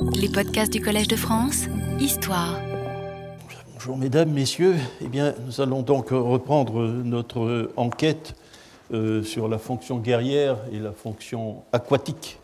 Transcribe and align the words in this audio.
Les 0.00 0.28
podcasts 0.28 0.72
du 0.72 0.80
Collège 0.80 1.08
de 1.08 1.16
France, 1.16 1.64
Histoire. 1.98 2.60
Bonjour 3.74 3.96
mesdames, 3.96 4.30
messieurs. 4.30 4.76
Eh 5.00 5.08
bien, 5.08 5.34
nous 5.44 5.60
allons 5.60 5.82
donc 5.82 6.10
reprendre 6.10 6.86
notre 6.86 7.70
enquête 7.76 8.34
euh, 8.92 9.22
sur 9.22 9.48
la 9.48 9.58
fonction 9.58 9.98
guerrière 9.98 10.56
et 10.72 10.78
la 10.78 10.92
fonction 10.92 11.62
aquatique 11.72 12.38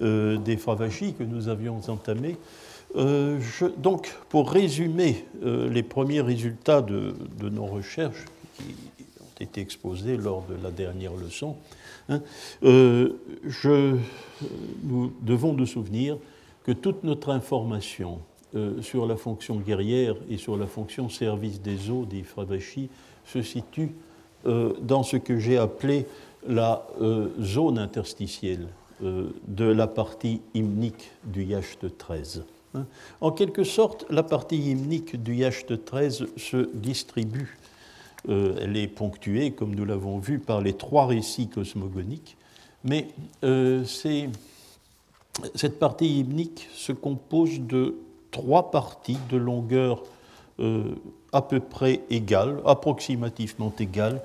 euh, 0.00 0.36
des 0.38 0.56
Fravachis 0.56 1.14
que 1.14 1.24
nous 1.24 1.48
avions 1.48 1.80
entamée. 1.88 2.36
Euh, 2.94 3.40
donc, 3.78 4.14
pour 4.28 4.50
résumer 4.50 5.24
les 5.42 5.82
premiers 5.82 6.20
résultats 6.20 6.82
de, 6.82 7.14
de, 7.38 7.48
nos 7.48 7.66
recherches 7.66 8.24
qui 8.56 8.74
ont 9.20 9.40
été 9.40 9.60
exposés 9.60 10.16
lors 10.16 10.44
de 10.48 10.54
la 10.62 10.70
dernière 10.70 11.14
leçon, 11.14 11.56
hein, 12.08 12.20
je, 12.62 13.96
nous 14.84 15.12
devons 15.22 15.52
nous 15.52 15.66
souvenir 15.66 16.16
que 16.66 16.72
toute 16.72 17.04
notre 17.04 17.30
information 17.30 18.18
euh, 18.56 18.82
sur 18.82 19.06
la 19.06 19.16
fonction 19.16 19.54
guerrière 19.54 20.16
et 20.28 20.36
sur 20.36 20.56
la 20.56 20.66
fonction 20.66 21.08
service 21.08 21.62
des 21.62 21.90
eaux 21.90 22.04
des 22.04 22.24
Fravashi 22.24 22.90
se 23.24 23.40
situe 23.40 23.92
euh, 24.46 24.72
dans 24.82 25.04
ce 25.04 25.16
que 25.16 25.38
j'ai 25.38 25.58
appelé 25.58 26.06
la 26.46 26.84
euh, 27.00 27.28
zone 27.40 27.78
interstitielle 27.78 28.66
de 28.98 29.66
la 29.66 29.86
partie 29.86 30.40
hymnique 30.54 31.10
du 31.24 31.44
Yacht 31.44 31.98
13. 31.98 32.44
Hein. 32.74 32.86
En 33.20 33.30
quelque 33.30 33.62
sorte, 33.62 34.06
la 34.08 34.22
partie 34.22 34.56
hymnique 34.56 35.22
du 35.22 35.34
Yacht 35.34 35.84
13 35.84 36.28
se 36.38 36.70
distribue. 36.72 37.58
elle 38.26 38.74
est 38.74 38.88
ponctuée, 38.88 39.50
comme 39.50 39.74
nous 39.74 39.84
l'avons 39.84 40.18
vu, 40.18 40.38
par 40.38 40.62
les 40.62 40.72
trois 40.72 41.04
récits 41.04 41.48
cosmogoniques, 41.48 42.38
mais 42.84 43.08
cette 45.54 45.78
partie 45.78 46.20
hymnique 46.20 46.68
se 46.74 46.92
compose 46.92 47.60
de 47.60 47.96
trois 48.30 48.70
parties 48.70 49.18
de 49.30 49.36
longueur 49.36 50.02
euh, 50.58 50.94
à 51.32 51.42
peu 51.42 51.60
près 51.60 52.00
égale, 52.10 52.60
approximativement 52.64 53.72
égale. 53.78 54.22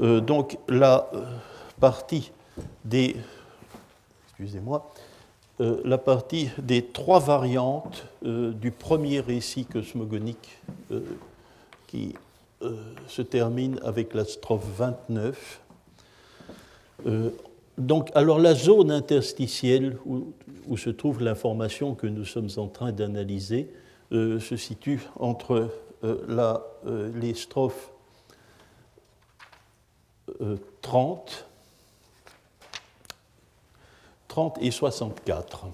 Euh, 0.00 0.20
donc 0.20 0.58
la 0.68 1.08
euh, 1.14 1.24
partie 1.80 2.30
des, 2.84 3.16
excusez-moi, 4.28 4.90
la 5.60 5.98
partie 5.98 6.50
des 6.58 6.84
trois 6.84 7.18
variantes 7.18 8.06
du 8.22 8.70
premier 8.70 9.18
récit 9.18 9.64
cosmogonique 9.64 10.56
qui 11.88 12.14
se 13.08 13.22
termine 13.22 13.80
avec 13.82 14.14
la 14.14 14.24
strophe 14.24 14.64
29. 14.76 15.60
Donc, 17.78 18.10
alors 18.14 18.40
la 18.40 18.54
zone 18.54 18.90
interstitielle 18.90 19.96
où, 20.04 20.34
se 20.76 20.90
trouve 20.90 21.22
l'information 21.22 21.94
que 21.94 22.06
nous 22.06 22.24
sommes 22.24 22.50
en 22.56 22.66
train 22.66 22.92
d'analyser 22.92 23.70
euh, 24.12 24.38
se 24.40 24.56
situe 24.56 25.00
entre 25.18 25.70
euh, 26.04 26.60
euh, 26.86 27.10
les 27.14 27.34
strophes 27.34 27.92
30, 30.82 31.46
30 34.28 34.58
et 34.60 34.70
64. 34.70 35.66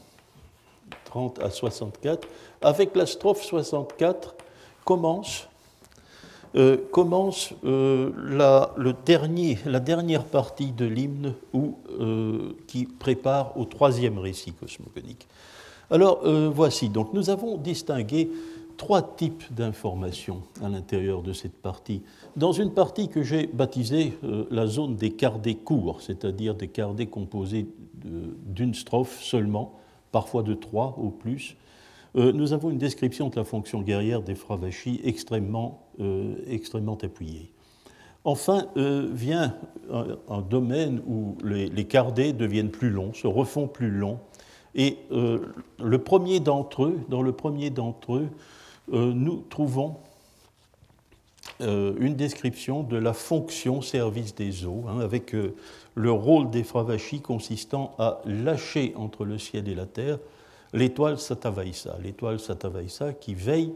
30 1.07 1.39
à 1.41 1.51
64. 1.51 2.29
Avec 2.63 2.95
la 2.95 3.07
strophe 3.07 3.43
64 3.43 4.37
commence 4.85 5.49
commence 6.93 7.53
la, 7.65 8.73
le 8.77 8.95
dernier, 9.05 9.59
la 9.67 9.81
dernière 9.81 10.25
partie 10.25 10.73
de 10.73 10.85
l'hymne 10.85 11.35
qui 12.67 12.87
prépare 12.87 13.59
au 13.59 13.65
troisième 13.65 14.19
récit 14.19 14.53
cosmogonique. 14.53 15.27
Alors 15.91 16.21
euh, 16.25 16.51
voici, 16.53 16.89
donc 16.89 17.13
nous 17.13 17.31
avons 17.31 17.57
distingué 17.57 18.31
trois 18.77 19.03
types 19.03 19.45
d'informations 19.53 20.43
à 20.63 20.69
l'intérieur 20.69 21.23
de 21.23 21.33
cette 21.33 21.55
partie. 21.55 22.03
Dans 22.37 22.53
une 22.53 22.73
partie 22.73 23.09
que 23.09 23.23
j'ai 23.23 23.47
baptisée 23.47 24.19
euh, 24.25 24.47
la 24.51 24.67
zone 24.67 24.97
des 24.97 25.11
cardets 25.11 25.55
courts, 25.55 26.01
c'est-à-dire 26.01 26.55
des 26.55 26.69
cardets 26.69 27.07
composés 27.07 27.67
d'une 28.47 28.75
strophe 28.75 29.23
seulement, 29.23 29.75
parfois 30.11 30.43
de 30.43 30.55
trois 30.55 30.97
ou 30.99 31.11
plus, 31.11 31.57
euh, 32.17 32.33
nous 32.33 32.53
avons 32.53 32.71
une 32.71 32.79
description 32.79 33.29
de 33.29 33.37
la 33.37 33.45
fonction 33.45 33.83
guerrière 33.83 34.23
des 34.23 34.35
Fravashi 34.35 35.01
extrêmement, 35.05 35.89
extrêmement 36.47 36.99
appuyée. 37.03 37.51
Enfin 38.25 38.69
vient 38.77 39.55
un, 39.91 40.41
domaine 40.41 41.03
où 41.07 41.37
les, 41.45 41.85
cardets 41.85 42.33
deviennent 42.33 42.71
plus 42.71 42.91
longs, 42.91 43.13
se 43.13 43.27
refont 43.27 43.69
plus 43.69 43.91
longs, 43.91 44.19
et 44.75 44.99
euh, 45.13 45.39
le 45.83 45.99
premier 45.99 46.41
d'entre 46.41 46.85
eux, 46.85 47.01
dans 47.09 47.23
le 47.23 47.33
premier 47.33 47.71
d'entre 47.71 48.17
eux, 48.17 48.29
euh, 48.93 49.13
nous 49.15 49.45
trouvons 49.49 49.97
euh, 51.61 51.95
une 52.01 52.17
description 52.17 52.83
de 52.83 52.97
la 52.97 53.13
fonction 53.13 53.83
service 53.83 54.35
des 54.35 54.67
eaux, 54.67 54.85
hein, 54.89 54.99
avec 55.01 55.35
le 55.95 56.11
rôle 56.11 56.51
des 56.51 56.65
Fravachis 56.65 57.21
consistant 57.21 57.95
à 57.99 58.21
lâcher 58.25 58.93
entre 58.97 59.25
le 59.25 59.39
ciel 59.39 59.69
et 59.69 59.75
la 59.75 59.87
terre 59.87 60.19
l'étoile 60.75 61.19
Satavaisa, 61.19 61.97
l'étoile 62.03 62.39
Satavaisa 62.39 63.15
qui 63.15 63.35
veille 63.35 63.73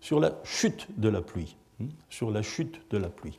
sur 0.00 0.20
la 0.20 0.32
chute 0.44 0.86
de 0.98 1.08
la 1.08 1.22
pluie, 1.22 1.56
hein, 1.80 1.86
sur 2.10 2.30
la 2.30 2.42
chute 2.42 2.80
de 2.90 2.98
la 2.98 3.08
pluie. 3.08 3.38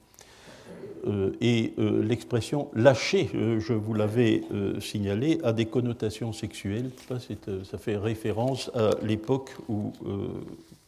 Euh, 1.08 1.32
et 1.42 1.74
euh, 1.80 2.04
l'expression 2.04 2.70
lâcher, 2.74 3.30
euh, 3.34 3.60
je 3.60 3.74
vous 3.74 3.94
l'avais 3.94 4.44
signalé, 4.80 5.40
a 5.44 5.52
des 5.52 5.66
connotations 5.66 6.32
sexuelles. 6.32 6.92
Ça, 7.08 7.78
fait 7.78 7.98
référence 7.98 8.72
à 8.76 8.92
l'époque 9.04 9.52
où, 9.68 9.94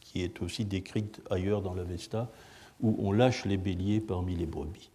qui 0.00 0.22
est 0.22 0.40
aussi 0.42 0.64
décrite 0.64 1.20
ailleurs 1.30 1.62
dans 1.62 1.74
l'Avesta, 1.74 2.30
où 2.80 2.96
on 3.00 3.12
lâche 3.12 3.44
les 3.44 3.56
béliers 3.56 4.00
parmi 4.00 4.34
les 4.34 4.46
brebis. 4.46 4.90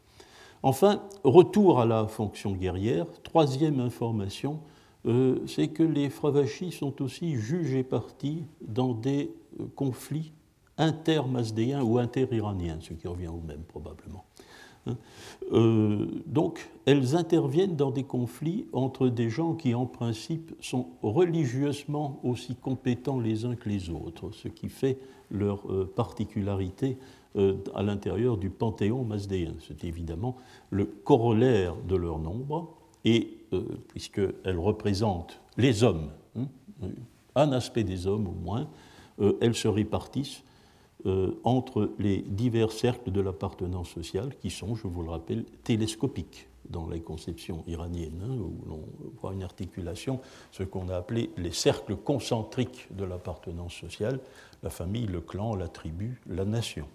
Enfin, 0.64 1.02
retour 1.24 1.80
à 1.80 1.86
la 1.86 2.08
fonction 2.08 2.52
guerrière, 2.52 3.06
troisième 3.24 3.80
information, 3.80 4.60
c'est 5.06 5.70
que 5.70 5.84
les 5.84 6.10
Fravachis 6.10 6.72
sont 6.72 7.02
aussi 7.02 7.36
jugés 7.36 7.84
partis 7.84 8.44
dans 8.62 8.94
des 8.94 9.32
conflits 9.76 10.34
inter-masdéens 10.78 11.84
ou 11.84 12.00
inter-iraniens, 12.00 12.80
ce 12.82 12.94
qui 12.94 13.08
revient 13.08 13.28
au 13.28 13.42
même 13.46 13.64
probablement. 13.68 14.26
Hein. 14.88 14.98
Euh, 15.52 16.06
donc, 16.26 16.70
elles 16.86 17.16
interviennent 17.16 17.76
dans 17.76 17.92
des 17.92 18.04
conflits 18.04 18.66
entre 18.72 19.10
des 19.10 19.30
gens 19.30 19.54
qui, 19.54 19.76
en 19.76 19.86
principe, 19.86 20.54
sont 20.62 20.88
religieusement 21.04 22.20
aussi 22.24 22.56
compétents 22.56 23.20
les 23.20 23.46
uns 23.46 23.56
que 23.56 23.70
les 23.70 23.90
autres, 23.90 24.32
ce 24.32 24.48
qui 24.48 24.70
fait 24.70 24.98
leur 25.32 25.70
euh, 25.70 25.92
particularité 25.96 26.98
euh, 27.36 27.58
à 27.76 27.84
l'intérieur 27.84 28.38
du 28.38 28.50
panthéon 28.50 29.04
masdéen. 29.04 29.54
C'est 29.68 29.84
évidemment 29.84 30.38
le 30.70 30.86
corollaire 30.86 31.76
de 31.88 31.96
leur 31.96 32.20
nombre, 32.20 32.76
et 33.06 33.38
puisqu'elles 33.88 34.58
représentent 34.58 35.40
les 35.58 35.84
hommes, 35.84 36.12
hein, 36.38 36.48
un 37.36 37.52
aspect 37.52 37.84
des 37.84 38.08
hommes 38.08 38.28
au 38.28 38.34
moins, 38.34 38.68
elles 39.42 39.56
se 39.56 39.68
répartissent 39.68 40.44
euh, 41.06 41.32
entre 41.46 41.92
les 41.98 42.18
divers 42.18 42.74
cercles 42.74 43.14
de 43.14 43.22
l'appartenance 43.22 43.90
sociale 43.90 44.36
qui 44.42 44.50
sont, 44.50 44.76
je 44.76 44.86
vous 44.86 45.02
le 45.02 45.12
rappelle, 45.12 45.46
télescopiques 45.64 46.50
dans 46.70 46.90
les 46.90 47.00
conceptions 47.00 47.64
iraniennes, 47.68 48.22
hein, 48.22 48.36
où 48.36 48.68
l'on 48.68 48.82
voit 49.22 49.32
une 49.32 49.44
articulation, 49.44 50.20
ce 50.52 50.64
qu'on 50.64 50.90
a 50.90 50.98
appelé 50.98 51.30
les 51.38 51.54
cercles 51.54 51.96
concentriques 51.96 52.90
de 52.92 53.06
l'appartenance 53.06 53.76
sociale, 53.76 54.20
la 54.62 54.70
famille, 54.70 55.06
le 55.06 55.22
clan, 55.22 55.56
la 55.56 55.70
tribu, 55.70 56.20
la 56.28 56.44
nation. 56.44 56.86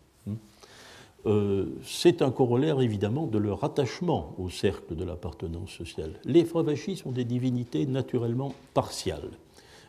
Euh, 1.26 1.66
c'est 1.82 2.20
un 2.20 2.30
corollaire 2.30 2.80
évidemment 2.80 3.26
de 3.26 3.38
leur 3.38 3.64
attachement 3.64 4.34
au 4.38 4.50
cercle 4.50 4.94
de 4.94 5.04
l'appartenance 5.04 5.70
sociale. 5.70 6.12
Les 6.24 6.44
Fravachis 6.44 6.96
sont 6.96 7.12
des 7.12 7.24
divinités 7.24 7.86
naturellement 7.86 8.54
partiales 8.74 9.30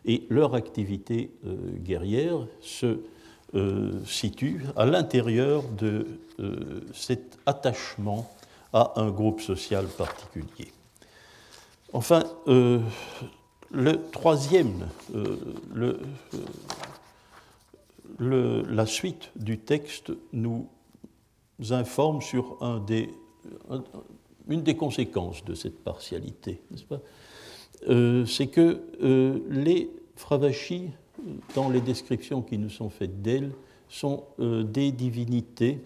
et 0.05 0.23
leur 0.29 0.55
activité 0.55 1.31
euh, 1.45 1.55
guerrière 1.83 2.47
se 2.61 2.99
euh, 3.53 3.91
situe 4.05 4.63
à 4.77 4.85
l'intérieur 4.85 5.63
de 5.77 6.07
cet 6.93 7.37
attachement 7.45 8.29
à 8.73 8.93
un 8.97 9.09
groupe 9.09 9.39
social 9.39 9.85
particulier. 9.85 10.73
Enfin, 11.93 12.23
le 12.45 13.95
troisième, 14.11 14.87
la 18.19 18.85
suite 18.85 19.31
du 19.37 19.59
texte 19.59 20.11
nous 20.33 20.67
informe 21.69 22.21
sur 22.21 22.57
une 24.47 24.61
des 24.63 24.75
conséquences 24.75 25.43
de 25.45 25.53
cette 25.53 25.83
partialité, 25.83 26.61
n'est-ce 26.71 26.85
pas? 26.85 27.01
C'est 28.27 28.47
que 28.47 28.81
les 29.49 29.89
Fravachis 30.15 30.89
dans 31.55 31.69
les 31.69 31.81
descriptions 31.81 32.41
qui 32.41 32.57
nous 32.57 32.69
sont 32.69 32.89
faites 32.89 33.21
d'elles, 33.21 33.51
sont 33.87 34.23
euh, 34.39 34.63
des 34.63 34.91
divinités 34.91 35.79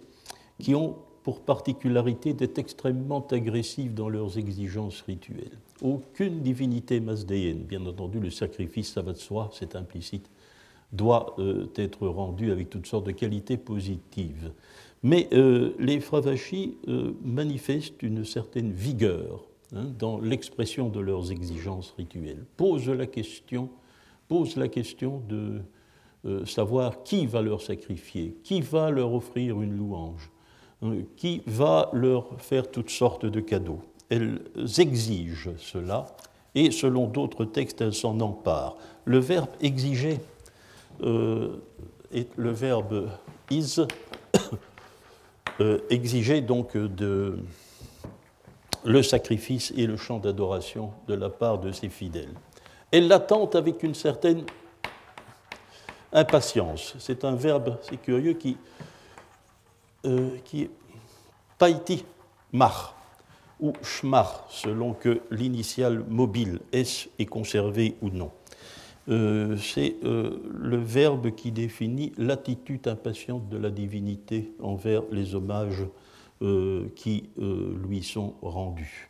qui 0.59 0.75
ont 0.75 0.95
pour 1.23 1.41
particularité 1.41 2.33
d'être 2.33 2.57
extrêmement 2.57 3.25
agressives 3.27 3.93
dans 3.93 4.09
leurs 4.09 4.37
exigences 4.37 5.01
rituelles. 5.01 5.57
aucune 5.81 6.41
divinité 6.41 6.99
masdéenne. 6.99 7.59
Bien 7.59 7.85
entendu, 7.85 8.19
le 8.19 8.31
sacrifice, 8.31 8.93
ça 8.93 9.01
va 9.01 9.13
de 9.13 9.17
soi, 9.17 9.49
c'est 9.53 9.75
implicite, 9.75 10.29
doit 10.91 11.35
euh, 11.39 11.67
être 11.75 12.07
rendu 12.07 12.51
avec 12.51 12.69
toutes 12.69 12.87
sortes 12.87 13.05
de 13.05 13.11
qualités 13.11 13.57
positives. 13.57 14.51
Mais 15.03 15.27
euh, 15.33 15.73
les 15.79 15.99
Fravachis 15.99 16.77
euh, 16.87 17.13
manifestent 17.23 18.03
une 18.03 18.25
certaine 18.25 18.71
vigueur 18.71 19.45
hein, 19.73 19.85
dans 19.97 20.19
l'expression 20.19 20.89
de 20.89 20.99
leurs 20.99 21.31
exigences 21.31 21.93
rituelles, 21.97 22.45
posent 22.57 22.89
la 22.89 23.07
question, 23.07 23.69
posent 24.27 24.57
la 24.57 24.67
question 24.67 25.21
de 25.27 25.61
savoir 26.45 27.03
qui 27.03 27.27
va 27.27 27.41
leur 27.41 27.61
sacrifier, 27.61 28.35
qui 28.43 28.59
va 28.59 28.91
leur 28.91 29.13
offrir 29.13 29.61
une 29.61 29.77
louange, 29.77 30.29
hein, 30.81 30.95
qui 31.15 31.41
va 31.47 31.89
leur 31.93 32.41
faire 32.41 32.69
toutes 32.69 32.89
sortes 32.89 33.25
de 33.25 33.39
cadeaux. 33.39 33.79
Elles 34.09 34.41
exigent 34.79 35.51
cela 35.57 36.07
et 36.55 36.71
selon 36.71 37.07
d'autres 37.07 37.45
textes, 37.45 37.81
elles 37.81 37.93
s'en 37.93 38.19
emparent. 38.19 38.77
Le 39.05 39.19
verbe 39.19 39.49
exiger 39.61 40.19
euh, 41.03 41.57
et 42.11 42.27
le 42.35 42.51
verbe 42.51 43.09
is 43.49 43.75
euh, 43.79 43.85
exigeait 45.89 46.41
donc 46.41 46.73
le 46.73 47.43
sacrifice 49.03 49.73
et 49.75 49.87
le 49.87 49.97
chant 49.97 50.19
d'adoration 50.19 50.91
de 51.07 51.13
la 51.13 51.29
part 51.29 51.59
de 51.59 51.71
ses 51.71 51.89
fidèles. 51.89 52.33
Elle 52.91 53.07
l'attend 53.07 53.47
avec 53.49 53.83
une 53.83 53.93
certaine 53.93 54.45
impatience. 56.11 56.95
C'est 56.99 57.23
un 57.23 57.35
verbe, 57.35 57.77
c'est 57.81 58.01
curieux, 58.01 58.33
qui, 58.33 58.57
euh, 60.05 60.37
est 60.53 60.69
paiti 61.57 62.05
mar 62.51 62.95
ou 63.59 63.73
schmar, 63.83 64.45
selon 64.49 64.93
que 64.93 65.21
l'initiale 65.29 66.03
mobile 66.07 66.59
S 66.71 67.09
est 67.19 67.25
conservée 67.25 67.95
ou 68.01 68.09
non. 68.09 68.31
Euh, 69.09 69.57
c'est 69.57 69.95
euh, 70.03 70.37
le 70.53 70.77
verbe 70.77 71.31
qui 71.31 71.51
définit 71.51 72.11
l'attitude 72.17 72.87
impatiente 72.87 73.49
de 73.49 73.57
la 73.57 73.71
divinité 73.71 74.51
envers 74.61 75.01
les 75.11 75.33
hommages 75.33 75.83
euh, 76.43 76.87
qui 76.95 77.29
lui 77.37 78.03
sont 78.03 78.35
rendus. 78.41 79.09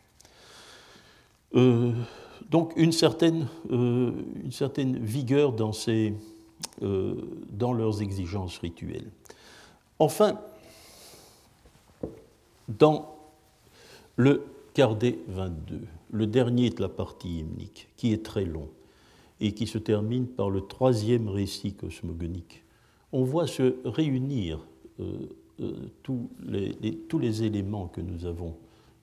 donc 1.52 2.72
une 2.76 2.92
certaine, 2.92 3.46
vigueur 5.00 5.52
dans 5.52 5.72
leurs 7.72 8.02
exigences 8.02 8.58
rituelles. 8.58 9.10
Enfin, 9.98 10.40
dans 12.68 13.14
le 14.16 14.44
Cardé 14.72 15.18
22, 15.28 15.80
le 16.12 16.26
dernier 16.26 16.70
de 16.70 16.80
la 16.80 16.88
partie 16.88 17.40
hymnique, 17.40 17.88
qui 17.96 18.12
est 18.12 18.24
très 18.24 18.44
long, 18.44 18.68
et 19.40 19.52
qui 19.52 19.66
se 19.66 19.78
termine 19.78 20.26
par 20.26 20.50
le 20.50 20.60
troisième 20.60 21.28
récit 21.28 21.72
cosmogonique. 21.72 22.64
On 23.12 23.24
voit 23.24 23.46
se 23.46 23.76
réunir 23.84 24.60
euh, 25.00 25.28
euh, 25.60 25.72
tous, 26.02 26.30
les, 26.46 26.74
tous, 27.08 27.18
les, 27.18 27.42
éléments 27.42 27.88
que 27.88 28.00
nous 28.00 28.26
avons, 28.26 28.54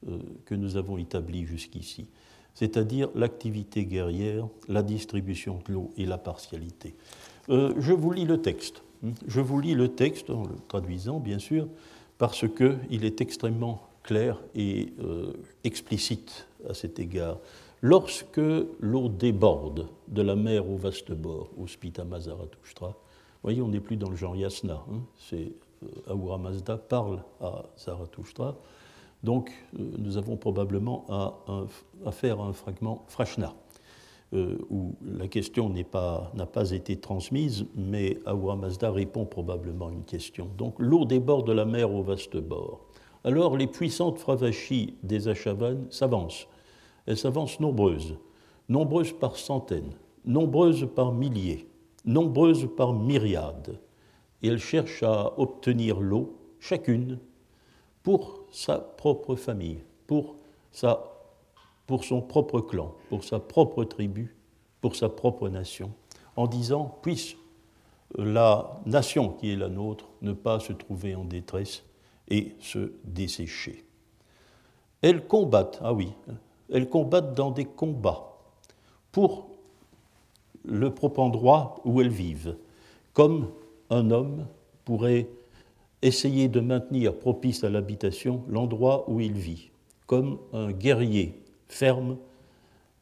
euh, 0.07 0.18
que 0.45 0.56
nous 0.56 0.78
avons 0.78 0.98
établis 0.98 1.45
jusqu'ici, 1.45 2.06
c'est-à-dire 2.54 3.10
l'activité 3.16 3.86
guerrière, 3.86 4.48
la 4.68 4.84
distribution 4.84 5.60
de 5.68 5.74
l'eau 5.74 5.89
et 5.98 6.06
la 6.06 6.18
partialité. 6.18 6.95
je 7.50 7.94
vous 7.94 8.12
lis 8.12 8.25
le 8.25 8.42
texte. 8.42 8.83
Je 9.28 9.42
vous 9.42 9.60
lis 9.60 9.75
le 9.75 9.90
texte 9.90 10.31
en 10.31 10.44
le 10.44 10.56
traduisant, 10.68 11.19
bien 11.19 11.38
sûr, 11.38 11.68
parce 12.18 12.45
qu'il 12.48 13.06
est 13.06 13.22
extrêmement 13.22 13.83
clair 14.01 14.42
et 14.56 14.92
explicite 15.63 16.48
à 16.68 16.74
cet 16.74 16.98
égard. 16.98 17.38
Lorsque 17.82 18.42
l'eau 18.80 19.08
déborde 19.08 19.88
de 20.08 20.22
la 20.24 20.36
mer 20.36 20.68
au 20.68 20.78
vaste 20.78 21.12
bord, 21.12 21.50
au 21.58 21.68
Zarathustra, 21.68 22.88
vous 22.90 23.44
voyez, 23.44 23.62
on 23.62 23.68
n'est 23.68 23.80
plus 23.80 23.98
dans 23.98 24.10
le 24.10 24.16
genre 24.16 24.36
yasna, 24.36 24.84
hein, 24.92 25.02
c'est 25.16 25.54
euh, 26.10 26.38
Mazda 26.38 26.78
parle 26.78 27.24
à 27.40 27.66
Zarathustra, 27.78 28.56
donc 29.24 29.52
euh, 29.80 29.84
nous 30.00 30.18
avons 30.18 30.38
probablement 30.38 31.06
à, 31.10 32.12
faire 32.12 32.42
un 32.42 32.52
fragment 32.52 33.06
Frashna, 33.08 33.54
euh, 34.34 34.58
où 34.72 34.96
la 35.06 35.28
question 35.28 35.70
n'a 35.70 35.84
pas, 35.84 36.72
été 36.72 36.98
transmise, 36.98 37.66
mais 37.76 38.18
Ahura 38.26 38.56
Mazda 38.56 38.92
répond 38.92 39.26
probablement 39.26 39.90
à 39.90 39.92
une 39.92 40.04
question. 40.04 40.50
Donc 40.58 40.76
l'eau 40.80 41.06
déborde 41.06 41.48
de 41.48 41.54
la 41.54 41.66
mer 41.66 41.94
au 41.94 42.02
vaste 42.02 42.38
bord. 42.38 42.82
Alors 43.24 43.56
les 43.56 43.68
puissantes 43.68 44.18
fravachis 44.18 44.96
des 45.04 45.28
Achavan 45.28 45.86
s'avancent 45.92 46.48
elles 47.07 47.18
s'avancent 47.18 47.59
nombreuses, 47.59 48.18
nombreuses 48.69 49.13
par 49.13 49.38
centaines, 49.38 49.94
nombreuses 50.25 50.88
par 50.94 51.13
milliers, 51.13 51.68
nombreuses 52.06 52.68
par 52.75 52.94
myriades, 52.94 53.80
et 54.44 54.50
elles 54.50 54.59
cherchent 54.59 55.04
à 55.04 55.33
obtenir 55.39 56.00
l'eau, 56.00 56.38
chacune, 56.59 57.19
pour 58.04 58.45
sa 58.51 58.77
propre 58.77 59.36
famille, 59.36 59.83
pour, 60.06 60.36
sa, 60.71 61.04
pour 61.88 62.04
son 62.04 62.21
propre 62.21 62.59
clan, 62.62 62.94
pour 63.09 63.24
sa 63.24 63.39
propre 63.39 63.83
tribu, 63.83 64.36
pour 64.81 64.95
sa 64.95 65.09
propre 65.09 65.50
nation, 65.50 65.92
en 66.36 66.48
disant, 66.48 66.98
puisse 67.01 67.36
la 68.15 68.80
nation 68.86 69.30
qui 69.30 69.51
est 69.51 69.56
la 69.56 69.69
nôtre 69.69 70.06
ne 70.21 70.33
pas 70.33 70.59
se 70.59 70.74
trouver 70.74 71.15
en 71.15 71.25
détresse 71.25 71.83
et 72.30 72.56
se 72.59 72.94
dessécher. 73.04 73.86
Elles 75.01 75.25
combattent, 75.27 75.80
ah 75.81 75.94
oui, 75.94 76.13
elles 76.72 76.90
combattent 76.90 77.36
dans 77.36 77.52
des 77.52 77.66
combats 77.66 78.38
pour 79.12 79.50
le 80.66 80.94
propre 80.94 81.19
endroit 81.19 81.75
où 81.86 82.02
elles 82.02 82.10
vivent, 82.10 82.56
comme 83.14 83.50
un 83.90 84.12
homme 84.12 84.48
pourrait 84.86 85.28
essayer 86.02 86.48
de 86.48 86.60
maintenir 86.60 87.16
propice 87.16 87.64
à 87.64 87.69
l'habitation 87.69 88.44
l'endroit 88.50 89.10
où 89.10 89.19
il 89.19 89.34
vit, 89.34 89.72
comme 90.06 90.38
un 90.54 90.72
guerrier 90.72 91.42
ferme 91.68 92.18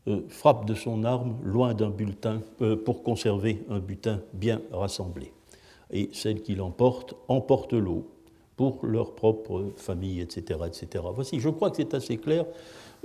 euh, 0.07 0.21
frappe 0.29 0.65
de 0.65 0.75
son 0.75 1.03
arme 1.03 1.37
loin 1.43 1.73
d'un 1.73 1.89
bulletin 1.89 2.41
euh, 2.61 2.75
pour 2.75 3.03
conserver 3.03 3.65
un 3.69 3.79
butin 3.79 4.21
bien 4.33 4.61
rassemblé. 4.71 5.33
Et 5.91 6.09
celles 6.13 6.41
qui 6.41 6.55
l'emportent 6.55 7.15
emportent 7.27 7.73
l'eau 7.73 8.07
pour 8.55 8.85
leur 8.85 9.15
propre 9.15 9.73
famille, 9.75 10.21
etc., 10.21 10.59
etc. 10.67 11.03
Voici, 11.13 11.39
je 11.39 11.49
crois 11.49 11.71
que 11.71 11.77
c'est 11.77 11.93
assez 11.93 12.17
clair 12.17 12.45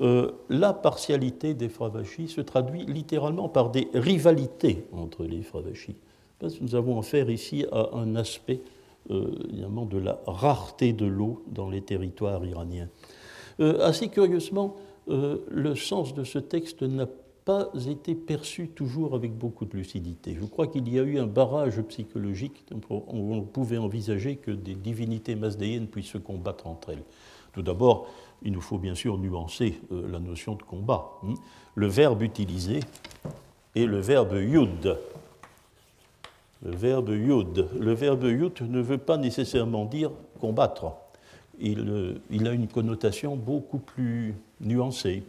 euh, 0.01 0.31
la 0.49 0.73
partialité 0.73 1.53
des 1.53 1.69
Fravachis 1.69 2.29
se 2.29 2.41
traduit 2.41 2.87
littéralement 2.87 3.49
par 3.49 3.71
des 3.71 3.89
rivalités 3.93 4.85
entre 4.93 5.25
les 5.25 5.43
Fravachis. 5.43 5.97
Nous 6.63 6.75
avons 6.75 6.99
affaire 6.99 7.29
ici 7.29 7.67
à 7.71 7.91
un 7.93 8.17
aspect 8.17 8.63
euh, 9.11 9.27
de 9.51 9.99
la 9.99 10.19
rareté 10.27 10.95
de 10.95 11.05
l'eau 11.05 11.43
dans 11.49 11.69
les 11.69 11.83
territoires 11.83 12.45
iraniens. 12.47 12.89
Euh, 13.61 13.79
assez 13.85 14.09
curieusement, 14.09 14.77
le 15.07 15.75
sens 15.75 16.15
de 16.15 16.23
ce 16.23 16.39
texte 16.39 16.83
n'a 16.83 17.09
pas 17.45 17.69
été 17.89 18.15
perçu 18.15 18.69
toujours 18.69 19.15
avec 19.15 19.37
beaucoup 19.37 19.65
de 19.65 19.77
lucidité. 19.77 20.37
Je 20.41 20.47
crois 20.47 20.69
qu'il 20.69 20.89
y 20.93 20.99
a 20.99 21.03
eu 21.03 21.19
un 21.19 21.27
barrage 21.27 21.83
psychologique 21.83 22.65
où 22.89 23.03
on 23.09 23.43
pouvait 23.43 23.79
envisager 23.79 24.37
que 24.37 24.53
des 24.53 24.75
divinités 24.75 25.35
masdéennes 25.35 25.89
puissent 25.89 26.13
se 26.13 26.19
combattre 26.19 26.69
entre 26.69 26.91
elles. 26.91 27.03
Tout 27.53 27.63
d'abord, 27.63 28.07
il 28.43 28.53
nous 28.53 28.61
faut 28.61 28.79
bien 28.79 28.95
sûr 28.95 29.19
nuancer 29.19 29.81
euh, 29.93 30.09
la 30.11 30.19
notion 30.19 30.55
de 30.55 30.63
combat. 30.63 31.11
Hein. 31.25 31.35
Le 31.75 31.87
verbe 31.87 32.23
utilisé 32.23 32.81
est 33.75 33.87
le 33.87 33.99
verbe 33.99 34.35
yud. 34.35 34.97
Le 36.63 36.75
verbe 36.75 37.11
yud. 37.11 38.63
Ne 38.63 38.81
veut 38.81 38.99
pas 38.99 39.17
nécessairement 39.17 39.85
dire 39.85 40.11
combattre. 40.41 40.93
Il, 41.59 41.81
euh, 41.81 42.47
a 42.47 42.53
une 42.53 42.69
connotation 42.69 43.37
beaucoup 43.37 43.79
plus 43.79 44.35
nuancée. 44.61 45.23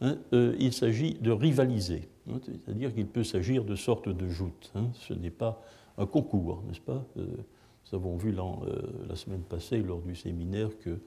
Hein. 0.00 0.16
Euh, 0.32 0.54
il 0.58 0.72
s'agit 0.72 1.14
de 1.14 1.32
rivaliser, 1.32 2.08
hein. 2.30 2.38
c'est-à-dire 2.44 2.94
qu'il 2.94 3.06
peut 3.06 3.24
s'agir 3.24 3.64
de 3.64 3.74
sorte 3.74 4.08
de 4.08 4.28
joute. 4.28 4.72
Ce 4.94 5.14
n'est 5.14 5.30
pas 5.30 5.60
un 5.98 6.06
concours, 6.06 6.62
n'est-ce 6.66 6.80
pas? 6.80 7.04
Nous 7.16 7.98
avons 7.98 8.16
vu 8.16 8.32
la 8.32 9.16
semaine 9.16 9.42
passée 9.42 9.82
lors 9.82 10.00
du 10.00 10.14
séminaire 10.14 10.70
que 10.82 10.98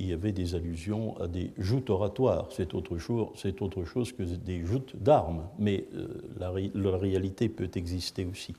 il 0.00 0.08
y 0.08 0.12
avait 0.12 0.32
des 0.32 0.54
allusions 0.54 1.16
à 1.20 1.28
des 1.28 1.52
joutes 1.58 1.90
oratoires. 1.90 2.48
C'est 2.50 2.74
autre, 2.74 2.98
chose, 2.98 3.28
autre 3.60 3.84
chose 3.84 4.12
que 4.12 4.22
des 4.22 4.64
joutes 4.64 4.96
d'armes, 4.96 5.42
mais 5.58 5.86
euh, 5.94 6.08
la, 6.38 6.96
réalité 6.96 7.48
peut 7.48 7.70
exister 7.74 8.24
aussi. 8.24 8.54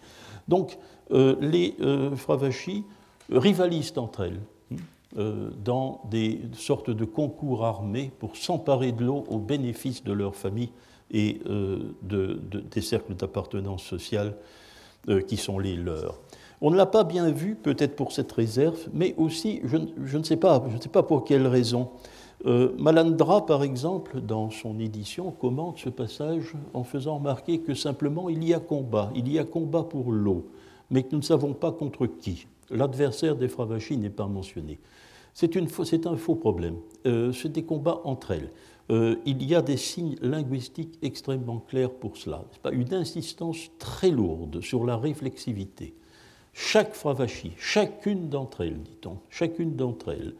Donc, 0.47 0.77
euh, 1.11 1.35
les 1.41 1.75
Fravachis 2.15 2.85
rivalisent 3.29 3.97
entre 3.97 4.21
elles 4.21 4.39
hein, 5.17 5.49
dans 5.63 6.01
des 6.09 6.41
sortes 6.53 6.91
de 6.91 7.05
concours 7.05 7.65
armés 7.65 8.11
pour 8.19 8.37
s'emparer 8.37 8.91
de 8.91 9.03
l'eau 9.03 9.25
au 9.27 9.39
bénéfice 9.39 10.03
de 10.03 10.13
leur 10.13 10.35
famille 10.35 10.71
et 11.09 11.41
de, 11.45 12.39
des 12.71 12.81
cercles 12.81 13.15
d'appartenance 13.15 13.83
sociale 13.83 14.35
qui 15.27 15.35
sont 15.35 15.59
les 15.59 15.75
leurs. 15.75 16.19
On 16.63 16.69
ne 16.69 16.77
l'a 16.77 16.85
pas 16.85 17.03
bien 17.03 17.31
vu, 17.31 17.55
peut-être 17.55 17.95
pour 17.95 18.11
cette 18.11 18.31
réserve, 18.31 18.87
mais 18.93 19.15
aussi, 19.17 19.61
je, 19.63 19.77
ne 20.17 20.23
sais 20.23 20.37
pas, 20.37 20.63
je 20.69 20.75
ne 20.75 20.81
sais 20.81 20.89
pas 20.89 21.03
pour 21.03 21.23
quelle 21.23 21.47
raison, 21.47 21.89
Euh, 22.47 22.71
Malandra, 22.79 23.45
par 23.45 23.61
exemple, 23.61 24.19
dans 24.19 24.49
son 24.49 24.79
édition, 24.79 25.29
commente 25.31 25.77
ce 25.77 25.89
passage 25.89 26.53
en 26.73 26.83
faisant 26.83 27.17
remarquer 27.17 27.59
que 27.59 27.75
simplement 27.75 28.29
il 28.29 28.43
y 28.43 28.53
a 28.55 28.59
combat, 28.59 29.11
il 29.13 29.31
y 29.31 29.37
a 29.37 29.43
combat 29.43 29.83
pour 29.83 30.11
l'eau, 30.11 30.49
mais 30.89 31.03
que 31.03 31.09
nous 31.11 31.19
ne 31.19 31.23
savons 31.23 31.53
pas 31.53 31.71
contre 31.71 32.07
qui. 32.07 32.47
L'adversaire 32.71 33.35
des 33.35 33.47
Fravachis 33.47 33.97
n'est 33.97 34.09
pas 34.09 34.25
mentionné. 34.25 34.79
C'est 35.33 35.55
un 36.07 36.17
faux 36.17 36.35
problème. 36.35 36.77
Euh, 37.05 37.31
c'est 37.31 37.51
des 37.51 37.63
combats 37.63 38.01
entre 38.05 38.31
elles. 38.31 38.49
Euh, 38.89 39.15
il 39.25 39.43
y 39.43 39.53
a 39.53 39.61
des 39.61 39.77
signes 39.77 40.15
linguistiques 40.21 40.97
extrêmement 41.01 41.59
clairs 41.59 41.91
pour 41.91 42.17
cela. 42.17 42.43
Pas 42.63 42.71
une 42.71 42.93
insistance 42.93 43.69
très 43.77 44.09
lourde 44.09 44.61
sur 44.61 44.85
la 44.85 44.97
réflexivité. 44.97 45.93
Chaque 46.53 46.93
Fravachi, 46.93 47.53
chacune 47.57 48.29
d'entre 48.29 48.61
elles, 48.61 48.81
dit-on, 48.81 49.17
chacune 49.29 49.75
d'entre 49.75 50.11
elles, 50.11 50.33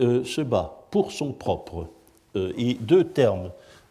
euh, 0.00 0.24
se 0.24 0.40
bat 0.40 0.86
pour 0.90 1.12
son 1.12 1.32
propre. 1.32 1.86
Euh, 2.34 2.52
et 2.58 2.74
deux 2.74 3.04
termes 3.04 3.50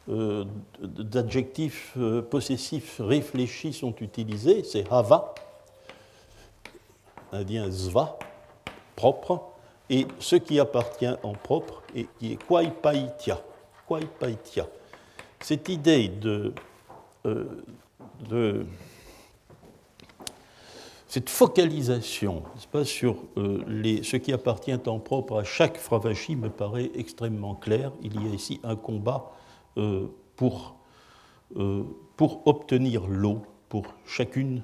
euh, 0.10 0.46
d'adjectifs 0.82 1.98
possessifs 2.30 3.00
réfléchis 3.00 3.74
sont 3.74 3.96
utilisés, 4.02 4.64
c'est 4.64 4.92
hava, 4.92 5.34
indien 7.32 7.72
zva, 7.72 8.20
propre, 8.96 9.42
et 9.90 10.06
ce 10.20 10.36
qui 10.36 10.60
appartient 10.60 11.16
en 11.24 11.34
propre, 11.34 11.82
et 11.96 12.08
qui 12.20 12.34
est 12.34 12.38
kwaipaitya. 12.46 13.40
Cette 15.40 15.70
idée 15.70 16.08
de, 16.10 16.54
de 17.24 18.66
cette 21.08 21.30
focalisation 21.30 22.44
pas, 22.72 22.84
sur 22.84 23.18
euh, 23.38 24.02
ce 24.04 24.18
qui 24.18 24.34
appartient 24.34 24.74
en 24.88 25.00
propre 25.00 25.38
à 25.38 25.44
chaque 25.44 25.78
Fravachi 25.78 26.36
me 26.36 26.50
paraît 26.50 26.92
extrêmement 26.96 27.56
clair. 27.56 27.92
Il 28.02 28.22
y 28.22 28.26
a 28.28 28.34
ici 28.34 28.60
un 28.64 28.76
combat 28.76 29.32
euh, 29.78 30.08
pour, 30.36 30.76
euh, 31.58 31.84
pour 32.18 32.46
obtenir 32.48 33.08
l'eau 33.08 33.42
pour 33.70 33.88
chacune, 34.06 34.62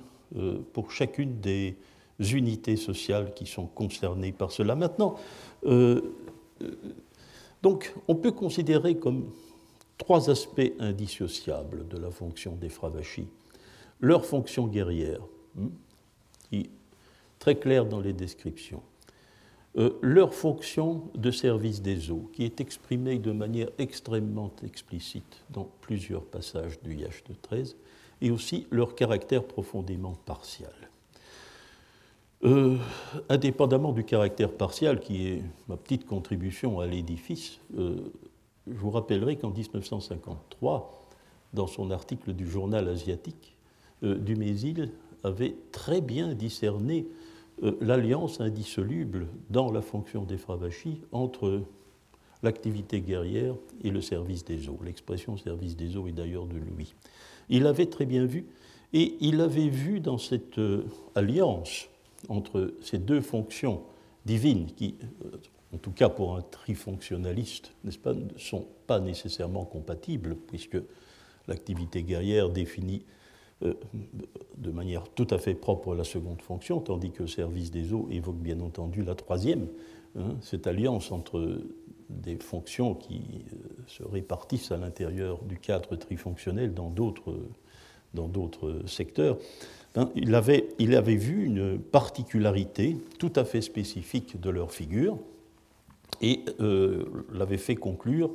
pour 0.72 0.92
chacune 0.92 1.42
des 1.42 1.76
unités 2.20 2.78
sociales 2.78 3.34
qui 3.34 3.46
sont 3.46 3.66
concernées 3.66 4.32
par 4.32 4.52
cela. 4.52 4.76
Maintenant, 4.76 5.18
donc, 7.62 7.94
on 8.08 8.16
peut 8.16 8.32
considérer 8.32 8.96
comme 8.96 9.32
trois 9.98 10.30
aspects 10.30 10.72
indissociables 10.80 11.88
de 11.88 11.98
la 11.98 12.10
fonction 12.10 12.56
des 12.56 12.70
Fravachis. 12.70 13.28
Leur 14.00 14.26
fonction 14.26 14.68
guerrière, 14.68 15.22
hmm, 15.56 15.68
très 17.42 17.56
clair 17.56 17.86
dans 17.86 18.00
les 18.00 18.14
descriptions. 18.14 18.84
Euh, 19.78 19.98
leur 20.02 20.34
fonction 20.34 21.04
de 21.16 21.32
service 21.32 21.82
des 21.82 22.12
eaux, 22.12 22.30
qui 22.34 22.44
est 22.44 22.60
exprimée 22.60 23.20
de 23.20 23.32
manière 23.32 23.70
extrêmement 23.78 24.52
explicite 24.64 25.44
dans 25.50 25.70
plusieurs 25.80 26.26
passages 26.26 26.82
du 26.82 26.96
Yash 26.96 27.24
de 27.24 27.34
13, 27.34 27.78
et 28.22 28.32
aussi 28.32 28.68
leur 28.70 28.96
caractère 28.96 29.46
profondément 29.46 30.14
partial. 30.26 30.74
Euh, 32.44 32.78
indépendamment 33.30 33.94
du 33.94 34.04
caractère 34.04 34.52
partial, 34.52 35.00
qui 35.00 35.28
est 35.28 35.44
ma 35.70 35.78
petite 35.78 36.06
contribution 36.06 36.80
à 36.80 36.86
l'édifice, 36.86 37.60
euh, 37.78 37.96
je 38.68 38.78
vous 38.78 38.92
rappellerai 38.92 39.38
qu'en 39.38 39.52
1953, 39.52 41.08
dans 41.54 41.68
son 41.68 41.92
article 41.92 42.34
du 42.34 42.48
journal 42.48 42.88
asiatique, 42.88 43.56
Dumézil 44.02 44.92
avait 45.24 45.56
très 45.72 46.02
bien 46.02 46.34
discerné 46.34 47.08
euh, 47.64 47.74
l'alliance 47.82 48.42
indissoluble 48.42 49.28
dans 49.50 49.72
la 49.72 49.82
fonction 49.82 50.24
des 50.24 50.38
entre 51.12 51.64
l'activité 52.44 53.02
guerrière 53.02 53.56
et 53.84 53.92
le 53.92 54.02
service 54.02 54.44
des 54.44 54.68
eaux. 54.68 54.80
L'expression 54.84 55.38
service 55.38 55.76
des 55.76 55.96
eaux 55.98 56.08
est 56.08 56.12
d'ailleurs 56.12 56.48
de 56.48 56.58
lui. 56.58 56.96
Il 57.50 57.68
avait 57.68 57.86
très 57.86 58.06
bien 58.06 58.26
vu, 58.26 58.46
et 58.94 59.16
il 59.22 59.42
avait 59.42 59.70
vu 59.70 60.00
dans 60.00 60.18
cette 60.18 60.58
euh, 60.58 60.84
alliance 61.16 61.88
entre 62.30 62.74
ces 62.82 62.98
deux 62.98 63.22
fonctions 63.22 63.82
divines, 64.26 64.68
qui, 64.76 64.96
euh, 65.26 65.38
en 65.74 65.78
tout 65.78 65.92
cas 65.92 66.10
pour 66.10 66.36
un 66.36 66.42
trifonctionnaliste, 66.42 67.74
n'est-ce 67.84 68.00
pas, 68.00 68.14
ne 68.14 68.38
sont 68.38 68.66
pas 68.88 69.00
nécessairement 69.00 69.66
compatibles, 69.66 70.36
puisque 70.48 70.78
l'activité 71.48 72.04
guerrière 72.04 72.50
définit 72.50 73.04
de 73.62 74.72
manière 74.72 75.04
tout 75.10 75.28
à 75.30 75.38
fait 75.38 75.54
propre 75.54 75.94
à 75.94 75.96
la 75.96 76.04
seconde 76.04 76.42
fonction, 76.42 76.80
tandis 76.80 77.12
que 77.12 77.24
le 77.24 77.28
service 77.28 77.72
des 77.72 77.94
eaux 77.94 78.08
évoque 78.12 78.38
bien 78.38 78.60
entendu 78.60 79.04
la 79.04 79.16
troisième, 79.16 79.68
hein, 80.18 80.36
cette 80.42 80.68
alliance 80.68 81.12
entre 81.12 81.62
des 82.10 82.36
fonctions 82.38 82.94
qui 82.94 83.22
euh, 83.54 83.58
se 83.88 84.04
répartissent 84.04 84.72
à 84.72 84.78
l'intérieur 84.78 85.40
du 85.44 85.58
cadre 85.58 85.96
trifonctionnel 85.96 86.74
dans 86.74 86.90
d'autres, 86.90 87.34
secteurs. 88.86 89.38
Hein, 89.96 90.10
il, 90.16 90.36
avait, 90.36 90.70
il 90.80 90.96
avait 90.96 91.16
vu 91.16 91.46
une 91.46 91.80
particularité 91.80 92.98
tout 93.20 93.32
à 93.36 93.46
fait 93.46 93.62
spécifique 93.62 94.40
de 94.40 94.50
leur 94.50 94.72
figure 94.72 95.18
et 96.22 96.42
euh, 96.60 97.06
l'avait 97.34 97.58
fait 97.58 97.76
conclure 97.76 98.32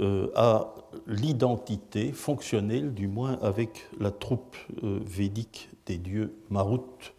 euh, 0.00 0.28
à 0.36 0.74
l'identité 1.08 2.12
fonctionnelle, 2.12 2.94
du 2.94 3.08
moins 3.08 3.36
avec 3.42 3.88
la 3.98 4.12
troupe 4.12 4.56
euh, 4.84 5.00
védique 5.04 5.70
des 5.86 5.98
dieux 5.98 6.36
Marut, 6.50 7.14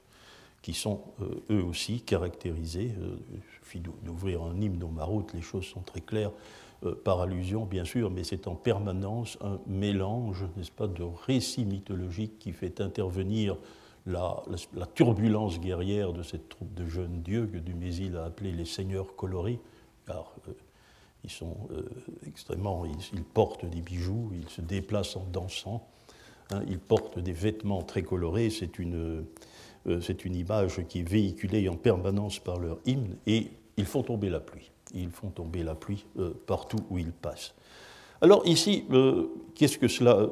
qui 0.61 0.73
sont 0.73 1.01
euh, 1.21 1.41
eux 1.51 1.63
aussi 1.63 2.01
caractérisés. 2.01 2.93
il 3.33 3.41
suffit 3.59 3.81
d'ouvrir 3.81 4.43
un 4.43 4.59
hymne 4.61 4.81
au 4.81 4.87
Marut, 4.87 5.25
les 5.33 5.41
choses 5.41 5.65
sont 5.65 5.81
très 5.81 6.01
claires 6.01 6.31
par 7.03 7.19
allusion, 7.19 7.65
bien 7.65 7.83
sûr, 7.83 8.09
mais 8.09 8.23
c'est 8.23 8.47
en 8.47 8.55
permanence 8.55 9.37
un 9.41 9.59
mélange, 9.67 10.45
n'est-ce 10.55 10.71
pas, 10.71 10.87
de 10.87 11.03
récits 11.25 11.65
mythologiques 11.65 12.39
qui 12.39 12.53
fait 12.53 12.79
intervenir 12.79 13.57
la, 14.05 14.41
turbulence 14.95 15.59
guerrière 15.59 16.13
de 16.13 16.23
cette 16.23 16.47
troupe 16.47 16.73
de 16.73 16.87
jeunes 16.87 17.21
dieux 17.21 17.47
que 17.47 17.57
Dumézil 17.57 18.15
a 18.15 18.23
appelé 18.23 18.53
les 18.53 18.63
seigneurs 18.63 19.17
colorés, 19.17 19.59
car 20.07 20.33
ils 21.23 21.29
sont 21.29 21.55
euh, 21.71 21.83
extrêmement. 22.25 22.85
Ils, 22.85 23.23
portent 23.23 23.65
des 23.65 23.81
bijoux, 23.81 24.31
ils 24.33 24.49
se 24.49 24.61
déplacent 24.61 25.15
en 25.15 25.25
dansant, 25.31 25.87
hein, 26.51 26.61
ils 26.67 26.79
portent 26.79 27.19
des 27.19 27.33
vêtements 27.33 27.81
très 27.81 28.03
colorés. 28.03 28.49
C'est 28.49 28.79
une, 28.79 29.25
euh, 29.87 30.01
c'est 30.01 30.25
une 30.25 30.35
image 30.35 30.85
qui 30.87 30.99
est 30.99 31.09
véhiculée 31.09 31.67
en 31.69 31.75
permanence 31.75 32.39
par 32.39 32.59
leur 32.59 32.79
hymne 32.85 33.15
et 33.27 33.47
ils 33.77 33.85
font 33.85 34.03
tomber 34.03 34.29
la 34.29 34.39
pluie. 34.39 34.71
Ils 34.93 35.11
font 35.11 35.29
tomber 35.29 35.63
la 35.63 35.75
pluie 35.75 36.05
euh, 36.17 36.33
partout 36.47 36.79
où 36.89 36.97
ils 36.97 37.11
passent. 37.11 37.53
Alors 38.21 38.45
ici, 38.45 38.83
qu'est-ce 39.55 39.77
que 39.77 39.87
cela. 39.87 40.27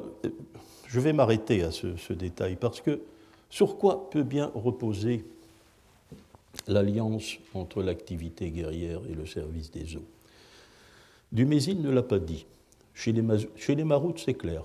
Je 0.86 1.00
vais 1.00 1.14
m'arrêter 1.14 1.62
à 1.62 1.70
ce, 1.70 1.96
ce 1.96 2.12
détail 2.12 2.56
parce 2.56 2.82
que 2.82 3.00
sur 3.48 3.78
quoi 3.78 4.10
peut 4.10 4.24
bien 4.24 4.50
reposer 4.54 5.24
l'alliance 6.66 7.38
entre 7.54 7.82
l'activité 7.82 8.50
guerrière 8.50 9.00
et 9.08 9.14
le 9.14 9.24
service 9.24 9.70
des 9.70 9.96
eaux? 9.96 10.04
Dumézil 11.32 11.82
ne 11.82 11.90
l'a 11.90 12.02
pas 12.02 12.18
dit. 12.18 12.46
Chez 12.94 13.12
les, 13.12 13.84
Maroutes, 13.84 14.18
c'est 14.18 14.34
clair. 14.34 14.64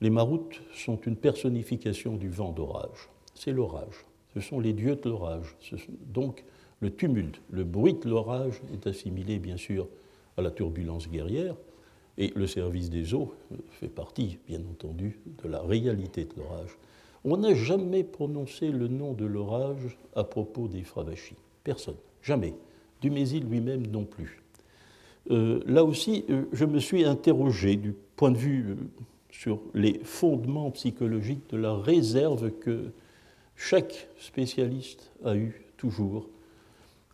Les 0.00 0.10
Maroutes 0.10 0.60
sont 0.74 1.00
une 1.00 1.16
personnification 1.16 2.16
du 2.16 2.28
vent 2.28 2.52
d'orage. 2.52 3.08
C'est 3.34 3.52
l'orage. 3.52 4.04
Ce 4.34 4.40
sont 4.40 4.60
les 4.60 4.72
dieux 4.72 4.96
de 4.96 5.08
l'orage. 5.08 5.56
Donc, 6.12 6.44
le 6.80 6.94
tumulte, 6.94 7.40
le 7.50 7.64
bruit 7.64 7.94
de 7.94 8.08
l'orage 8.08 8.60
est 8.72 8.86
assimilé, 8.86 9.38
bien 9.38 9.56
sûr, 9.56 9.88
à 10.36 10.42
la 10.42 10.50
turbulence 10.50 11.08
guerrière, 11.08 11.56
et 12.18 12.32
le 12.36 12.46
service 12.46 12.90
des 12.90 13.14
eaux 13.14 13.34
fait 13.70 13.88
partie, 13.88 14.38
bien 14.46 14.60
entendu, 14.70 15.18
de 15.42 15.48
la 15.48 15.60
réalité 15.62 16.24
de 16.24 16.34
l'orage. 16.36 16.76
On 17.24 17.36
n'a 17.38 17.54
jamais 17.54 18.04
prononcé 18.04 18.70
le 18.70 18.86
nom 18.86 19.12
de 19.12 19.24
l'orage 19.24 19.98
à 20.14 20.24
propos 20.24 20.68
des 20.68 20.84
Fravachis. 20.84 21.36
Personne. 21.64 21.96
Jamais. 22.22 22.54
Dumézil 23.00 23.44
lui-même 23.44 23.86
non 23.86 24.04
plus. 24.04 24.42
Euh, 25.30 25.60
là 25.66 25.84
aussi, 25.84 26.24
euh, 26.30 26.44
je 26.52 26.64
me 26.64 26.78
suis 26.78 27.04
interrogé 27.04 27.76
du 27.76 27.94
point 28.16 28.30
de 28.30 28.38
vue 28.38 28.70
euh, 28.70 28.74
sur 29.30 29.60
les 29.74 30.00
fondements 30.02 30.70
psychologiques 30.70 31.50
de 31.50 31.58
la 31.58 31.74
réserve 31.74 32.50
que 32.60 32.90
chaque 33.56 34.08
spécialiste 34.18 35.10
a 35.24 35.36
eu 35.36 35.66
toujours 35.76 36.28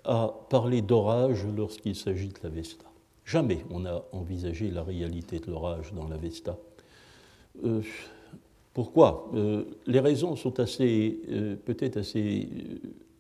à 0.05 0.33
parler 0.51 0.83
d'orage 0.83 1.45
lorsqu'il 1.57 1.97
s'agit 1.97 2.29
de 2.29 2.39
la 2.43 2.51
Vesta. 2.51 2.85
Jamais 3.25 3.65
on 3.71 3.81
n'a 3.81 4.03
envisagé 4.13 4.71
la 4.71 4.83
réalité 4.83 5.39
de 5.39 5.51
l'orage 5.51 5.93
dans 5.93 6.07
la 6.07 6.19
Vesta. 6.19 6.59
pourquoi? 8.75 9.31
Les 9.87 10.01
raisons 10.01 10.37
sont 10.37 10.61
assez, 10.61 11.21
peut-être 11.65 11.97
assez, 11.97 12.49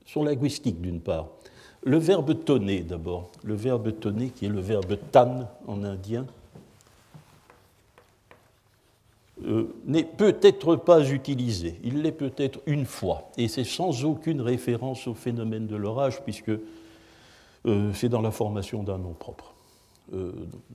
sont 0.04 0.24
linguistiques 0.24 0.82
d'une 0.82 1.00
part. 1.00 1.30
Le 1.84 1.98
verbe 1.98 2.44
tonner 2.44 2.80
d'abord, 2.80 3.30
le 3.42 3.54
verbe 3.54 3.98
tonner 4.00 4.30
qui 4.30 4.46
est 4.46 4.48
le 4.48 4.60
verbe 4.60 4.96
tan 5.12 5.48
en 5.66 5.84
indien, 5.84 6.26
euh, 9.44 9.74
n'est 9.84 10.04
peut-être 10.04 10.76
pas 10.76 11.10
utilisé. 11.10 11.78
Il 11.84 12.00
l'est 12.02 12.12
peut-être 12.12 12.60
une 12.66 12.86
fois, 12.86 13.30
et 13.36 13.48
c'est 13.48 13.64
sans 13.64 14.04
aucune 14.04 14.40
référence 14.40 15.06
au 15.06 15.14
phénomène 15.14 15.66
de 15.66 15.76
l'orage, 15.76 16.22
puisque 16.22 16.52
euh, 17.66 17.92
c'est 17.92 18.08
dans 18.08 18.22
la 18.22 18.30
formation 18.30 18.82
d'un 18.82 18.98
nom 18.98 19.12
propre. 19.12 19.54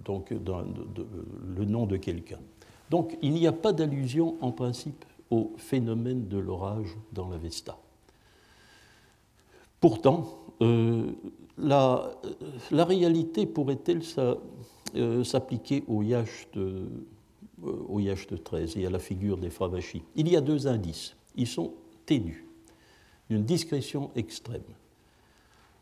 donc 0.05 0.31
le 0.31 1.65
nom 1.65 1.85
de 1.85 1.97
quelqu'un. 1.97 2.39
Donc 2.89 3.17
il 3.21 3.33
n'y 3.33 3.47
a 3.47 3.51
pas 3.51 3.73
d'allusion 3.73 4.35
en 4.41 4.51
principe 4.51 5.05
au 5.29 5.53
phénomène 5.57 6.27
de 6.27 6.37
l'orage 6.37 6.95
dans 7.13 7.29
l'Avesta. 7.29 7.77
Pourtant, 9.79 10.38
la, 10.59 12.11
la, 12.71 12.85
réalité 12.85 13.45
pourrait-elle 13.45 14.01
s'appliquer 15.23 15.83
au 15.87 16.01
yacht, 16.01 16.57
au 17.61 17.99
yacht 17.99 18.43
13 18.43 18.77
et 18.77 18.85
à 18.85 18.89
la 18.89 18.99
figure 18.99 19.37
des 19.37 19.49
Fravashi? 19.49 20.03
Il 20.15 20.29
y 20.29 20.35
a 20.35 20.41
deux 20.41 20.67
indices. 20.67 21.15
Ils 21.35 21.47
sont 21.47 21.73
ténus, 22.05 22.43
d'une 23.29 23.43
discrétion 23.43 24.11
extrême. 24.15 24.63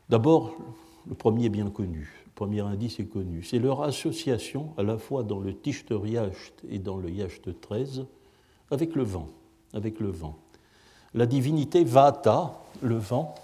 D'abord, 0.09 0.55
le 1.07 1.15
premier 1.15 1.49
bien 1.49 1.69
connu, 1.69 2.09
le 2.25 2.31
premier 2.35 2.61
indice 2.61 2.99
est 2.99 3.05
connu, 3.05 3.43
c'est 3.43 3.59
leur 3.59 3.83
association 3.83 4.69
à 4.77 4.83
la 4.83 4.97
fois 4.97 5.23
dans 5.23 5.39
le 5.39 5.55
Yacht 6.05 6.65
et 6.69 6.79
dans 6.79 6.97
le 6.97 7.09
Yacht 7.09 7.59
13 7.61 8.05
avec 8.71 8.95
le 8.95 9.03
vent, 9.03 9.27
avec 9.73 9.99
le 9.99 10.09
vent. 10.09 10.37
La 11.13 11.25
divinité 11.25 11.83
Vata, 11.83 12.53
le 12.81 12.97
vent, 12.97 13.35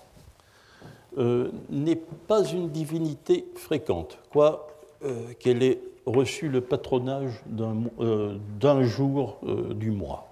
euh, 1.18 1.50
n'est 1.70 2.02
pas 2.28 2.44
une 2.46 2.70
divinité 2.70 3.46
fréquente, 3.56 4.18
quoi 4.32 4.68
euh, 5.04 5.34
qu'elle 5.40 5.64
ait 5.64 5.80
reçu 6.06 6.50
le 6.50 6.62
patronage 6.62 7.44
d'un 7.46 7.84
euh, 8.00 8.84
jour 8.84 9.40
du 9.76 9.92
mois 9.92 10.30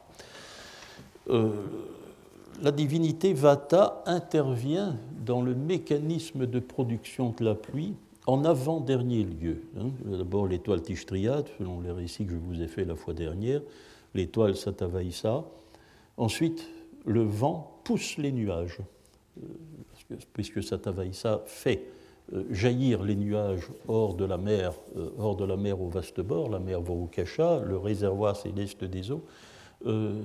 la 2.61 2.71
divinité 2.71 3.33
Vata 3.33 4.03
intervient 4.05 4.95
dans 5.25 5.41
le 5.41 5.55
mécanisme 5.55 6.45
de 6.45 6.59
production 6.59 7.33
de 7.37 7.43
la 7.43 7.55
pluie 7.55 7.95
en 8.27 8.45
avant-dernier 8.45 9.23
lieu. 9.23 9.63
Hein. 9.79 9.89
D'abord 10.05 10.47
l'étoile 10.47 10.81
Tishtriad, 10.81 11.45
selon 11.57 11.81
les 11.81 11.91
récits 11.91 12.25
que 12.25 12.31
je 12.31 12.37
vous 12.37 12.61
ai 12.61 12.67
faits 12.67 12.87
la 12.87 12.95
fois 12.95 13.13
dernière, 13.13 13.61
l'étoile 14.13 14.55
Satavaïsa. 14.55 15.43
Ensuite, 16.17 16.67
le 17.05 17.23
vent 17.23 17.79
pousse 17.83 18.17
les 18.17 18.31
nuages, 18.31 18.77
puisque 20.33 20.63
Satavaïsa 20.63 21.43
fait 21.45 21.83
euh, 22.33 22.43
jaillir 22.51 23.03
les 23.03 23.15
nuages 23.15 23.67
hors 23.87 24.13
de 24.13 24.25
la 24.25 24.37
mer, 24.37 24.73
euh, 24.97 25.09
hors 25.17 25.35
de 25.35 25.45
la 25.45 25.57
mer 25.57 25.81
au 25.81 25.89
vaste 25.89 26.21
bord, 26.21 26.49
la 26.49 26.59
mer 26.59 26.81
Vorukasha, 26.81 27.59
le 27.59 27.77
réservoir 27.77 28.35
céleste 28.35 28.83
des 28.83 29.11
eaux. 29.11 29.23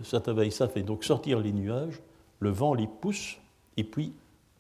Satavaïsa 0.03 0.69
fait 0.69 0.83
donc 0.83 1.03
sortir 1.03 1.41
les 1.41 1.53
nuages, 1.53 2.03
le 2.41 2.51
vent 2.51 2.75
les 2.75 2.87
pousse, 2.87 3.39
et 3.79 3.85
puis 3.85 4.13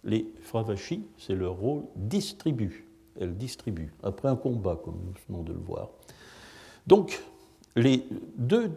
les 0.04 0.26
Fravashi, 0.40 1.02
c'est 1.18 1.34
leur 1.34 1.56
rôle, 1.56 1.82
distribuent. 1.96 2.86
Elles 3.20 3.36
distribuent, 3.36 3.92
après 4.02 4.28
un 4.28 4.36
combat, 4.36 4.80
comme 4.82 4.98
nous 5.04 5.12
venons 5.28 5.42
de 5.42 5.52
le 5.52 5.58
voir. 5.58 5.90
Donc, 6.86 7.22
les 7.74 8.04
deux, 8.38 8.70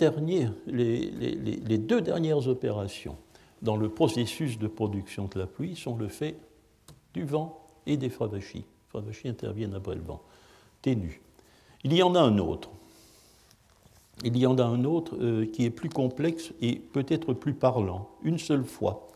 les, 0.67 1.77
deux 1.77 2.01
dernières 2.01 2.47
opérations 2.47 3.15
dans 3.61 3.77
le 3.77 3.89
processus 3.89 4.57
de 4.57 4.67
production 4.67 5.25
de 5.25 5.39
la 5.39 5.47
pluie 5.47 5.75
sont 5.75 5.97
le 5.97 6.07
fait 6.07 6.37
du 7.13 7.25
vent 7.25 7.67
et 7.85 7.97
des 7.97 8.09
Fravashi. 8.09 8.59
Les 8.59 8.65
Fravashi 8.89 9.27
interviennent 9.27 9.73
après 9.73 9.95
le 9.95 10.01
vent, 10.01 10.21
ténus. 10.81 11.19
Il 11.83 11.93
y 11.93 12.03
en 12.03 12.15
a 12.15 12.21
un 12.21 12.37
autre. 12.37 12.69
Il 14.23 14.37
y 14.37 14.45
en 14.45 14.57
a 14.57 14.63
un 14.63 14.83
autre 14.83 15.15
euh, 15.21 15.45
qui 15.45 15.63
est 15.63 15.69
plus 15.69 15.89
complexe 15.89 16.51
et 16.61 16.75
peut-être 16.75 17.33
plus 17.33 17.53
parlant, 17.53 18.09
une 18.23 18.37
seule 18.37 18.65
fois. 18.65 19.07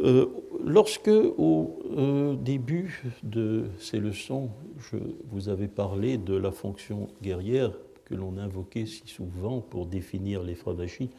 Euh, 0.00 0.26
lorsque, 0.64 1.08
au 1.08 1.78
euh, 1.96 2.34
début 2.34 3.02
de 3.22 3.66
ces 3.78 3.98
leçons, 3.98 4.50
je 4.78 4.96
vous 5.30 5.48
avais 5.48 5.68
parlé 5.68 6.18
de 6.18 6.34
la 6.34 6.52
fonction 6.52 7.08
guerrière 7.22 7.72
que 8.04 8.14
l'on 8.14 8.38
invoquait 8.38 8.86
si 8.86 9.02
souvent 9.06 9.60
pour 9.60 9.86
définir 9.86 10.42
les 10.42 10.54
Fravachis, 10.54 11.10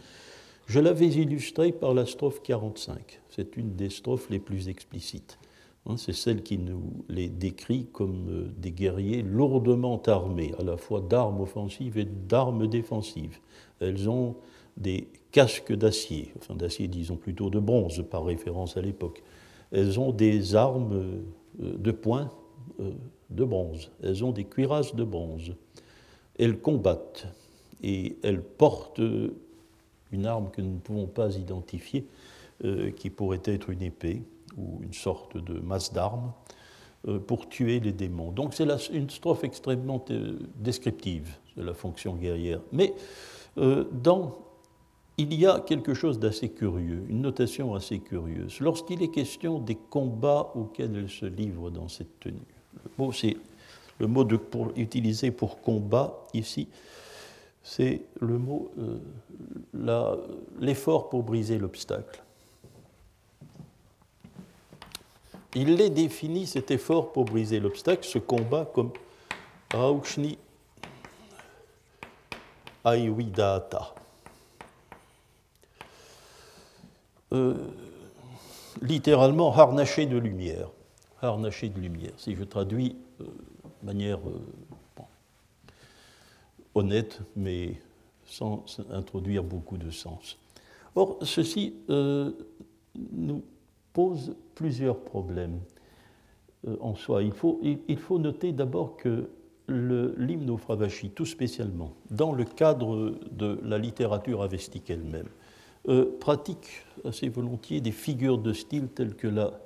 je 0.70 0.80
l'avais 0.80 1.08
illustrée 1.08 1.72
par 1.72 1.96
la 1.96 2.06
strophe 2.06 2.44
45. 2.44 3.22
C'est 3.30 3.58
une 3.58 3.76
des 3.76 3.90
strophes 3.90 4.30
les 4.30 4.38
plus 4.38 4.70
explicites. 4.70 5.40
Hein, 5.88 5.98
c'est 5.98 6.14
celle 6.14 6.44
qui 6.44 6.60
nous 6.60 7.04
les 7.10 7.28
décrit 7.28 7.88
comme 7.92 8.28
euh, 8.30 8.48
des 8.56 8.72
guerriers 8.72 9.24
lourdement 9.24 10.00
armés, 10.04 10.54
à 10.60 10.64
la 10.64 10.78
fois 10.78 11.02
d'armes 11.02 11.42
offensives 11.42 11.98
et 11.98 12.06
d'armes 12.06 12.68
défensives. 12.68 13.40
Elles 13.80 14.08
ont 14.10 14.36
des 14.78 15.08
casques 15.32 15.74
d'acier, 15.74 16.32
enfin 16.38 16.54
d'acier 16.54 16.88
disons 16.88 17.16
plutôt 17.16 17.50
de 17.50 17.60
bronze 17.60 18.06
par 18.08 18.24
référence 18.24 18.78
à 18.78 18.82
l'époque. 18.82 19.24
Elles 19.72 20.00
ont 20.00 20.12
des 20.12 20.54
armes 20.54 21.24
euh, 21.60 21.78
de 21.78 21.92
poing 21.92 22.30
euh, 22.80 22.92
de 23.32 23.44
bronze, 23.44 23.90
elles 24.04 24.24
ont 24.24 24.32
des 24.32 24.44
cuirasses 24.44 24.96
de 24.96 25.04
bronze. 25.04 25.56
Elles 26.38 26.60
combattent 26.60 27.28
et 27.82 28.18
elles 28.22 28.44
portent 28.44 29.02
une 30.12 30.26
arme 30.26 30.50
que 30.52 30.62
nous 30.62 30.74
ne 30.74 30.80
pouvons 30.80 31.08
pas 31.08 31.36
identifier, 31.36 32.06
euh, 32.64 32.92
qui 32.92 33.10
pourrait 33.10 33.42
être 33.46 33.70
une 33.70 33.82
épée 33.82 34.24
ou 34.58 34.82
une 34.84 34.94
sorte 34.94 35.38
de 35.38 35.60
masse 35.60 35.94
d'armes, 35.94 36.34
pour 37.28 37.48
tuer 37.48 37.80
les 37.80 37.94
démons. 37.94 38.32
Donc 38.32 38.54
c'est 38.54 38.68
une 38.92 39.10
strophe 39.10 39.46
extrêmement 39.46 40.04
descriptive 40.58 41.30
de 41.56 41.64
la 41.64 41.74
fonction 41.74 42.14
guerrière. 42.16 42.60
Mais 42.74 42.94
il 45.20 45.34
y 45.34 45.46
a 45.46 45.60
quelque 45.60 45.94
chose 45.94 46.18
d'assez 46.18 46.48
curieux, 46.48 47.04
une 47.10 47.22
notation 47.22 47.76
assez 47.76 48.00
curieuse. 48.00 48.62
Lorsqu'il 48.62 49.04
est 49.04 49.10
question 49.10 49.60
des 49.60 49.76
combats 49.76 50.50
auxquels 50.56 50.96
elle 50.96 51.10
se 51.10 51.26
livre 51.26 51.70
dans 51.70 51.90
cette 51.90 52.22
tenue, 52.22 52.40
le 52.86 52.92
mot, 52.98 53.12
c'est, 53.12 53.36
le 54.00 54.08
mot 54.08 54.26
utilisé 54.78 55.32
pour 55.32 55.60
combat 55.60 56.26
ici, 56.34 56.70
c'est 57.64 58.02
le 58.20 58.38
mot, 58.38 58.72
euh, 58.80 60.16
l'effort 60.60 61.10
pour 61.10 61.24
briser 61.24 61.58
l'obstacle. 61.58 62.24
Il 65.56 65.76
les 65.76 65.90
définit, 65.90 66.46
cet 66.46 66.72
effort 66.72 67.12
pour 67.12 67.26
briser 67.26 67.60
l'obstacle, 67.60 68.04
ce 68.04 68.20
combat, 68.20 68.66
comme 68.66 68.92
Rauchni 69.74 70.38
Aiwidata. 72.86 73.96
Euh, 77.32 77.56
littéralement 78.82 79.56
harnaché 79.56 80.06
de 80.06 80.18
lumière. 80.18 80.70
Harnaché 81.22 81.70
de 81.70 81.80
lumière, 81.80 82.14
si 82.18 82.36
je 82.36 82.44
traduis 82.44 82.96
euh, 83.22 83.26
de 83.82 83.86
manière 83.86 84.20
honnête, 86.80 87.22
mais 87.36 87.74
sans 88.26 88.66
introduire 88.90 89.44
beaucoup 89.44 89.78
de 89.78 89.90
sens. 89.90 90.38
Or, 90.96 91.18
ceci 91.22 91.76
nous 91.88 93.44
pose 93.94 94.36
plusieurs 94.56 95.00
problèmes 95.00 95.60
en 96.80 96.96
soi. 96.96 97.24
Il 97.24 97.34
faut, 97.34 98.20
noter 98.20 98.52
d'abord 98.52 98.98
que 98.98 99.30
l'hymne 99.68 100.50
au 100.50 100.58
Fravashi, 100.58 101.12
tout 101.12 101.26
spécialement, 101.26 101.94
dans 102.10 102.34
le 102.34 102.44
cadre 102.44 103.16
de 103.32 103.60
la 103.64 103.78
littérature 103.78 104.42
avestique 104.42 104.90
elle-même, 104.90 105.30
euh, 105.88 106.18
pratique 106.20 106.86
assez 107.06 107.30
volontiers 107.30 107.80
des 107.80 107.92
figures 107.92 108.38
de 108.38 108.52
style 108.52 108.90
telles 108.90 109.16
que 109.16 109.28
la 109.28 109.60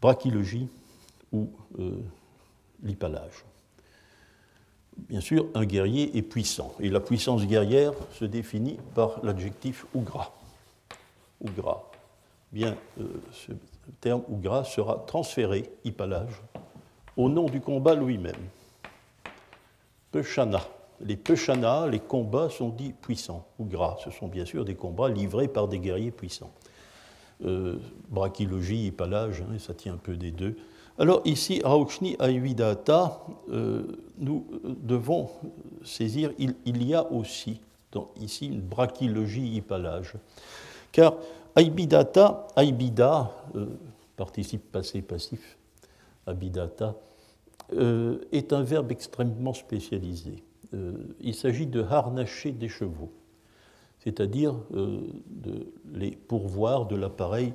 brachylogie 0.00 0.68
ou 1.30 1.48
euh, 1.78 2.00
l'hypalage. 2.82 3.44
Bien 4.96 5.20
sûr, 5.20 5.46
un 5.54 5.64
guerrier 5.64 6.16
est 6.16 6.22
puissant, 6.22 6.74
et 6.80 6.88
la 6.88 7.00
puissance 7.00 7.46
guerrière 7.46 7.92
se 8.12 8.24
définit 8.24 8.78
par 8.94 9.24
l'adjectif 9.24 9.86
ougra. 9.94 10.32
Ougra. 11.40 11.90
Bien, 12.52 12.76
euh, 13.00 13.04
ce 13.32 13.52
terme 14.00 14.22
ougra 14.28 14.64
sera 14.64 15.02
transféré, 15.06 15.70
hypalage, 15.84 16.42
au 17.16 17.28
nom 17.28 17.46
du 17.46 17.60
combat 17.60 17.94
lui-même. 17.94 18.36
Peshana, 20.10 20.60
les 21.00 21.16
Peshana, 21.16 21.86
les 21.88 22.00
combats 22.00 22.50
sont 22.50 22.68
dits 22.68 22.92
puissants 22.92 23.46
ou 23.58 23.64
gras. 23.64 23.96
Ce 24.04 24.10
sont 24.10 24.28
bien 24.28 24.44
sûr 24.44 24.64
des 24.64 24.74
combats 24.74 25.08
livrés 25.08 25.48
par 25.48 25.68
des 25.68 25.78
guerriers 25.78 26.10
puissants. 26.10 26.52
Euh, 27.44 27.78
brachylogie, 28.08 28.86
épalage, 28.86 29.42
hein, 29.42 29.58
ça 29.58 29.74
tient 29.74 29.94
un 29.94 29.98
peu 29.98 30.16
des 30.16 30.30
deux. 30.30 30.56
Alors 30.98 31.22
ici, 31.24 31.60
Rauchni 31.64 32.16
Ayuidata, 32.18 33.20
euh, 33.50 33.82
nous 34.18 34.46
devons 34.64 35.30
saisir, 35.84 36.32
il, 36.38 36.86
y 36.86 36.94
a 36.94 37.10
aussi 37.10 37.60
ici 38.20 38.48
une 38.48 38.60
brachylogie 38.60 39.56
épalage. 39.56 40.14
Car 40.92 41.14
Aibidata, 41.56 42.46
Aibida, 42.56 43.30
euh, 43.54 43.66
participe 44.16 44.70
passé 44.70 45.00
passif, 45.00 45.56
Abidata, 46.26 46.94
euh, 47.74 48.18
est 48.30 48.52
un 48.52 48.62
verbe 48.62 48.92
extrêmement 48.92 49.54
spécialisé. 49.54 50.42
Il 51.20 51.34
s'agit 51.34 51.66
de 51.66 51.82
harnacher 51.82 52.50
des 52.50 52.70
chevaux, 52.70 53.12
c'est-à-dire 53.98 54.54
de 54.70 55.66
les 55.92 56.12
pourvoir 56.12 56.86
de 56.86 56.96
l'appareil 56.96 57.52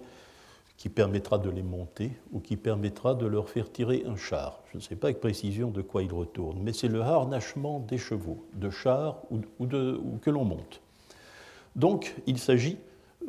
qui 0.77 0.89
permettra 0.89 1.39
de 1.39 1.49
les 1.49 1.63
monter 1.63 2.11
ou 2.31 2.39
qui 2.39 2.55
permettra 2.55 3.15
de 3.15 3.25
leur 3.25 3.49
faire 3.49 3.71
tirer 3.71 4.03
un 4.05 4.15
char. 4.15 4.61
Je 4.71 4.77
ne 4.77 4.81
sais 4.81 4.95
pas 4.95 5.07
avec 5.07 5.19
précision 5.19 5.71
de 5.71 5.81
quoi 5.81 6.03
ils 6.03 6.13
retournent, 6.13 6.59
mais 6.61 6.71
c'est 6.71 6.87
le 6.87 7.01
harnachement 7.01 7.79
des 7.79 7.97
chevaux, 7.97 8.45
de 8.53 8.69
chars 8.69 9.17
ou, 9.31 9.67
que 10.21 10.29
l'on 10.29 10.45
monte. 10.45 10.81
Donc 11.75 12.15
il 12.27 12.37
s'agit 12.37 12.77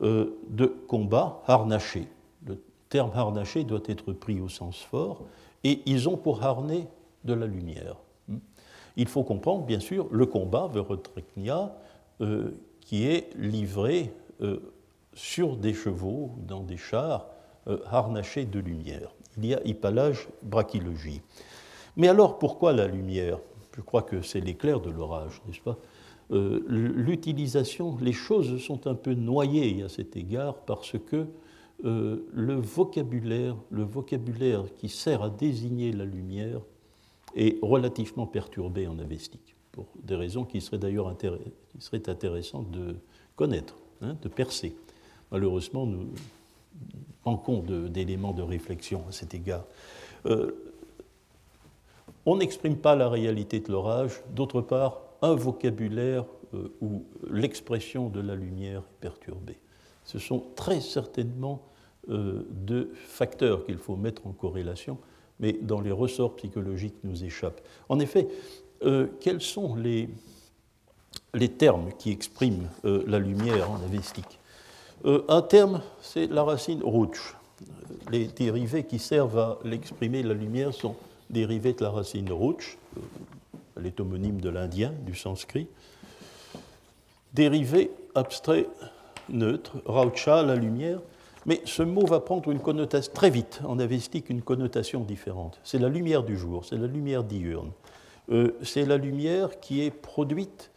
euh, 0.03 0.39
de 0.51 0.67
combats 0.67 1.43
harnachés. 1.47 2.09
Le 2.47 2.63
terme 2.91 3.11
harnaché 3.15 3.65
doit 3.65 3.83
être 3.87 4.13
pris 4.13 4.41
au 4.41 4.49
sens 4.49 4.77
fort, 4.77 5.25
et 5.65 5.81
ils 5.87 6.09
ont 6.09 6.19
pour 6.19 6.45
harnais 6.45 6.87
de 7.25 7.33
la 7.33 7.47
lumière. 7.47 7.97
Il 8.97 9.09
faut 9.09 9.23
comprendre, 9.23 9.65
bien 9.65 9.81
sûr, 9.81 10.07
le 10.11 10.27
combat, 10.27 10.69
Verotreknia, 10.73 11.75
euh, 12.21 12.51
qui 12.81 13.07
est 13.07 13.35
livré 13.37 14.13
euh, 14.41 14.59
sur 15.15 15.57
des 15.57 15.73
chevaux, 15.73 16.33
dans 16.47 16.63
des 16.63 16.77
chars, 16.77 17.27
harnachés 17.87 18.45
de 18.45 18.59
lumière. 18.59 19.15
Il 19.37 19.47
y 19.47 19.55
a 19.55 19.63
hypalage, 19.65 20.29
brachylogie. 20.43 21.21
Mais 21.97 22.09
alors, 22.09 22.39
pourquoi 22.39 22.73
la 22.73 22.87
lumière? 22.87 23.39
Je 23.77 23.81
crois 23.83 24.03
que 24.03 24.23
c'est 24.23 24.41
l'éclair 24.41 24.81
de 24.81 24.91
l'orage, 24.91 25.41
n'est-ce 25.47 25.61
pas? 25.61 25.77
Euh, 26.31 26.63
l'utilisation, 26.69 27.97
les 28.01 28.13
choses 28.13 28.61
sont 28.63 28.87
un 28.87 28.95
peu 28.95 29.15
noyées 29.15 29.83
à 29.83 29.89
cet 29.89 30.17
égard 30.17 30.57
parce 30.57 30.97
que 30.99 31.27
euh, 31.85 32.27
le 32.33 32.55
vocabulaire, 32.55 33.57
le 33.71 33.85
vocabulaire 33.85 34.65
qui 34.77 34.89
sert 34.89 35.23
à 35.23 35.31
désigner 35.31 35.93
la 35.93 36.05
lumière 36.05 36.61
est 37.35 37.59
relativement 37.63 38.27
perturbé 38.27 38.87
en 38.87 38.99
avestique, 38.99 39.55
pour 39.73 39.87
des 40.03 40.17
raisons 40.17 40.45
qui 40.45 40.61
seraient 40.61 40.79
d'ailleurs 40.79 41.09
intéressantes 41.09 42.71
de 42.71 42.97
connaître, 43.37 43.77
hein, 44.03 44.17
de 44.21 44.29
percer. 44.29 44.75
Malheureusement, 45.31 45.87
nous 45.87 46.09
manquons 47.25 47.63
d'éléments 47.89 48.33
de, 48.33 48.43
réflexion 48.43 49.05
à 49.09 49.13
cet 49.13 49.35
égard. 49.35 49.65
Euh, 50.27 50.53
on 52.27 52.37
n'exprime 52.37 52.77
pas 52.77 52.95
la 52.97 53.09
réalité 53.09 53.61
de 53.61 53.73
l'orage, 53.73 54.23
d'autre 54.35 54.61
part, 54.61 55.01
un 55.23 55.35
vocabulaire 55.35 56.25
euh, 56.55 56.69
où 56.81 57.05
l'expression 57.31 58.09
de 58.09 58.21
la 58.21 58.35
lumière 58.35 58.81
est 58.81 59.01
perturbée. 59.01 59.59
Ce 60.05 60.19
sont 60.19 60.45
très 60.57 60.81
certainement 60.81 61.63
euh, 62.09 62.47
deux 62.51 62.93
facteurs 62.95 63.65
qu'il 63.67 63.79
faut 63.79 63.97
mettre 63.97 64.27
en 64.27 64.33
corrélation, 64.33 64.99
mais 65.41 65.53
dans 65.53 65.81
les 65.81 65.93
ressorts 65.93 66.37
psychologiques 66.37 66.97
nous 67.05 67.25
échappent. 67.25 67.61
En 67.89 68.01
effet, 68.01 68.29
quels 69.21 69.41
sont 69.41 69.75
les, 69.75 70.09
les, 71.35 71.49
termes 71.49 71.91
qui 71.99 72.11
expriment 72.11 72.69
la 72.85 73.19
lumière 73.19 73.73
en 73.73 73.83
avestique 73.83 74.39
Un 75.05 75.43
terme, 75.43 75.81
c'est 76.01 76.27
la 76.27 76.43
racine 76.43 76.83
rouch. 76.83 77.37
Les 78.11 78.27
dérivés 78.27 78.85
qui 78.85 78.99
servent 78.99 79.39
à 79.39 79.59
l'exprimer, 79.65 80.23
la 80.23 80.35
lumière, 80.35 80.75
sont 80.75 80.97
dérivés 81.31 81.73
de 81.73 81.83
la 81.83 81.91
racine 81.91 82.31
rouch, 82.33 82.79
elle 83.77 83.87
est 83.87 84.01
homonyme 84.01 84.41
de 84.41 84.49
l'indien, 84.49 84.93
du 85.07 85.15
sanskrit. 85.15 85.69
Dérivé 87.35 87.91
abstrait 88.15 88.67
neutre, 89.29 89.77
raucha, 89.85 90.43
la 90.43 90.57
lumière, 90.57 91.01
mais 91.47 91.61
ce 91.65 91.83
mot 91.83 92.05
va 92.05 92.21
prendre 92.21 92.51
une 92.51 92.59
connotation 92.59 93.13
très 93.15 93.31
vite 93.31 93.61
en 93.65 93.79
avestique, 93.79 94.31
une 94.31 94.43
connotation 94.43 95.01
différente. 95.01 95.61
C'est 95.63 95.79
la 95.79 95.89
lumière 95.89 96.25
du 96.25 96.37
jour, 96.37 96.65
c'est 96.65 96.77
la 96.77 96.87
lumière 96.87 97.25
diurne. 97.25 97.71
Euh, 98.31 98.57
c'est 98.63 98.85
la 98.85 98.97
lumière 98.97 99.61
qui 99.61 99.83
est 99.83 99.91
produite 99.91 100.71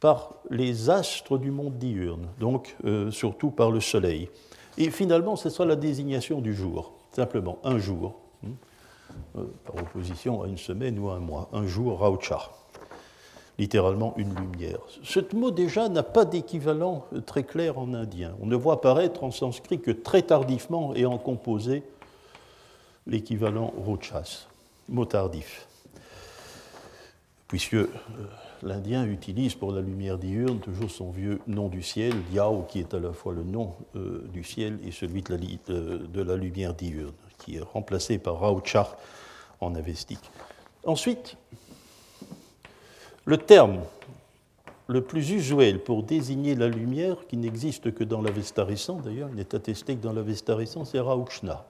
par 0.00 0.34
les 0.50 0.90
astres 0.90 1.38
du 1.38 1.50
monde 1.50 1.78
diurne, 1.78 2.28
donc 2.38 2.76
euh, 2.84 3.10
surtout 3.10 3.50
par 3.50 3.70
le 3.70 3.80
soleil. 3.80 4.28
Et 4.78 4.90
finalement, 4.90 5.36
ce 5.36 5.48
sera 5.48 5.64
la 5.64 5.76
désignation 5.76 6.40
du 6.40 6.54
jour, 6.54 6.92
simplement 7.12 7.58
un 7.64 7.78
jour. 7.78 8.16
Euh, 9.36 9.44
par 9.64 9.76
opposition 9.76 10.42
à 10.42 10.48
une 10.48 10.58
semaine 10.58 10.98
ou 10.98 11.10
à 11.10 11.14
un 11.14 11.20
mois. 11.20 11.48
Un 11.52 11.66
jour, 11.66 11.98
Raucha, 11.98 12.50
littéralement 13.58 14.14
une 14.16 14.34
lumière. 14.34 14.78
Ce 15.02 15.20
mot 15.34 15.50
déjà 15.50 15.88
n'a 15.88 16.02
pas 16.02 16.24
d'équivalent 16.24 17.06
très 17.24 17.44
clair 17.44 17.78
en 17.78 17.94
indien. 17.94 18.34
On 18.40 18.46
ne 18.46 18.56
voit 18.56 18.74
apparaître 18.74 19.24
en 19.24 19.30
sanskrit 19.30 19.80
que 19.80 19.90
très 19.90 20.22
tardivement 20.22 20.94
et 20.94 21.06
en 21.06 21.18
composé 21.18 21.82
l'équivalent 23.06 23.72
Rochas, 23.76 24.48
mot 24.88 25.04
tardif. 25.04 25.66
Puisque 27.48 27.74
euh, 27.74 27.88
l'Indien 28.62 29.04
utilise 29.04 29.54
pour 29.54 29.72
la 29.72 29.80
lumière 29.80 30.18
diurne 30.18 30.58
toujours 30.58 30.90
son 30.90 31.10
vieux 31.10 31.40
nom 31.46 31.68
du 31.68 31.82
ciel, 31.82 32.14
Yao, 32.32 32.64
qui 32.68 32.80
est 32.80 32.94
à 32.94 32.98
la 32.98 33.12
fois 33.12 33.32
le 33.32 33.44
nom 33.44 33.74
euh, 33.94 34.26
du 34.32 34.44
ciel 34.44 34.78
et 34.84 34.90
celui 34.90 35.22
de 35.22 36.22
la, 36.22 36.36
lumière 36.36 36.74
diurne 36.74 37.12
qui 37.38 37.56
est 37.56 37.60
remplacé 37.60 38.18
par 38.18 38.38
Rauchar 38.38 38.96
en 39.60 39.74
avestique. 39.74 40.30
Ensuite, 40.84 41.36
le 43.24 43.38
terme 43.38 43.80
le 44.88 45.00
plus 45.00 45.30
usuel 45.30 45.80
pour 45.82 46.04
désigner 46.04 46.54
la 46.54 46.68
lumière, 46.68 47.26
qui 47.28 47.36
n'existe 47.36 47.92
que 47.92 48.04
dans 48.04 48.22
l'Avesta 48.22 48.64
récent, 48.64 49.00
d'ailleurs, 49.00 49.28
il 49.30 49.34
n'est 49.34 49.54
attesté 49.54 49.96
que 49.96 50.02
dans 50.02 50.12
l'Avesta 50.12 50.54
récent, 50.54 50.84
c'est 50.84 51.00
Rauchna. 51.00 51.64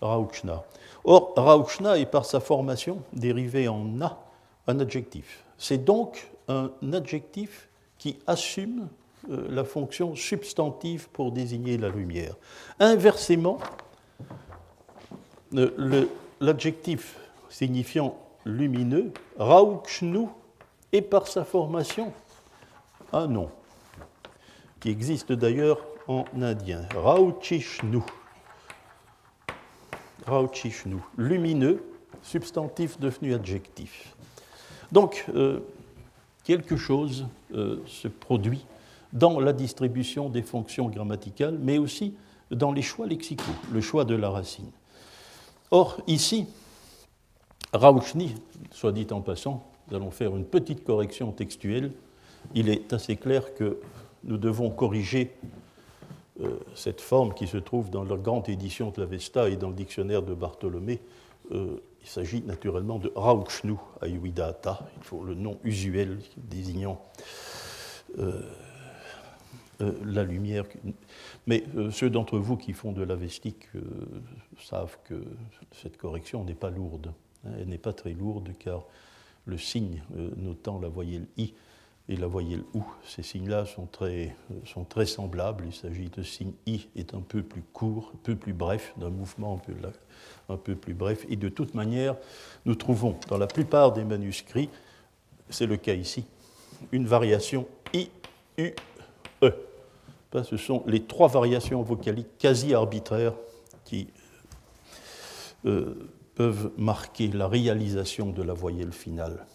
Rauchna. 0.00 0.64
Or, 1.04 1.32
Rauchna 1.36 1.98
est 1.98 2.06
par 2.06 2.24
sa 2.24 2.40
formation 2.40 2.98
dérivé 3.12 3.68
en 3.68 3.84
na 3.84 4.18
un 4.66 4.80
adjectif. 4.80 5.41
C'est 5.62 5.84
donc 5.84 6.28
un 6.48 6.72
adjectif 6.92 7.68
qui 7.96 8.18
assume 8.26 8.88
euh, 9.30 9.46
la 9.48 9.62
fonction 9.62 10.16
substantive 10.16 11.08
pour 11.10 11.30
désigner 11.30 11.78
la 11.78 11.88
lumière. 11.88 12.34
Inversement, 12.80 13.60
l'adjectif 16.40 17.16
signifiant 17.48 18.18
lumineux, 18.44 19.12
Raukshnu, 19.38 20.26
est 20.90 21.00
par 21.00 21.28
sa 21.28 21.44
formation 21.44 22.12
un 23.12 23.28
nom, 23.28 23.48
qui 24.80 24.90
existe 24.90 25.30
d'ailleurs 25.30 25.86
en 26.08 26.24
indien, 26.40 26.88
Rauchishnu. 26.96 28.00
Rauchishnu, 30.26 30.96
lumineux, 31.16 31.84
substantif 32.20 32.98
devenu 32.98 33.32
adjectif. 33.32 34.16
Donc, 34.92 35.24
euh, 35.34 35.60
quelque 36.44 36.76
chose 36.76 37.26
euh, 37.54 37.78
se 37.86 38.08
produit 38.08 38.64
dans 39.12 39.40
la 39.40 39.54
distribution 39.54 40.28
des 40.28 40.42
fonctions 40.42 40.88
grammaticales, 40.88 41.58
mais 41.58 41.78
aussi 41.78 42.14
dans 42.50 42.72
les 42.72 42.82
choix 42.82 43.06
lexicaux, 43.06 43.52
le 43.72 43.80
choix 43.80 44.04
de 44.04 44.14
la 44.14 44.28
racine. 44.28 44.70
Or, 45.70 45.98
ici, 46.06 46.46
Rauchni, 47.72 48.34
soit 48.70 48.92
dit 48.92 49.06
en 49.10 49.22
passant, 49.22 49.64
nous 49.88 49.96
allons 49.96 50.10
faire 50.10 50.36
une 50.36 50.44
petite 50.44 50.84
correction 50.84 51.32
textuelle. 51.32 51.92
Il 52.54 52.68
est 52.68 52.92
assez 52.92 53.16
clair 53.16 53.54
que 53.54 53.78
nous 54.24 54.36
devons 54.36 54.70
corriger 54.70 55.32
euh, 56.42 56.58
cette 56.74 57.00
forme 57.00 57.32
qui 57.32 57.46
se 57.46 57.56
trouve 57.56 57.88
dans 57.88 58.04
la 58.04 58.16
grande 58.16 58.48
édition 58.50 58.90
de 58.90 59.00
l'Avesta 59.00 59.48
et 59.48 59.56
dans 59.56 59.68
le 59.68 59.74
dictionnaire 59.74 60.22
de 60.22 60.34
Bartholomé. 60.34 61.00
Il 62.02 62.08
s'agit 62.08 62.42
naturellement 62.42 62.98
de 62.98 63.12
Rauchnu 63.14 63.76
Ayuidata. 64.00 64.88
Il 64.98 65.04
faut 65.04 65.24
le 65.24 65.34
nom 65.34 65.58
usuel 65.64 66.18
désignant 66.36 67.00
euh, 68.18 68.42
la 70.04 70.22
lumière 70.22 70.64
mais 71.46 71.64
euh, 71.76 71.90
ceux 71.90 72.10
d'entre 72.10 72.38
vous 72.38 72.56
qui 72.56 72.72
font 72.72 72.92
de 72.92 73.02
l'avestique 73.02 73.66
euh, 73.74 73.82
savent 74.60 74.96
que 75.04 75.24
cette 75.72 75.96
correction 75.96 76.44
n'est 76.44 76.54
pas 76.54 76.70
lourde. 76.70 77.12
Elle 77.44 77.68
n'est 77.68 77.78
pas 77.78 77.92
très 77.92 78.12
lourde 78.12 78.50
car 78.58 78.84
le 79.44 79.58
signe 79.58 80.02
euh, 80.16 80.30
notant 80.36 80.78
la 80.78 80.88
voyelle 80.88 81.26
I 81.36 81.54
et 82.08 82.16
la 82.16 82.26
voyelle 82.26 82.64
OU, 82.74 82.84
ces 83.04 83.22
signes-là 83.22 83.64
sont 83.64 83.86
très, 83.86 84.34
sont 84.64 84.84
très 84.84 85.06
semblables. 85.06 85.64
Il 85.66 85.74
s'agit 85.74 86.08
de 86.08 86.22
signe 86.22 86.52
I 86.66 86.88
est 86.96 87.14
un 87.14 87.20
peu 87.20 87.42
plus 87.42 87.62
court, 87.62 88.12
un 88.14 88.18
peu 88.22 88.34
plus 88.34 88.52
bref, 88.52 88.92
d'un 88.96 89.10
mouvement 89.10 89.54
un 89.54 89.58
peu, 89.58 89.72
un 90.48 90.56
peu 90.56 90.74
plus 90.74 90.94
bref. 90.94 91.24
Et 91.28 91.36
de 91.36 91.48
toute 91.48 91.74
manière, 91.74 92.16
nous 92.64 92.74
trouvons 92.74 93.16
dans 93.28 93.38
la 93.38 93.46
plupart 93.46 93.92
des 93.92 94.04
manuscrits, 94.04 94.68
c'est 95.48 95.66
le 95.66 95.76
cas 95.76 95.94
ici, 95.94 96.24
une 96.90 97.06
variation 97.06 97.66
I, 97.94 98.10
U, 98.58 98.74
E 99.42 99.52
ce 100.42 100.56
sont 100.56 100.82
les 100.86 101.02
trois 101.02 101.28
variations 101.28 101.82
vocaliques 101.82 102.38
quasi 102.38 102.72
arbitraires 102.72 103.34
qui 103.84 104.08
euh, 105.66 106.08
peuvent 106.34 106.70
marquer 106.78 107.28
la 107.28 107.48
réalisation 107.48 108.30
de 108.30 108.42
la 108.42 108.54
voyelle 108.54 108.92
finale 108.92 109.46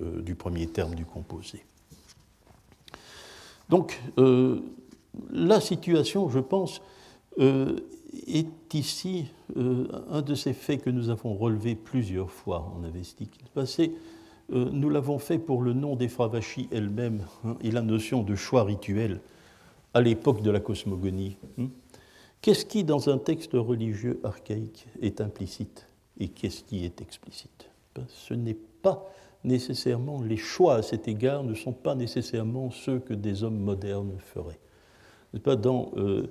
euh, 0.00 0.22
du 0.22 0.34
premier 0.34 0.66
terme 0.66 0.94
du 0.94 1.04
composé. 1.04 1.64
Donc, 3.68 4.00
euh, 4.18 4.60
la 5.30 5.60
situation, 5.60 6.28
je 6.28 6.40
pense, 6.40 6.80
est 7.38 8.74
ici 8.74 9.26
un 9.56 10.20
de 10.20 10.34
ces 10.34 10.52
faits 10.52 10.82
que 10.82 10.90
nous 10.90 11.08
avons 11.08 11.34
relevés 11.34 11.74
plusieurs 11.74 12.30
fois 12.30 12.72
en 12.76 12.84
avestique. 12.84 13.38
Passé, 13.54 13.92
nous 14.50 14.90
l'avons 14.90 15.18
fait 15.18 15.38
pour 15.38 15.62
le 15.62 15.72
nom 15.72 15.96
des 15.96 16.08
Fravachis 16.08 16.68
elle-même 16.70 17.24
hein, 17.44 17.56
et 17.62 17.70
la 17.70 17.80
notion 17.80 18.22
de 18.22 18.34
choix 18.34 18.64
rituel 18.64 19.20
à 19.94 20.02
l'époque 20.02 20.42
de 20.42 20.50
la 20.50 20.60
cosmogonie, 20.60 21.36
hein, 21.58 21.68
Qu'est-ce 22.42 22.66
qui, 22.66 22.82
dans 22.82 23.08
un 23.08 23.18
texte 23.18 23.52
religieux 23.52 24.20
archaïque, 24.24 24.88
est 25.00 25.20
implicite 25.20 25.86
et 26.18 26.26
qu'est-ce 26.26 26.64
qui 26.64 26.84
est 26.84 27.00
explicite? 27.00 27.61
ben, 27.61 27.61
Ce 28.08 28.34
n'est 28.34 28.58
pas 28.82 29.10
nécessairement, 29.44 30.22
les 30.22 30.36
choix 30.36 30.76
à 30.76 30.82
cet 30.82 31.08
égard 31.08 31.42
ne 31.44 31.54
sont 31.54 31.72
pas 31.72 31.94
nécessairement 31.94 32.70
ceux 32.70 32.98
que 32.98 33.14
des 33.14 33.42
hommes 33.42 33.58
modernes 33.58 34.14
feraient. 34.18 34.60
Dans 35.56 35.90
euh, 35.96 36.30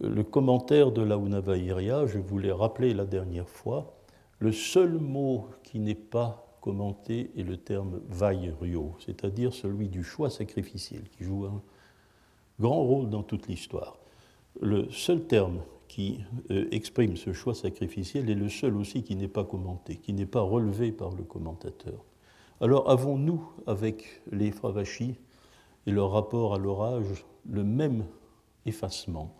le 0.00 0.22
commentaire 0.24 0.90
de 0.90 1.02
la 1.02 1.16
Unavaïria, 1.16 2.06
je 2.06 2.18
voulais 2.18 2.52
rappeler 2.52 2.92
la 2.94 3.06
dernière 3.06 3.48
fois, 3.48 3.94
le 4.38 4.52
seul 4.52 4.98
mot 4.98 5.46
qui 5.62 5.78
n'est 5.78 5.94
pas 5.94 6.58
commenté 6.60 7.30
est 7.36 7.42
le 7.42 7.56
terme 7.56 8.00
vaïrio, 8.08 8.94
c'est-à-dire 9.04 9.52
celui 9.52 9.88
du 9.88 10.02
choix 10.04 10.30
sacrificiel, 10.30 11.02
qui 11.10 11.24
joue 11.24 11.44
un 11.44 11.62
grand 12.60 12.82
rôle 12.82 13.10
dans 13.10 13.22
toute 13.22 13.48
l'histoire. 13.48 13.98
Le 14.60 14.90
seul 14.90 15.24
terme 15.24 15.60
qui 15.92 16.20
euh, 16.50 16.66
exprime 16.70 17.18
ce 17.18 17.34
choix 17.34 17.54
sacrificiel 17.54 18.30
est 18.30 18.34
le 18.34 18.48
seul 18.48 18.78
aussi 18.78 19.02
qui 19.02 19.14
n'est 19.14 19.28
pas 19.28 19.44
commenté, 19.44 19.96
qui 19.96 20.14
n'est 20.14 20.24
pas 20.24 20.40
relevé 20.40 20.90
par 20.90 21.10
le 21.10 21.22
commentateur. 21.22 22.02
Alors 22.62 22.88
avons-nous, 22.88 23.46
avec 23.66 24.22
les 24.30 24.52
Fravachis 24.52 25.16
et 25.86 25.90
leur 25.90 26.12
rapport 26.12 26.54
à 26.54 26.58
l'orage, 26.58 27.26
le 27.46 27.62
même 27.62 28.06
effacement 28.64 29.36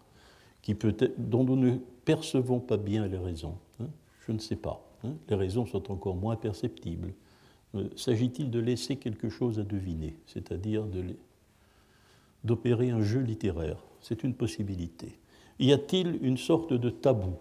qui 0.61 0.75
peut 0.75 0.95
dont 1.17 1.43
nous 1.43 1.57
ne 1.57 1.79
percevons 2.05 2.61
pas 2.61 2.77
bien 2.77 3.09
les 3.09 3.17
raisons 3.17 3.57
hein? 3.81 3.89
Je 4.27 4.33
ne 4.33 4.39
sais 4.39 4.57
pas. 4.57 4.87
Hein? 5.05 5.15
Les 5.31 5.37
raisons 5.37 5.65
sont 5.65 5.91
encore 5.91 6.17
moins 6.17 6.37
perceptibles. 6.37 7.15
Euh, 7.75 7.89
s'agit-il 7.97 8.51
de 8.51 8.59
laisser 8.59 8.97
quelque 8.97 9.31
chose 9.31 9.59
à 9.59 9.65
deviner, 9.65 10.19
c'est-à-dire 10.27 10.85
d'opérer 12.45 12.91
un 12.91 13.01
jeu 13.01 13.21
littéraire? 13.21 13.83
C'est 14.03 14.23
une 14.23 14.35
possibilité. 14.35 15.19
Y 15.59 15.73
a-t-il 15.73 16.19
une 16.23 16.37
sorte 16.37 16.73
de 16.73 16.91
tabou 16.91 17.35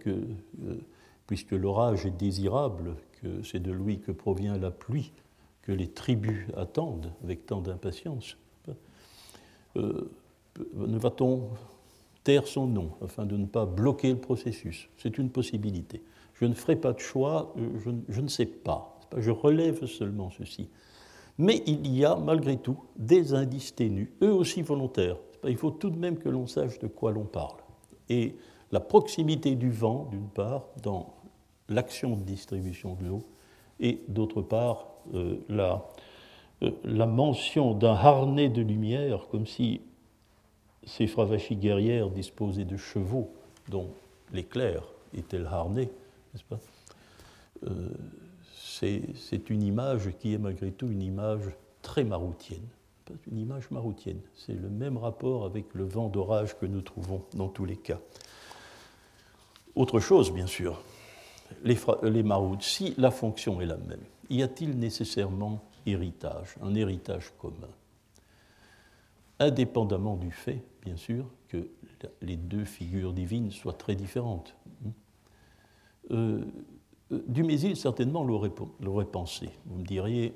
que, 0.00 0.08
euh, 0.08 0.74
puisque 1.26 1.52
l'orage 1.52 2.06
est 2.06 2.16
désirable, 2.16 2.96
que 3.20 3.42
c'est 3.42 3.62
de 3.62 3.72
lui 3.72 3.98
que 3.98 4.12
provient 4.12 4.56
la 4.58 4.70
pluie, 4.70 5.12
que 5.62 5.72
les 5.72 5.88
tribus 5.88 6.46
attendent 6.56 7.12
avec 7.22 7.46
tant 7.46 7.60
d'impatience, 7.60 8.36
euh, 9.76 10.10
ne 10.74 10.98
va-t-on 10.98 11.50
taire 12.24 12.46
son 12.46 12.66
nom 12.66 12.90
afin 13.02 13.26
de 13.26 13.36
ne 13.36 13.46
pas 13.46 13.66
bloquer 13.66 14.10
le 14.10 14.18
processus? 14.18 14.88
C'est 14.96 15.18
une 15.18 15.30
possibilité. 15.30 16.02
Je 16.34 16.46
ne 16.46 16.54
ferai 16.54 16.76
pas 16.76 16.92
de 16.92 17.00
choix, 17.00 17.54
euh, 17.58 17.78
je, 17.84 17.90
je 18.08 18.20
ne 18.20 18.28
sais 18.28 18.46
pas. 18.46 18.98
Je 19.16 19.30
relève 19.30 19.86
seulement 19.86 20.30
ceci. 20.30 20.68
Mais 21.38 21.62
il 21.66 21.86
y 21.94 22.04
a 22.04 22.16
malgré 22.16 22.56
tout 22.56 22.78
des 22.96 23.32
indices 23.32 23.74
ténus, 23.74 24.08
eux 24.22 24.32
aussi 24.32 24.62
volontaires, 24.62 25.16
il 25.44 25.56
faut 25.56 25.70
tout 25.70 25.90
de 25.90 25.98
même 25.98 26.18
que 26.18 26.28
l'on 26.28 26.46
sache 26.46 26.78
de 26.78 26.86
quoi 26.86 27.12
l'on 27.12 27.24
parle. 27.24 27.58
Et 28.08 28.36
la 28.72 28.80
proximité 28.80 29.54
du 29.54 29.70
vent, 29.70 30.08
d'une 30.10 30.28
part, 30.28 30.64
dans 30.82 31.14
l'action 31.68 32.16
de 32.16 32.22
distribution 32.22 32.94
de 32.94 33.06
l'eau, 33.06 33.22
et 33.80 34.00
d'autre 34.08 34.42
part, 34.42 34.86
euh, 35.14 35.36
la, 35.48 35.86
euh, 36.62 36.70
la, 36.84 37.06
mention 37.06 37.74
d'un 37.74 37.94
harnais 37.94 38.48
de 38.48 38.62
lumière, 38.62 39.28
comme 39.30 39.46
si 39.46 39.80
ces 40.84 41.06
fravachis 41.06 41.56
guerrières 41.56 42.10
disposaient 42.10 42.64
de 42.64 42.76
chevaux 42.76 43.30
dont 43.68 43.88
l'éclair 44.32 44.82
était 45.14 45.38
le 45.38 45.46
harnais, 45.46 45.90
n'est-ce 46.32 46.44
pas? 46.44 46.58
Euh, 47.66 47.90
C'est 48.54 49.50
une 49.50 49.62
image 49.62 50.10
qui 50.18 50.34
est 50.34 50.38
malgré 50.38 50.70
tout 50.70 50.88
une 50.88 51.02
image 51.02 51.50
très 51.82 52.04
maroutienne 52.04 52.66
une 53.30 53.38
image 53.38 53.70
maroutienne. 53.70 54.20
C'est 54.34 54.54
le 54.54 54.68
même 54.68 54.96
rapport 54.96 55.44
avec 55.44 55.74
le 55.74 55.84
vent 55.84 56.08
d'orage 56.08 56.58
que 56.58 56.66
nous 56.66 56.82
trouvons 56.82 57.22
dans 57.34 57.48
tous 57.48 57.64
les 57.64 57.76
cas. 57.76 58.00
Autre 59.74 60.00
chose, 60.00 60.32
bien 60.32 60.46
sûr, 60.46 60.82
les, 61.62 61.78
les 62.02 62.24
si 62.60 62.94
la 62.98 63.10
fonction 63.10 63.60
est 63.60 63.66
la 63.66 63.76
même, 63.76 64.02
y 64.30 64.42
a-t-il 64.42 64.78
nécessairement 64.78 65.60
héritage, 65.86 66.56
un 66.62 66.74
héritage 66.74 67.32
commun? 67.38 67.68
Indépendamment 69.38 70.16
du 70.16 70.32
fait, 70.32 70.62
bien 70.82 70.96
sûr, 70.96 71.24
que 71.48 71.68
les 72.20 72.36
deux 72.36 72.64
figures 72.64 73.12
divines 73.12 73.50
soient 73.50 73.72
très 73.72 73.94
différentes. 73.94 74.54
Euh, 76.10 76.44
euh 77.12 77.24
Dumézil, 77.26 77.76
certainement, 77.76 78.24
l'aurait 78.24 79.04
pensé. 79.04 79.48
Vous 79.66 79.78
me 79.78 79.84
diriez, 79.84 80.34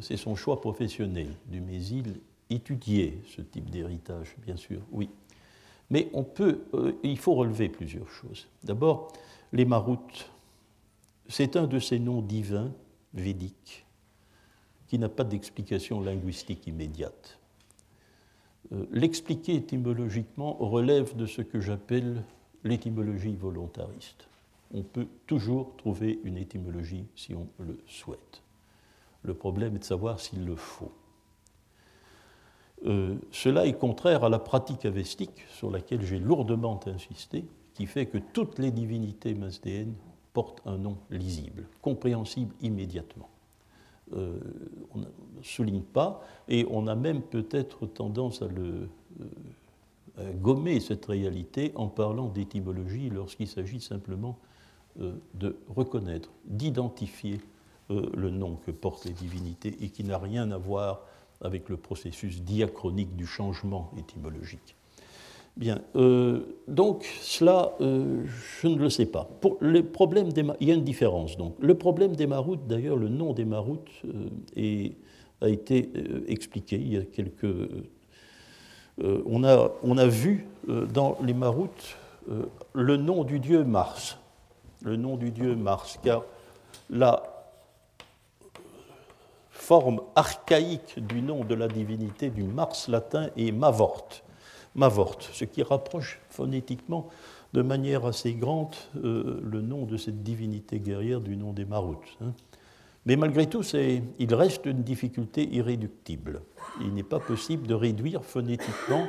c'est 0.00 0.16
son 0.16 0.34
choix 0.34 0.60
professionnel. 0.60 1.28
Dumézil 1.46 2.20
étudiait 2.50 3.18
ce 3.26 3.40
type 3.40 3.70
d'héritage, 3.70 4.36
bien 4.44 4.56
sûr, 4.56 4.80
oui. 4.90 5.08
Mais 5.90 6.10
euh, 6.14 6.92
il 7.02 7.18
faut 7.18 7.34
relever 7.34 7.68
plusieurs 7.68 8.08
choses. 8.08 8.46
D'abord, 8.62 9.12
les 9.52 9.64
maroutes, 9.64 10.30
c'est 11.28 11.56
un 11.56 11.66
de 11.66 11.78
ces 11.78 11.98
noms 11.98 12.22
divins 12.22 12.72
védiques 13.12 13.84
qui 14.86 14.98
n'a 14.98 15.08
pas 15.08 15.24
d'explication 15.24 16.00
linguistique 16.00 16.66
immédiate. 16.66 17.38
Euh, 18.72 18.86
l'expliquer 18.92 19.54
étymologiquement 19.54 20.54
relève 20.54 21.16
de 21.16 21.26
ce 21.26 21.42
que 21.42 21.60
j'appelle 21.60 22.22
l'étymologie 22.62 23.34
volontariste. 23.34 24.28
On 24.72 24.82
peut 24.82 25.06
toujours 25.26 25.74
trouver 25.76 26.20
une 26.22 26.36
étymologie 26.36 27.04
si 27.16 27.34
on 27.34 27.48
le 27.58 27.78
souhaite. 27.86 28.42
Le 29.22 29.34
problème 29.34 29.76
est 29.76 29.80
de 29.80 29.84
savoir 29.84 30.20
s'il 30.20 30.44
le 30.44 30.56
faut. 30.56 30.92
Euh, 32.86 33.16
cela 33.30 33.66
est 33.66 33.74
contraire 33.74 34.24
à 34.24 34.28
la 34.28 34.38
pratique 34.38 34.84
avestique 34.86 35.44
sur 35.50 35.70
laquelle 35.70 36.02
j'ai 36.02 36.18
lourdement 36.18 36.80
insisté, 36.86 37.44
qui 37.74 37.86
fait 37.86 38.06
que 38.06 38.18
toutes 38.18 38.58
les 38.58 38.70
divinités 38.70 39.34
masdéennes 39.34 39.94
portent 40.32 40.62
un 40.66 40.78
nom 40.78 40.96
lisible, 41.10 41.66
compréhensible 41.82 42.54
immédiatement. 42.62 43.28
Euh, 44.14 44.38
on 44.94 44.98
ne 44.98 45.04
souligne 45.42 45.82
pas, 45.82 46.22
et 46.48 46.66
on 46.70 46.86
a 46.86 46.94
même 46.94 47.22
peut-être 47.22 47.86
tendance 47.86 48.42
à, 48.42 48.48
le, 48.48 48.88
euh, 50.18 50.32
gommer 50.40 50.80
cette 50.80 51.04
réalité 51.06 51.72
en 51.74 51.88
parlant 51.88 52.28
d'étymologie 52.28 53.10
lorsqu'il 53.10 53.46
s'agit 53.46 53.80
simplement 53.80 54.38
de 55.34 55.56
reconnaître, 55.68 56.30
d'identifier 56.46 57.40
le 57.90 58.30
nom 58.30 58.56
que 58.56 58.70
portent 58.70 59.04
les 59.04 59.12
divinités 59.12 59.76
et 59.80 59.88
qui 59.88 60.04
n'a 60.04 60.18
rien 60.18 60.50
à 60.52 60.58
voir 60.58 61.02
avec 61.42 61.68
le 61.68 61.76
processus 61.76 62.42
diachronique 62.42 63.16
du 63.16 63.26
changement 63.26 63.90
étymologique. 63.98 64.76
Bien, 65.56 65.80
euh, 65.96 66.40
donc 66.68 67.04
cela, 67.20 67.72
euh, 67.80 68.24
je 68.60 68.68
ne 68.68 68.76
le 68.76 68.88
sais 68.88 69.06
pas. 69.06 69.28
Les 69.60 69.82
problèmes 69.82 70.30
il 70.60 70.68
y 70.68 70.70
a 70.70 70.74
une 70.74 70.84
différence. 70.84 71.36
Donc, 71.36 71.56
le 71.60 71.74
problème 71.74 72.14
des 72.14 72.26
maroutes, 72.26 72.66
d'ailleurs, 72.66 72.96
le 72.96 73.08
nom 73.08 73.32
des 73.32 73.44
maroutes 73.44 73.90
a 74.56 75.48
été 75.48 75.90
expliqué. 76.28 76.76
Il 76.76 76.92
y 76.92 76.96
a 76.96 77.02
quelques, 77.02 77.46
on 79.02 79.44
a, 79.44 79.70
on, 79.82 79.98
a, 79.98 80.06
vu 80.06 80.46
dans 80.66 81.18
les 81.22 81.34
maroutes 81.34 81.96
le 82.72 82.96
nom 82.96 83.24
du 83.24 83.40
dieu 83.40 83.64
Mars, 83.64 84.18
le 84.82 84.96
nom 84.96 85.16
du 85.16 85.30
dieu 85.30 85.56
Mars, 85.56 85.98
car 86.02 86.22
là, 86.90 87.29
forme 89.70 90.00
archaïque 90.16 90.98
du 90.98 91.22
nom 91.22 91.44
de 91.44 91.54
la 91.54 91.68
divinité 91.68 92.28
du 92.28 92.42
Mars 92.42 92.88
latin 92.88 93.28
est 93.36 93.52
Mavort. 93.52 94.08
Mavort, 94.74 95.18
ce 95.32 95.44
qui 95.44 95.62
rapproche 95.62 96.20
phonétiquement 96.28 97.06
de 97.52 97.62
manière 97.62 98.04
assez 98.04 98.32
grande 98.32 98.74
euh, 98.96 99.40
le 99.44 99.60
nom 99.60 99.84
de 99.84 99.96
cette 99.96 100.24
divinité 100.24 100.80
guerrière 100.80 101.20
du 101.20 101.36
nom 101.36 101.52
des 101.52 101.64
Maroutes. 101.64 102.18
Hein. 102.20 102.32
Mais 103.06 103.14
malgré 103.14 103.46
tout, 103.46 103.62
il 103.62 104.34
reste 104.34 104.66
une 104.66 104.82
difficulté 104.82 105.48
irréductible. 105.54 106.42
Il 106.80 106.92
n'est 106.92 107.04
pas 107.04 107.20
possible 107.20 107.68
de 107.68 107.74
réduire 107.74 108.24
phonétiquement 108.24 109.06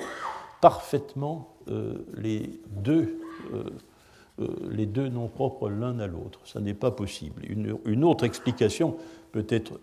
parfaitement 0.61 1.55
euh, 1.69 2.05
les, 2.13 2.61
deux, 2.69 3.19
euh, 3.55 4.47
les 4.69 4.85
deux 4.85 5.09
noms 5.09 5.27
propres 5.27 5.71
l'un 5.71 5.97
à 5.97 6.05
l'autre. 6.05 6.39
Ça 6.45 6.59
n'est 6.59 6.75
pas 6.75 6.91
possible. 6.91 7.41
Une, 7.49 7.77
une, 7.85 8.03
autre 8.03 8.25
explication 8.25 8.97
peut-être 9.31 9.79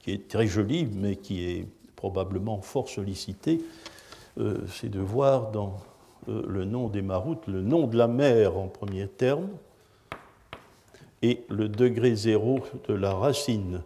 qui 0.00 0.12
est 0.12 0.28
très 0.28 0.46
jolie, 0.46 0.86
mais 0.86 1.16
qui 1.16 1.44
est 1.44 1.66
probablement 2.00 2.62
fort 2.62 2.88
sollicité, 2.88 3.60
euh, 4.38 4.58
c'est 4.68 4.88
de 4.88 5.00
voir 5.00 5.50
dans 5.50 5.78
euh, 6.28 6.42
le 6.46 6.64
nom 6.64 6.88
des 6.88 7.02
maroutes 7.02 7.46
le 7.46 7.60
nom 7.60 7.86
de 7.86 7.96
la 7.96 8.08
mer 8.08 8.56
en 8.56 8.68
premier 8.68 9.06
terme 9.06 9.48
et 11.20 11.44
le 11.50 11.68
degré 11.68 12.14
zéro 12.14 12.60
de 12.88 12.94
la 12.94 13.12
racine 13.12 13.82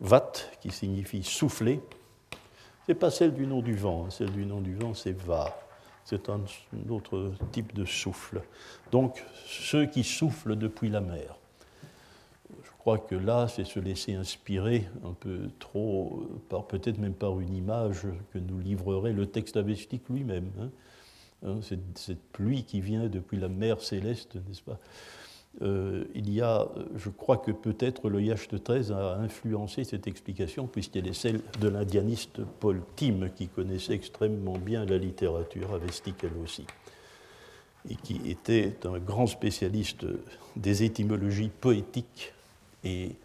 vat, 0.00 0.32
qui 0.60 0.70
signifie 0.70 1.24
souffler. 1.24 1.80
Ce 2.86 2.92
n'est 2.92 2.98
pas 2.98 3.10
celle 3.10 3.34
du 3.34 3.46
nom 3.46 3.62
du 3.62 3.74
vent, 3.74 4.04
hein. 4.06 4.10
celle 4.10 4.30
du 4.30 4.46
nom 4.46 4.60
du 4.60 4.74
vent 4.74 4.94
c'est 4.94 5.16
va. 5.16 5.58
C'est 6.04 6.28
un 6.28 6.40
autre 6.88 7.32
type 7.52 7.74
de 7.74 7.84
souffle. 7.84 8.42
Donc 8.92 9.24
ceux 9.46 9.86
qui 9.86 10.04
soufflent 10.04 10.56
depuis 10.56 10.88
la 10.88 11.00
mer. 11.00 11.39
Je 12.80 12.82
crois 12.82 12.96
que 12.96 13.14
là, 13.14 13.46
c'est 13.46 13.64
se 13.64 13.78
laisser 13.78 14.14
inspirer 14.14 14.88
un 15.04 15.12
peu 15.12 15.50
trop, 15.58 16.26
peut-être 16.66 16.96
même 16.96 17.12
par 17.12 17.38
une 17.38 17.54
image 17.54 18.06
que 18.32 18.38
nous 18.38 18.58
livrerait 18.58 19.12
le 19.12 19.26
texte 19.26 19.58
avestique 19.58 20.08
lui-même. 20.08 20.50
Hein. 20.58 20.70
hein, 21.44 21.60
cette, 21.94 22.22
pluie 22.32 22.64
qui 22.64 22.80
vient 22.80 23.06
depuis 23.08 23.36
la 23.36 23.50
mer 23.50 23.82
céleste, 23.82 24.36
n'est-ce 24.36 24.62
pas? 24.62 24.78
Euh, 25.60 26.06
il 26.14 26.32
y 26.32 26.40
a, 26.40 26.68
je 26.96 27.10
crois 27.10 27.36
que 27.36 27.50
peut-être 27.50 28.08
le 28.08 28.20
IH13 28.20 28.94
a 28.94 29.16
influencé 29.16 29.84
cette 29.84 30.06
explication, 30.06 30.66
puisqu'elle 30.66 31.06
est 31.06 31.12
celle 31.12 31.42
de 31.60 31.68
l'indianiste 31.68 32.40
Paul 32.60 32.80
Tim, 32.96 33.28
qui 33.28 33.48
connaissait 33.48 33.92
extrêmement 33.92 34.56
bien 34.56 34.86
la 34.86 34.96
littérature 34.96 35.74
avestique 35.74 36.24
elle 36.24 36.42
aussi, 36.42 36.64
et 37.90 37.96
qui 37.96 38.22
était 38.24 38.74
un 38.86 38.98
grand 38.98 39.26
spécialiste 39.26 40.06
des 40.56 40.82
étymologies 40.82 41.50
poétiques 41.60 42.32
et 42.84 43.16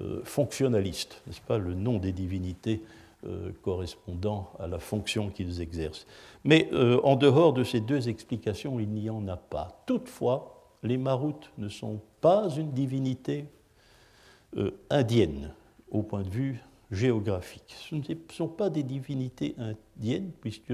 euh, 0.00 0.20
fonctionnalistes, 0.24 1.22
n'est-ce 1.26 1.40
pas, 1.40 1.58
le 1.58 1.74
nom 1.74 1.98
des 1.98 2.12
divinités 2.12 2.82
euh, 3.26 3.50
correspondant 3.62 4.50
à 4.58 4.66
la 4.66 4.78
fonction 4.78 5.30
qu'ils 5.30 5.60
exercent. 5.60 6.06
Mais 6.44 6.70
en 7.02 7.16
dehors 7.16 7.52
de 7.52 7.64
ces 7.64 7.80
deux 7.80 8.08
explications, 8.08 8.78
il 8.78 8.88
n'y 8.88 9.10
en 9.10 9.26
a 9.26 9.36
pas. 9.36 9.82
Toutefois, 9.86 10.58
les 10.82 10.96
Maroutes 10.96 11.50
ne 11.58 11.68
sont 11.68 12.00
pas 12.20 12.48
une 12.50 12.72
divinité 12.72 13.46
euh, 14.56 14.70
indienne 14.90 15.52
au 15.90 16.02
point 16.02 16.22
de 16.22 16.30
vue 16.30 16.60
géographique. 16.90 17.74
Ce 17.78 17.94
ne 17.94 18.02
sont 18.32 18.48
pas 18.48 18.70
des 18.70 18.82
divinités 18.82 19.54
indiennes, 19.58 20.30
puisque 20.40 20.72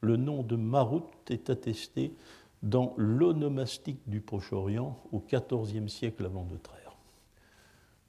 le 0.00 0.16
nom 0.16 0.42
de 0.42 0.56
Marout 0.56 1.08
est 1.30 1.48
attesté 1.48 2.12
dans 2.62 2.94
l'onomastique 2.96 4.00
du 4.06 4.20
Proche-Orient 4.20 4.98
au 5.12 5.20
XIVe 5.20 5.88
siècle 5.88 6.26
avant 6.26 6.46
notre 6.50 6.72
ère. 6.84 6.87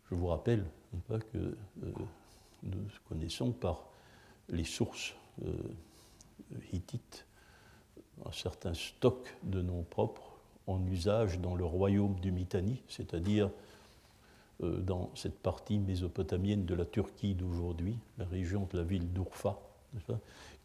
Je 0.09 0.15
vous 0.15 0.27
rappelle 0.27 0.65
pas 1.07 1.19
que 1.19 1.37
euh, 1.37 1.55
nous 2.63 2.79
connaissons 3.07 3.51
par 3.51 3.85
les 4.49 4.63
sources 4.63 5.13
euh, 5.45 5.53
hittites 6.73 7.25
un 8.25 8.31
certain 8.31 8.73
stock 8.73 9.37
de 9.43 9.61
noms 9.61 9.83
propres 9.83 10.39
en 10.67 10.83
usage 10.87 11.39
dans 11.39 11.55
le 11.55 11.63
royaume 11.63 12.19
du 12.19 12.31
Mitanni, 12.31 12.81
c'est-à-dire 12.87 13.49
euh, 14.63 14.79
dans 14.81 15.11
cette 15.13 15.39
partie 15.39 15.77
mésopotamienne 15.77 16.65
de 16.65 16.73
la 16.73 16.85
Turquie 16.85 17.35
d'aujourd'hui, 17.35 17.95
la 18.17 18.25
région 18.25 18.67
de 18.71 18.77
la 18.79 18.83
ville 18.83 19.13
d'Urfa, 19.13 19.59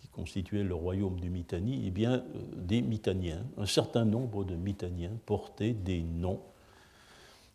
qui 0.00 0.08
constituait 0.08 0.64
le 0.64 0.74
royaume 0.74 1.20
du 1.20 1.30
Mitanni, 1.30 1.84
eh 1.86 1.90
bien, 1.90 2.24
des 2.56 2.82
Mitanniens, 2.82 3.44
un 3.56 3.66
certain 3.66 4.04
nombre 4.04 4.44
de 4.44 4.54
Mitanniens 4.54 5.12
portaient 5.26 5.72
des 5.72 6.02
noms 6.02 6.40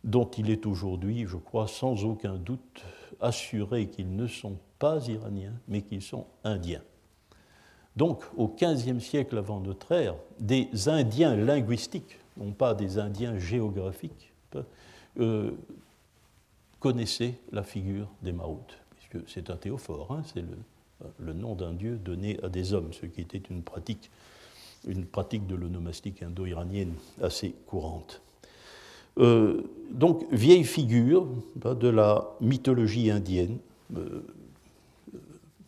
dont 0.04 0.30
il 0.38 0.50
est 0.50 0.66
aujourd'hui, 0.66 1.26
je 1.28 1.38
crois, 1.38 1.68
sans 1.68 2.06
aucun 2.06 2.36
doute 2.36 2.84
assuré 3.20 3.88
qu'ils 3.88 4.16
ne 4.16 4.28
sont 4.28 4.58
pas 4.80 5.06
iraniens, 5.08 5.54
mais 5.68 5.82
qu'ils 5.82 6.02
sont 6.02 6.26
indiens. 6.44 6.82
Donc, 7.96 8.24
au 8.38 8.48
XVe 8.48 9.00
siècle 9.00 9.38
avant 9.38 9.60
notre 9.60 9.92
ère, 9.92 10.16
des 10.40 10.70
Indiens 10.88 11.36
linguistiques, 11.36 12.18
non 12.38 12.52
pas 12.52 12.74
des 12.74 12.98
Indiens 12.98 13.38
géographiques, 13.38 14.32
euh, 15.20 15.52
connaissaient 16.80 17.36
la 17.52 17.64
figure 17.64 18.08
des 18.22 18.32
Maoutes, 18.32 18.78
puisque 18.92 19.30
c'est 19.30 19.50
un 19.50 19.58
théophore, 19.58 20.14
hein, 20.14 20.24
c'est 20.34 20.44
le, 21.20 21.34
nom 21.34 21.56
d'un 21.56 21.74
dieu 21.74 21.98
donné 21.98 22.40
à 22.42 22.48
des 22.48 22.74
hommes, 22.74 22.94
ce 22.94 23.06
qui 23.06 23.22
était 23.22 23.42
une 23.50 23.64
pratique, 23.64 24.10
une 24.88 25.06
pratique 25.06 25.46
de 25.46 25.56
l'onomastique 25.56 26.24
indo-iranienne 26.24 26.94
assez 27.22 27.54
courante. 27.68 28.22
Euh, 29.18 29.64
donc, 29.90 30.26
vieille 30.32 30.64
figure 30.64 31.28
de 31.56 31.88
la 31.88 32.30
mythologie 32.42 33.10
indienne, 33.10 33.58
euh, 33.98 34.22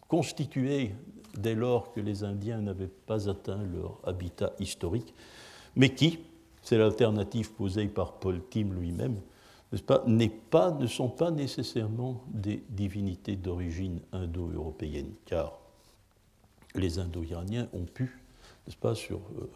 constituée 0.07 0.93
dès 1.37 1.55
lors 1.55 1.91
que 1.93 1.99
les 1.99 2.23
Indiens 2.23 2.61
n'avaient 2.61 2.89
pas 3.05 3.29
atteint 3.29 3.63
leur 3.73 3.97
habitat 4.03 4.53
historique, 4.59 5.13
mais 5.75 5.93
qui, 5.93 6.19
c'est 6.61 6.77
l'alternative 6.77 7.51
posée 7.53 7.87
par 7.87 8.13
Paul 8.13 8.41
Tim 8.49 8.73
lui-même, 8.73 9.15
pas, 10.49 10.71
ne 10.71 10.87
sont 10.87 11.09
pas 11.09 11.31
nécessairement 11.31 12.21
des 12.27 12.61
divinités 12.69 13.37
d'origine 13.37 14.01
indo-européenne, 14.11 15.13
car 15.25 15.57
les 16.75 16.99
Indo-Iraniens 16.99 17.67
ont 17.73 17.85
pu, 17.85 18.19
n'est-ce 18.67 18.77
pas, 18.77 18.95
sur 18.95 19.17
euh, 19.17 19.49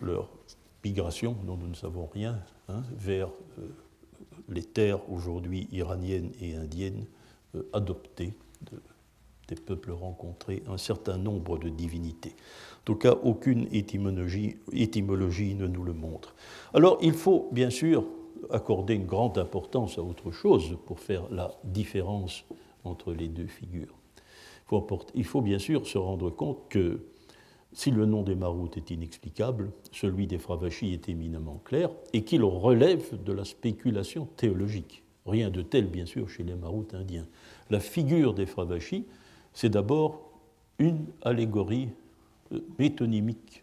leur 0.00 0.28
migration, 0.84 1.36
dont 1.44 1.56
nous 1.56 1.68
ne 1.68 1.74
savons 1.74 2.06
rien, 2.06 2.38
hein, 2.68 2.82
vers 2.96 3.28
euh, 3.58 3.68
les 4.48 4.64
terres 4.64 5.10
aujourd'hui 5.10 5.68
iraniennes 5.72 6.32
et 6.40 6.54
indiennes, 6.54 7.06
euh, 7.54 7.68
adopter 7.72 8.32
des 9.48 9.56
peuples 9.56 9.92
rencontrés 9.92 10.62
un 10.68 10.76
certain 10.76 11.16
nombre 11.16 11.58
de 11.58 11.68
divinités. 11.68 12.34
En 12.80 12.84
tout 12.84 12.96
cas, 12.96 13.16
aucune 13.22 13.66
étymologie 13.72 15.54
ne 15.54 15.66
nous 15.66 15.84
le 15.84 15.92
montre. 15.94 16.34
Alors, 16.74 16.98
il 17.00 17.14
faut 17.14 17.48
bien 17.52 17.70
sûr 17.70 18.04
accorder 18.50 18.94
une 18.94 19.06
grande 19.06 19.38
importance 19.38 19.98
à 19.98 20.02
autre 20.02 20.30
chose 20.30 20.76
pour 20.86 21.00
faire 21.00 21.28
la 21.30 21.50
différence 21.64 22.44
entre 22.84 23.12
les 23.12 23.28
deux 23.28 23.46
figures. 23.46 23.94
Il 25.14 25.24
faut, 25.24 25.40
bien 25.40 25.58
sûr 25.58 25.86
se 25.86 25.98
rendre 25.98 26.30
compte 26.30 26.68
que 26.68 27.00
si 27.78 27.92
le 27.92 28.06
nom 28.06 28.24
des 28.24 28.34
Maroutes 28.34 28.76
est 28.76 28.90
inexplicable, 28.90 29.70
celui 29.92 30.26
des 30.26 30.38
Fravachis 30.38 30.92
est 30.92 31.08
éminemment 31.08 31.62
clair 31.64 31.90
et 32.12 32.24
qu'il 32.24 32.42
relève 32.42 33.22
de 33.22 33.32
la 33.32 33.44
spéculation 33.44 34.26
théologique. 34.36 35.04
Rien 35.26 35.48
de 35.48 35.62
tel, 35.62 35.86
bien 35.86 36.04
sûr, 36.04 36.28
chez 36.28 36.42
les 36.42 36.56
Maroutes 36.56 36.94
indiens. 36.94 37.26
La 37.70 37.78
figure 37.78 38.34
des 38.34 38.46
Fravachis 38.46 39.04
c'est 39.52 39.68
d'abord 39.68 40.20
une 40.80 41.06
allégorie 41.22 41.90
euh, 42.50 42.58
métonymique 42.80 43.62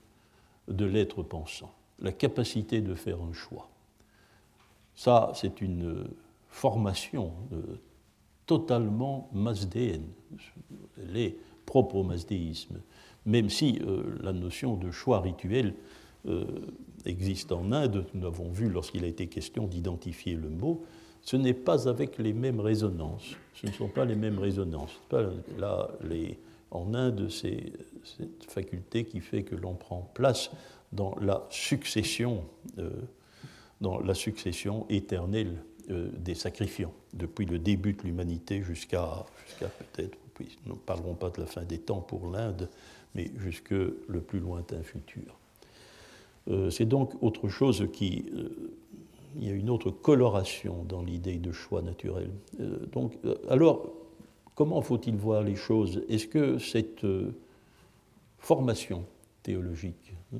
de 0.69 0.85
l'être 0.85 1.21
pensant, 1.21 1.73
la 1.99 2.13
capacité 2.13 2.79
de 2.79 2.95
faire 2.95 3.21
un 3.21 3.33
choix. 3.33 3.69
Ça, 4.95 5.33
c'est 5.35 5.59
une 5.59 6.07
formation 6.47 7.33
euh, 7.51 7.79
totalement 8.45 9.29
mazdéenne. 9.33 10.07
Elle 11.01 11.17
est 11.17 11.35
propre 11.65 11.97
au 11.97 12.03
mazdéisme, 12.03 12.79
même 13.25 13.49
si 13.49 13.79
euh, 13.85 14.03
la 14.21 14.33
notion 14.33 14.75
de 14.75 14.91
choix 14.91 15.21
rituel 15.21 15.73
existe 17.05 17.51
en 17.51 17.71
Inde, 17.71 18.07
nous 18.15 18.23
l'avons 18.23 18.49
vu 18.49 18.67
lorsqu'il 18.67 19.03
a 19.03 19.07
été 19.07 19.27
question 19.27 19.67
d'identifier 19.67 20.33
le 20.33 20.49
mot, 20.49 20.83
ce 21.21 21.35
n'est 21.37 21.53
pas 21.53 21.89
avec 21.89 22.17
les 22.17 22.33
mêmes 22.33 22.59
résonances. 22.59 23.35
Ce 23.53 23.65
ne 23.65 23.71
sont 23.71 23.87
pas 23.87 24.05
les 24.05 24.15
mêmes 24.15 24.39
résonances. 24.39 24.99
Là, 25.57 25.89
les, 26.03 26.39
en 26.71 26.93
Inde, 26.93 27.29
c'est 27.29 27.73
cette 28.03 28.45
faculté 28.49 29.05
qui 29.05 29.19
fait 29.21 29.43
que 29.43 29.55
l'on 29.55 29.73
prend 29.73 30.09
place 30.13 30.51
dans 30.91 31.15
la 31.19 31.45
succession, 31.49 32.43
euh, 32.77 32.89
dans 33.81 33.99
la 33.99 34.13
succession 34.13 34.85
éternelle 34.89 35.63
euh, 35.89 36.09
des 36.17 36.35
sacrifiants, 36.35 36.93
depuis 37.13 37.45
le 37.45 37.57
début 37.57 37.93
de 37.93 38.03
l'humanité 38.03 38.61
jusqu'à 38.61 39.25
peut-être, 39.59 40.17
nous 40.65 40.73
ne 40.73 40.79
parlerons 40.79 41.15
pas 41.15 41.29
de 41.29 41.41
la 41.41 41.47
fin 41.47 41.63
des 41.63 41.79
temps 41.79 42.01
pour 42.01 42.29
l'Inde, 42.29 42.69
mais 43.15 43.31
jusque 43.37 43.71
le 43.71 44.21
plus 44.21 44.39
lointain 44.39 44.83
futur. 44.83 45.39
Euh, 46.47 46.69
c'est 46.69 46.85
donc 46.85 47.11
autre 47.23 47.47
chose 47.47 47.87
qui 47.91 48.25
il 49.37 49.47
y 49.47 49.49
a 49.49 49.53
une 49.53 49.69
autre 49.69 49.91
coloration 49.91 50.83
dans 50.87 51.01
l'idée 51.01 51.37
de 51.37 51.51
choix 51.51 51.81
naturel. 51.81 52.29
Euh, 52.59 52.85
donc, 52.87 53.17
euh, 53.25 53.35
alors, 53.49 53.91
comment 54.55 54.81
faut-il 54.81 55.15
voir 55.15 55.43
les 55.43 55.55
choses? 55.55 56.03
Est-ce 56.09 56.27
que 56.27 56.57
cette 56.57 57.03
euh, 57.03 57.35
formation 58.37 59.05
théologique, 59.43 60.13
hein, 60.33 60.39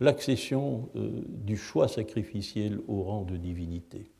l'accession 0.00 0.88
du 0.94 1.56
choix 1.56 1.86
sacrificiel 1.86 2.80
au 2.88 3.02
rang 3.02 3.24
de 3.24 3.36
divinité, 3.36 4.10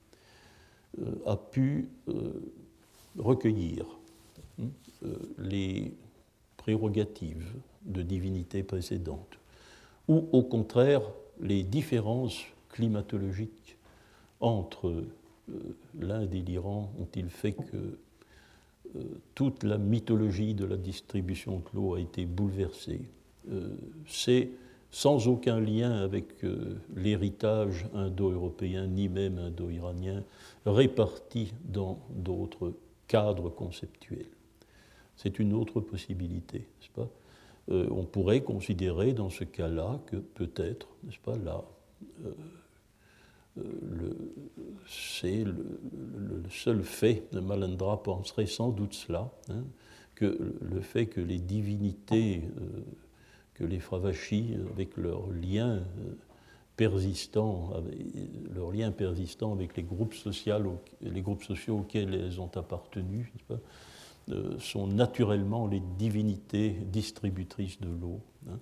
a 1.25 1.37
pu 1.37 1.89
recueillir 3.17 3.87
hein, 4.61 4.67
les 5.39 5.95
prérogatives 6.59 7.51
de 7.83 8.03
divinité 8.03 8.63
précédentes, 8.63 9.39
ou 10.09 10.29
au 10.33 10.43
contraire 10.43 11.03
les 11.41 11.63
différences 11.63 12.45
climatologiques 12.71 13.77
entre 14.41 14.89
euh, 14.89 15.77
l'Inde 15.99 16.35
et 16.35 16.41
l'Iran 16.41 16.91
ont-ils 17.01 17.31
fait 17.31 17.53
que 17.53 17.99
euh, 18.97 19.03
toute 19.35 19.63
la 19.63 19.79
mythologie 19.79 20.55
de 20.55 20.65
la 20.65 20.77
distribution 20.77 21.59
de 21.59 21.65
l'eau 21.75 21.95
a 21.95 22.01
été 22.01 22.25
bouleversée 22.25 23.03
euh, 23.51 23.77
C'est 24.07 24.51
sans 24.91 25.29
aucun 25.29 25.61
lien 25.61 25.93
avec 25.93 26.45
l'héritage 26.97 27.87
indo-européen 27.95 28.89
ni 28.89 29.09
même 29.09 29.39
indo-iranien, 29.39 30.25
réparti 30.67 31.53
dans 31.65 32.01
d'autres 32.11 32.73
cadres 33.07 33.51
conceptuels. 33.51 34.27
C'est 35.15 35.39
une 35.39 35.53
autre 35.53 35.79
possibilité, 35.79 36.59
n'est-ce 36.59 36.91
pas? 36.91 37.09
On 37.69 38.05
pourrait 38.05 38.43
considérer 38.43 39.13
dans 39.13 39.31
ce 39.31 39.45
cas-là 39.45 40.01
que 40.07 40.17
peut-être, 40.17 40.89
n'est-ce 41.05 41.19
pas, 41.19 41.37
là, 41.37 41.63
c'est 44.87 45.45
le, 45.45 46.43
seul 46.51 46.83
fait, 46.83 47.33
Malandra 47.33 48.03
penserait 48.03 48.47
sans 48.47 48.71
doute 48.71 48.95
cela, 48.95 49.31
hein, 49.49 49.65
que 50.15 50.55
le 50.61 50.81
fait 50.81 51.07
que 51.07 51.21
les 51.21 51.39
divinités, 51.39 52.43
euh, 52.61 52.81
que 53.55 53.65
les 53.65 53.79
Fravachis, 53.79 54.55
avec 54.73 54.97
leur 54.97 55.31
lien 55.31 55.83
persistant, 56.77 57.73
leur 58.55 58.73
lien 58.73 58.91
persistant 58.91 59.53
avec 59.53 59.77
les 59.77 59.83
groupes, 59.83 60.15
sociaux, 60.15 60.81
les 61.03 61.21
groupes 61.21 61.43
sociaux 61.43 61.79
auxquels 61.81 62.15
elles 62.15 62.41
ont 62.41 62.51
appartenu, 62.55 63.33
sont 64.59 64.87
naturellement 64.87 65.67
les 65.67 65.83
divinités 65.99 66.71
distributrices 66.91 67.81
de 67.81 67.89
l'eau. 67.89 68.21
Hein. 68.49 68.59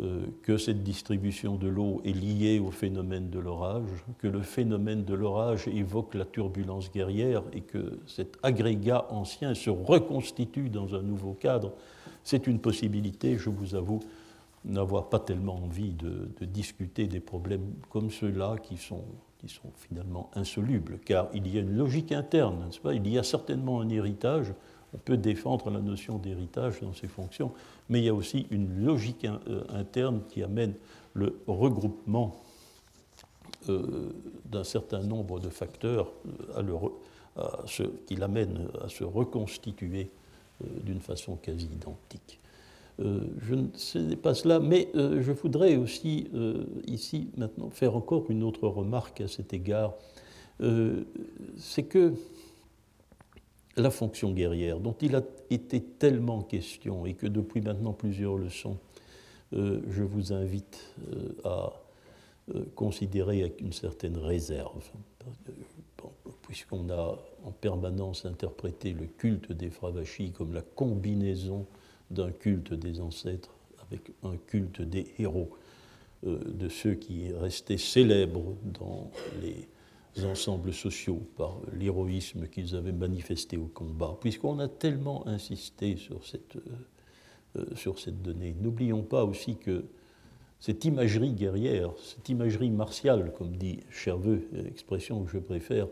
Euh, 0.00 0.26
que 0.42 0.56
cette 0.56 0.82
distribution 0.82 1.54
de 1.54 1.68
l'eau 1.68 2.02
est 2.04 2.10
liée 2.10 2.58
au 2.58 2.72
phénomène 2.72 3.30
de 3.30 3.38
l'orage, 3.38 3.86
que 4.18 4.26
le 4.26 4.42
phénomène 4.42 5.04
de 5.04 5.14
l'orage 5.14 5.68
évoque 5.68 6.14
la 6.16 6.24
turbulence 6.24 6.90
guerrière 6.90 7.44
et 7.52 7.60
que 7.60 8.00
cet 8.08 8.36
agrégat 8.42 9.06
ancien 9.10 9.54
se 9.54 9.70
reconstitue 9.70 10.68
dans 10.68 10.96
un 10.96 11.02
nouveau 11.02 11.34
cadre, 11.34 11.70
c'est 12.24 12.48
une 12.48 12.58
possibilité, 12.58 13.38
je 13.38 13.50
vous 13.50 13.76
avoue, 13.76 14.00
n'avoir 14.64 15.10
pas 15.10 15.20
tellement 15.20 15.62
envie 15.62 15.92
de, 15.92 16.44
discuter 16.44 17.06
des 17.06 17.20
problèmes 17.20 17.74
comme 17.88 18.10
ceux-là 18.10 18.56
qui 18.60 18.76
sont, 18.76 19.04
qui 19.38 19.48
sont 19.48 19.70
finalement 19.76 20.28
insolubles, 20.34 20.98
car 21.04 21.28
il 21.34 21.46
y 21.46 21.56
a 21.56 21.60
une 21.60 21.76
logique 21.76 22.10
interne, 22.10 22.64
n'est-ce 22.64 22.80
pas? 22.80 22.94
Il 22.94 23.06
y 23.06 23.16
a 23.16 23.22
certainement 23.22 23.80
un 23.80 23.88
héritage, 23.90 24.54
on 24.94 24.98
peut 24.98 25.16
défendre 25.16 25.70
la 25.70 25.80
notion 25.80 26.18
d'héritage 26.18 26.80
dans 26.80 26.94
ses 26.94 27.08
fonctions, 27.08 27.52
mais 27.88 28.00
il 28.00 28.04
y 28.04 28.08
a 28.08 28.14
aussi 28.14 28.46
une 28.50 28.84
logique 28.84 29.24
euh, 29.24 29.64
interne 29.70 30.22
qui 30.28 30.42
amène 30.42 30.74
le 31.14 31.36
regroupement 31.46 32.40
euh, 33.68 34.12
d'un 34.46 34.64
certain 34.64 35.00
nombre 35.00 35.40
de 35.40 35.48
facteurs 35.48 36.12
euh, 36.56 36.88
qui 38.06 38.16
l'amène 38.16 38.68
à 38.82 38.88
se 38.88 39.04
reconstituer 39.04 40.10
d'une 40.84 41.00
façon 41.00 41.34
quasi 41.34 41.64
identique. 41.64 42.38
je 43.00 43.54
ne 43.56 44.14
pas 44.14 44.34
cela, 44.34 44.60
mais 44.60 44.88
je 44.94 45.32
voudrais 45.32 45.74
aussi 45.74 46.28
ici 46.86 47.26
maintenant 47.36 47.70
faire 47.70 47.96
encore 47.96 48.30
une 48.30 48.44
autre 48.44 48.68
remarque 48.68 49.20
à 49.20 49.26
cet 49.26 49.52
égard. 49.52 49.94
C'est 51.56 51.82
que 51.82 52.14
la 53.76 53.90
fonction 53.90 54.32
guerrière, 54.32 54.80
dont 54.80 54.96
il 55.00 55.16
a 55.16 55.22
été 55.50 55.82
tellement 55.82 56.42
question 56.42 57.06
et 57.06 57.14
que 57.14 57.26
depuis 57.26 57.60
maintenant 57.60 57.92
plusieurs 57.92 58.36
leçons, 58.36 58.78
euh, 59.52 59.80
je 59.88 60.02
vous 60.02 60.32
invite 60.32 60.94
euh, 61.12 61.32
à 61.44 61.72
euh, 62.54 62.64
considérer 62.74 63.42
avec 63.42 63.60
une 63.60 63.72
certaine 63.72 64.16
réserve, 64.16 64.84
puisqu'on 66.42 66.90
a 66.90 67.18
en 67.44 67.50
permanence 67.50 68.26
interprété 68.26 68.92
le 68.92 69.06
culte 69.06 69.52
des 69.52 69.70
Fravachis 69.70 70.32
comme 70.32 70.52
la 70.52 70.62
combinaison 70.62 71.66
d'un 72.10 72.30
culte 72.30 72.74
des 72.74 73.00
ancêtres 73.00 73.54
avec 73.90 74.12
un 74.22 74.36
culte 74.36 74.82
des 74.82 75.06
héros, 75.18 75.50
de 76.22 76.70
ceux 76.70 76.94
qui 76.94 77.30
restaient 77.34 77.76
célèbres 77.76 78.54
dans 78.64 79.10
les 79.42 79.68
ensembles 80.22 80.72
sociaux 80.72 81.22
par 81.36 81.58
l'héroïsme 81.72 82.46
qu'ils 82.48 82.76
avaient 82.76 82.92
manifesté 82.92 83.56
au 83.56 83.66
combat, 83.66 84.16
puisqu'on 84.20 84.58
a 84.60 84.68
tellement 84.68 85.26
insisté 85.26 85.96
sur 85.96 86.24
cette, 86.24 86.56
euh, 86.56 86.60
euh, 87.58 87.64
sur 87.74 87.98
cette 87.98 88.22
donnée. 88.22 88.54
N'oublions 88.60 89.02
pas 89.02 89.24
aussi 89.24 89.56
que 89.56 89.84
cette 90.60 90.84
imagerie 90.84 91.32
guerrière, 91.32 91.90
cette 92.02 92.28
imagerie 92.28 92.70
martiale, 92.70 93.32
comme 93.36 93.56
dit 93.56 93.80
Cherveux, 93.90 94.48
expression 94.66 95.24
que 95.24 95.30
je 95.30 95.38
préfère, 95.38 95.88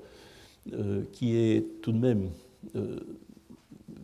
euh, 0.73 1.03
qui 1.13 1.37
est 1.37 1.81
tout 1.83 1.93
de 1.93 1.99
même 1.99 2.31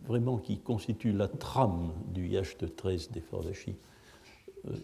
vraiment 0.09 0.37
qui 0.39 0.57
constitue 0.57 1.11
la 1.11 1.27
trame 1.27 1.93
du 2.11 2.27
Yacht 2.27 2.75
13 2.75 3.11
des 3.11 3.21
Fardachis, 3.21 3.75
euh, 4.67 4.75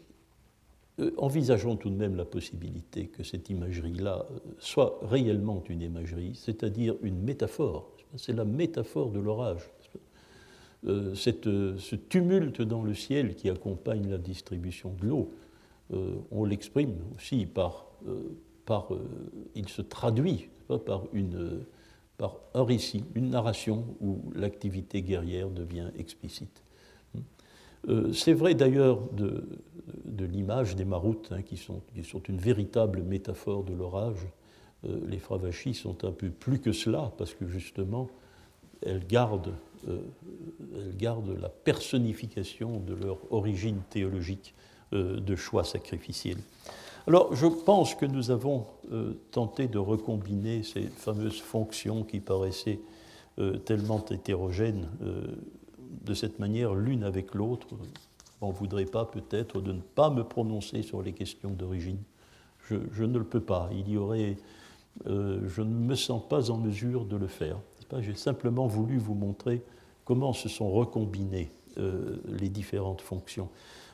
envisageons 1.17 1.75
tout 1.75 1.89
de 1.89 1.95
même 1.95 2.15
la 2.15 2.25
possibilité 2.25 3.07
que 3.07 3.23
cette 3.23 3.49
imagerie-là 3.49 4.25
euh, 4.29 4.39
soit 4.59 4.99
réellement 5.03 5.63
une 5.69 5.81
imagerie, 5.81 6.33
c'est-à-dire 6.35 6.95
une 7.01 7.21
métaphore. 7.21 7.91
C'est 8.15 8.33
la 8.33 8.45
métaphore 8.45 9.11
de 9.11 9.19
l'orage. 9.19 9.69
Euh, 10.85 11.15
ce 11.15 11.95
tumulte 11.95 12.61
dans 12.61 12.83
le 12.83 12.93
ciel 12.93 13.35
qui 13.35 13.49
accompagne 13.49 14.09
la 14.09 14.17
distribution 14.17 14.93
de 15.01 15.07
l'eau, 15.07 15.31
on 16.31 16.45
l'exprime 16.45 16.95
aussi 17.15 17.45
par, 17.45 17.85
il 19.53 19.69
se 19.69 19.83
traduit 19.83 20.49
par, 20.87 21.03
par 22.17 22.37
un 22.55 22.63
récit, 22.63 23.03
une 23.13 23.29
narration 23.29 23.85
où 24.01 24.31
l'activité 24.33 25.03
guerrière 25.03 25.51
devient 25.51 25.91
explicite. 25.95 26.64
Euh, 27.87 28.13
c'est 28.13 28.33
vrai 28.33 28.55
d'ailleurs 28.55 28.99
de, 29.11 29.43
l'image 30.25 30.75
des 30.75 30.85
maroutes, 30.85 31.31
hein, 31.31 31.41
qui, 31.41 31.57
sont, 31.57 31.81
une 32.27 32.37
véritable 32.37 33.03
métaphore 33.03 33.63
de 33.63 33.73
l'orage. 33.73 34.27
Euh, 34.85 34.99
les 35.07 35.19
fravachis 35.19 35.75
sont 35.75 36.03
un 36.05 36.11
peu 36.11 36.29
plus 36.29 36.59
que 36.59 36.71
cela, 36.71 37.11
parce 37.17 37.33
que 37.33 37.47
justement, 37.47 38.09
elles 38.81 39.05
gardent, 39.05 39.53
euh, 39.87 39.99
elles 40.75 40.97
gardent 40.97 41.37
la 41.39 41.49
personnification 41.49 42.79
de 42.79 42.93
leur 42.93 43.19
origine 43.31 43.81
théologique 43.89 44.53
de 44.91 45.35
choix 45.35 45.63
sacrificiel. 45.63 46.37
Alors, 47.07 47.35
je 47.35 47.47
pense 47.47 47.95
que 47.95 48.05
nous 48.05 48.31
avons 48.31 48.67
tenté 49.31 49.67
de 49.67 49.79
recombiner 49.79 50.63
ces 50.63 50.83
fameuses 50.83 51.41
fonctions 51.41 52.03
qui 52.03 52.19
paraissaient 52.19 52.79
tellement 53.65 54.05
hétérogènes 54.05 54.87
de 56.03 56.13
cette 56.13 56.39
manière 56.39 56.73
l'une 56.73 57.03
avec 57.03 57.33
l'autre. 57.33 57.67
On 58.41 58.49
ne 58.49 58.53
voudrait 58.53 58.85
pas 58.85 59.05
peut-être 59.05 59.61
de 59.61 59.71
ne 59.71 59.81
pas 59.81 60.09
me 60.09 60.23
prononcer 60.23 60.81
sur 60.81 61.01
les 61.01 61.13
questions 61.13 61.51
d'origine. 61.51 61.99
Je, 62.69 63.03
ne 63.03 63.17
le 63.17 63.23
peux 63.23 63.41
pas. 63.41 63.69
Il 63.71 63.89
y 63.89 63.97
aurait, 63.97 64.37
euh, 65.07 65.39
je 65.47 65.61
ne 65.61 65.69
me 65.69 65.95
sens 65.95 66.21
pas 66.27 66.49
en 66.49 66.57
mesure 66.57 67.05
de 67.05 67.15
le 67.15 67.27
faire. 67.27 67.59
J'ai 67.99 68.15
simplement 68.15 68.67
voulu 68.67 68.97
vous 68.97 69.13
montrer 69.13 69.61
comment 70.03 70.33
se 70.33 70.49
sont 70.49 70.69
recombinées 70.71 71.51
euh, 71.77 72.17
les 72.27 72.49
différentes 72.49 73.01
fonctions. 73.01 73.49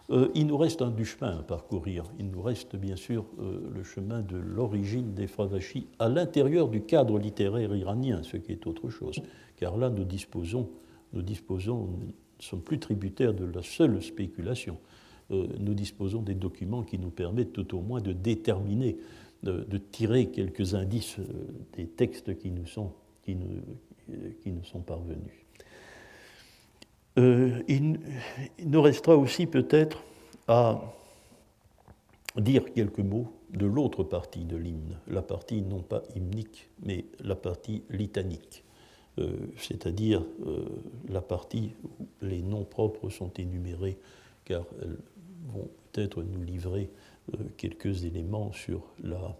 Euh, 0.09 0.29
il 0.33 0.47
nous 0.47 0.57
reste 0.57 0.81
un 0.81 0.89
du 0.89 1.05
chemin 1.05 1.39
à 1.39 1.43
parcourir. 1.43 2.05
Il 2.17 2.31
nous 2.31 2.41
reste 2.41 2.75
bien 2.75 2.95
sûr 2.95 3.25
le 3.39 3.83
chemin 3.83 4.21
de 4.21 4.37
l'origine 4.37 5.13
des 5.13 5.27
Fravachis 5.27 5.87
à 5.99 6.07
l'intérieur 6.09 6.69
du 6.69 6.81
cadre 6.81 7.19
littéraire 7.19 7.75
iranien, 7.75 8.23
ce 8.23 8.37
qui 8.37 8.53
est 8.53 8.65
autre 8.65 8.89
chose. 8.89 9.21
Car 9.57 9.77
là, 9.77 9.89
nous 9.89 10.05
disposons 10.05 10.69
nous 11.13 11.21
disposons, 11.21 11.87
nous 11.87 12.07
ne 12.07 12.43
sommes 12.43 12.61
plus 12.61 12.79
tributaires 12.79 13.33
de 13.33 13.45
la 13.45 13.61
seule 13.63 14.01
spéculation. 14.01 14.77
Euh, 15.31 15.47
nous 15.59 15.73
disposons 15.73 16.21
des 16.21 16.35
documents 16.35 16.83
qui 16.83 16.97
nous 16.97 17.09
permettent 17.09 17.53
tout 17.53 17.77
au 17.77 17.81
moins 17.81 18.01
de 18.01 18.13
déterminer, 18.13 18.97
de, 19.43 19.77
tirer 19.77 20.27
quelques 20.27 20.75
indices 20.75 21.19
euh, 21.19 21.23
des 21.75 21.87
textes 21.87 22.37
qui 22.37 22.51
nous 22.51 22.67
sont, 22.67 22.91
qui 23.23 23.35
nous, 23.35 23.61
qui 24.43 24.51
nous 24.51 24.63
sont 24.63 24.81
parvenus. 24.81 25.45
Euh, 27.17 27.61
il, 27.67 27.99
nous 28.65 28.81
restera 28.81 29.17
aussi 29.17 29.45
peut-être 29.45 30.03
à 30.47 30.81
dire 32.37 32.71
quelques 32.73 32.99
mots 32.99 33.27
de 33.51 33.65
l'autre 33.65 34.03
partie 34.03 34.45
de 34.45 34.55
l'hymne, 34.55 34.97
la 35.07 35.21
partie 35.21 35.61
non 35.61 35.81
pas 35.81 36.03
hymnique, 36.15 36.69
mais 36.83 37.05
la 37.19 37.35
partie 37.35 37.83
litanique. 37.89 38.63
Euh, 39.19 39.29
c'est-à-dire 39.57 40.23
euh, 40.45 40.63
la 41.09 41.21
partie 41.21 41.71
où 41.83 42.05
les 42.21 42.41
noms 42.41 42.63
propres 42.63 43.09
sont 43.09 43.31
énumérés, 43.37 43.97
car 44.45 44.63
elles 44.81 44.97
vont 45.53 45.67
peut-être 45.91 46.23
nous 46.23 46.43
livrer 46.43 46.89
euh, 47.33 47.37
quelques 47.57 48.05
éléments 48.05 48.53
sur 48.53 48.81
la, 49.03 49.35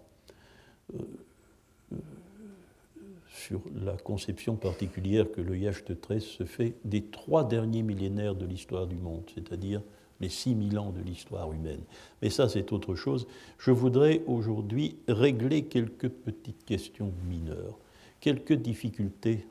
conception 4.04 4.56
particulière 4.56 5.30
que 5.32 5.40
le 5.40 5.56
Yacht 5.56 5.98
13 6.00 6.22
se 6.22 6.44
fait 6.44 6.74
des 6.84 7.02
trois 7.04 7.44
derniers 7.44 7.82
millénaires 7.82 8.34
de 8.34 8.44
l'histoire 8.44 8.86
du 8.86 8.96
monde, 8.96 9.22
c'est-à-dire 9.34 9.80
les 10.20 10.28
6000 10.28 10.78
ans 10.78 10.92
de 10.92 11.00
l'histoire 11.00 11.50
humaine. 11.52 11.80
Mais 12.20 12.28
ça, 12.28 12.48
c'est 12.48 12.72
autre 12.72 12.94
chose. 12.94 13.26
Je 13.58 13.70
voudrais 13.70 14.22
aujourd'hui 14.26 14.96
régler 15.08 15.64
quelques 15.64 16.08
petites 16.10 16.64
questions 16.64 17.12
mineures 17.26 17.78
quelques 18.22 18.54
difficultés 18.54 19.44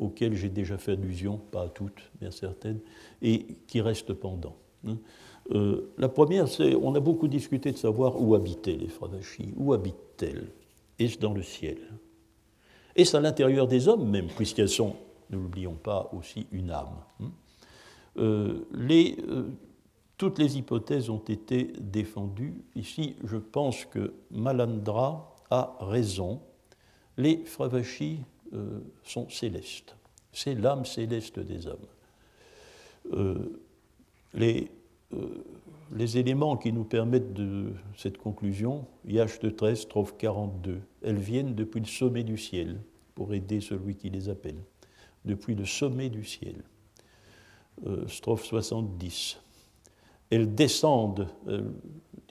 auxquelles 0.00 0.34
j'ai 0.34 0.48
déjà 0.48 0.78
fait 0.78 0.92
allusion, 0.92 1.38
pas 1.52 1.64
à 1.64 1.68
toutes, 1.68 2.10
mais 2.20 2.28
à 2.28 2.30
certaines, 2.32 2.80
et 3.22 3.46
qui 3.68 3.80
restent 3.80 4.14
pendant. 4.14 4.56
Hein. 4.86 4.96
Euh, 5.50 5.92
la 5.98 6.08
première, 6.08 6.48
c'est 6.48 6.74
on 6.74 6.94
a 6.94 7.00
beaucoup 7.00 7.28
discuté 7.28 7.70
de 7.70 7.76
savoir 7.76 8.20
où 8.20 8.34
habitaient 8.34 8.76
les 8.76 8.88
Fravachis, 8.88 9.52
où 9.56 9.72
habitent-elles 9.72 10.48
Est-ce 10.98 11.18
dans 11.18 11.34
le 11.34 11.42
ciel? 11.42 11.78
Est-ce 12.96 13.16
à 13.16 13.20
l'intérieur 13.20 13.66
des 13.66 13.88
hommes 13.88 14.08
même, 14.08 14.28
puisqu'elles 14.28 14.68
sont, 14.68 14.96
ne 15.30 15.36
l'oublions 15.36 15.76
pas, 15.76 16.10
aussi 16.16 16.46
une 16.50 16.70
âme 16.70 17.02
hein? 17.20 17.30
euh, 18.18 18.64
euh, 18.72 19.50
Toutes 20.16 20.38
les 20.38 20.56
hypothèses 20.56 21.10
ont 21.10 21.22
été 21.28 21.72
défendues. 21.78 22.64
Ici, 22.74 23.16
je 23.24 23.36
pense 23.36 23.84
que 23.84 24.14
Malandra 24.30 25.36
a 25.50 25.76
raison 25.80 26.40
les 27.18 27.44
Fravachis 27.44 28.20
euh, 28.54 28.80
sont 29.02 29.28
célestes. 29.28 29.96
C'est 30.32 30.54
l'âme 30.54 30.86
céleste 30.86 31.40
des 31.40 31.66
hommes. 31.66 31.86
Euh, 33.12 33.60
les, 34.32 34.70
euh, 35.12 35.44
les 35.92 36.16
éléments 36.16 36.56
qui 36.56 36.72
nous 36.72 36.84
permettent 36.84 37.34
de 37.34 37.72
cette 37.96 38.18
conclusion, 38.18 38.86
IH 39.06 39.40
de 39.42 39.50
13, 39.50 39.80
strophe 39.80 40.16
42, 40.16 40.80
elles 41.02 41.18
viennent 41.18 41.54
depuis 41.54 41.80
le 41.80 41.86
sommet 41.86 42.22
du 42.22 42.38
ciel, 42.38 42.80
pour 43.14 43.34
aider 43.34 43.60
celui 43.60 43.96
qui 43.96 44.10
les 44.10 44.28
appelle, 44.28 44.62
depuis 45.24 45.56
le 45.56 45.64
sommet 45.64 46.08
du 46.08 46.24
ciel. 46.24 46.62
Strophe 48.06 48.44
70, 48.44 49.40
elles 50.30 50.52
descendent, 50.54 51.28
je 51.46 51.62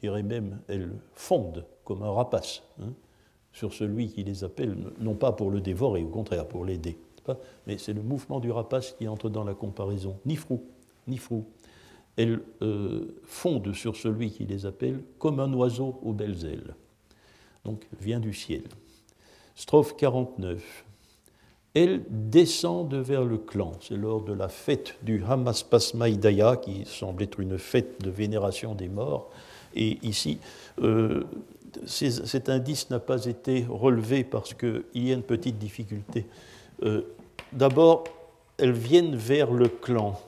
dirais 0.01 0.23
même, 0.23 0.59
elles 0.67 0.91
fondent 1.13 1.65
comme 1.85 2.03
un 2.03 2.11
rapace 2.11 2.63
hein, 2.81 2.93
sur 3.57 3.73
celui 3.73 4.09
qui 4.09 4.23
les 4.23 4.43
appelle, 4.43 4.75
non 4.99 5.15
pas 5.15 5.31
pour 5.31 5.49
le 5.49 5.61
dévorer, 5.61 6.03
au 6.03 6.09
contraire, 6.09 6.47
pour 6.47 6.63
l'aider. 6.63 6.97
Mais 7.65 7.77
c'est 7.77 7.93
le 7.93 8.03
mouvement 8.03 8.39
du 8.39 8.51
rapace 8.51 8.93
qui 8.93 9.07
entre 9.07 9.29
dans 9.29 9.43
la 9.43 9.53
comparaison. 9.53 10.17
Ni 10.25 10.35
frou, 10.35 10.63
ni 11.07 11.17
frou 11.17 11.43
elles 12.17 12.41
euh, 12.63 13.15
fondent 13.23 13.73
sur 13.73 13.95
celui 13.95 14.31
qui 14.31 14.45
les 14.45 14.65
appelle 14.65 15.01
comme 15.19 15.39
un 15.39 15.53
oiseau 15.53 15.99
aux 16.03 16.13
belles 16.13 16.45
ailes. 16.45 16.75
Donc 17.63 17.87
vient 18.01 18.19
du 18.19 18.33
ciel. 18.33 18.63
Strophe 19.55 19.95
49. 19.95 20.83
Elles 21.75 22.03
descendent 22.09 22.95
vers 22.95 23.23
le 23.23 23.37
clan. 23.37 23.73
C'est 23.81 23.97
lors 23.97 24.23
de 24.23 24.33
la 24.33 24.49
fête 24.49 24.95
du 25.03 25.23
Hamaspasmaïdaya, 25.23 26.57
qui 26.57 26.85
semble 26.85 27.21
être 27.21 27.39
une 27.39 27.59
fête 27.59 28.01
de 28.01 28.09
vénération 28.09 28.73
des 28.73 28.89
morts. 28.89 29.29
Et 29.75 29.99
ici, 30.01 30.39
euh, 30.81 31.23
cet 31.85 32.49
indice 32.49 32.89
n'a 32.89 32.99
pas 32.99 33.25
été 33.25 33.65
relevé 33.69 34.23
parce 34.23 34.53
qu'il 34.53 34.83
y 34.95 35.11
a 35.11 35.13
une 35.13 35.23
petite 35.23 35.57
difficulté. 35.57 36.25
Euh, 36.83 37.01
d'abord, 37.51 38.03
elles 38.57 38.71
viennent 38.71 39.15
vers 39.15 39.51
le 39.51 39.67
clan 39.67 40.19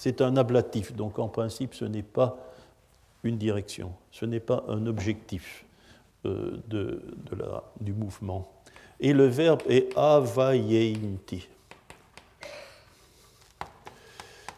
c'est 0.00 0.22
un 0.22 0.38
ablatif, 0.38 0.94
donc 0.94 1.18
en 1.18 1.28
principe 1.28 1.74
ce 1.74 1.84
n'est 1.84 2.02
pas 2.02 2.38
une 3.22 3.36
direction, 3.36 3.92
ce 4.10 4.24
n'est 4.24 4.40
pas 4.40 4.64
un 4.66 4.86
objectif 4.86 5.66
euh, 6.24 6.56
du 7.78 7.92
mouvement. 7.92 8.50
Et 8.98 9.12
le 9.12 9.26
verbe 9.26 9.60
est 9.68 9.94
avayeinti. 9.98 11.46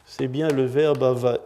C'est 0.07 0.29
bien 0.29 0.47
le 0.47 0.65
verbe 0.65 1.03
avai, 1.03 1.41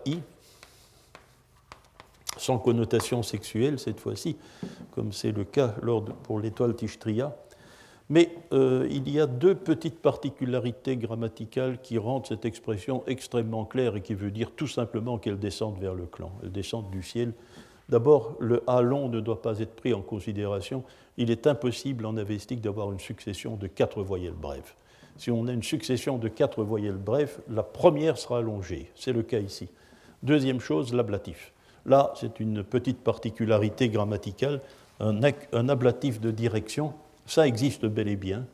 sans 2.47 2.59
connotation 2.59 3.25
sexuelle 3.25 3.79
cette 3.79 3.99
fois-ci, 3.99 4.37
comme 4.93 5.13
c'est 5.13 5.33
le 5.33 5.45
cas 5.45 5.75
pour 6.23 6.39
l'étoile 6.39 6.77
Tishtria, 6.77 7.37
mais 8.09 8.31
euh, 8.53 8.87
il 8.89 9.11
y 9.11 9.19
a 9.19 9.27
deux 9.27 9.57
petites 9.57 9.99
particularités 9.99 10.97
grammaticales 10.97 11.81
qui 11.83 11.99
rendent 11.99 12.27
cette 12.27 12.45
expression 12.45 13.03
extrêmement 13.09 13.65
claire 13.65 13.97
et 13.97 14.01
qui 14.01 14.15
veut 14.15 14.31
dire 14.31 14.53
tout 14.55 14.69
simplement 14.69 15.19
qu'elle 15.19 15.41
descend 15.41 15.77
vers 15.81 15.95
le 15.95 16.07
clan, 16.07 16.31
elle 16.45 16.53
descend 16.53 16.89
du 16.91 17.03
ciel. 17.03 17.33
D'abord, 17.89 18.37
le 18.39 18.63
A 18.69 18.81
long 18.81 19.09
ne 19.09 19.21
doit 19.21 19.43
pas 19.43 19.59
être 19.59 19.75
pris 19.75 19.93
en 19.93 20.03
considération. 20.03 20.85
Il 21.17 21.31
est 21.31 21.47
impossible 21.47 22.07
en 22.07 22.17
avestique 22.17 22.61
d'avoir 22.61 22.93
une 22.93 22.99
succession 23.01 23.57
de 23.57 23.67
quatre 23.67 24.03
voyelles 24.03 24.35
brèves. 24.35 24.75
Si 25.17 25.31
on 25.31 25.47
a 25.47 25.53
une 25.53 25.63
succession 25.63 26.19
de 26.19 26.29
quatre 26.29 26.63
voyelles 26.63 26.97
brèves, 26.97 27.39
la 27.49 27.63
première 27.63 28.19
sera 28.19 28.39
allongée. 28.39 28.91
C'est 28.95 29.13
le 29.13 29.23
cas 29.23 29.39
ici. 29.39 29.69
Deuxième 30.23 30.61
chose, 30.61 30.93
l'ablatif. 30.95 31.53
Là, 31.87 32.13
c'est 32.17 32.41
une 32.41 32.63
petite 32.63 32.99
particularité 32.99 33.89
grammaticale. 33.89 34.61
un 35.01 35.69
ablatif 35.69 36.21
de 36.21 36.31
direction 36.31 36.93
ça 37.27 37.47
existe 37.47 37.87
bel 37.87 38.09
et 38.09 38.17
bien. 38.17 38.47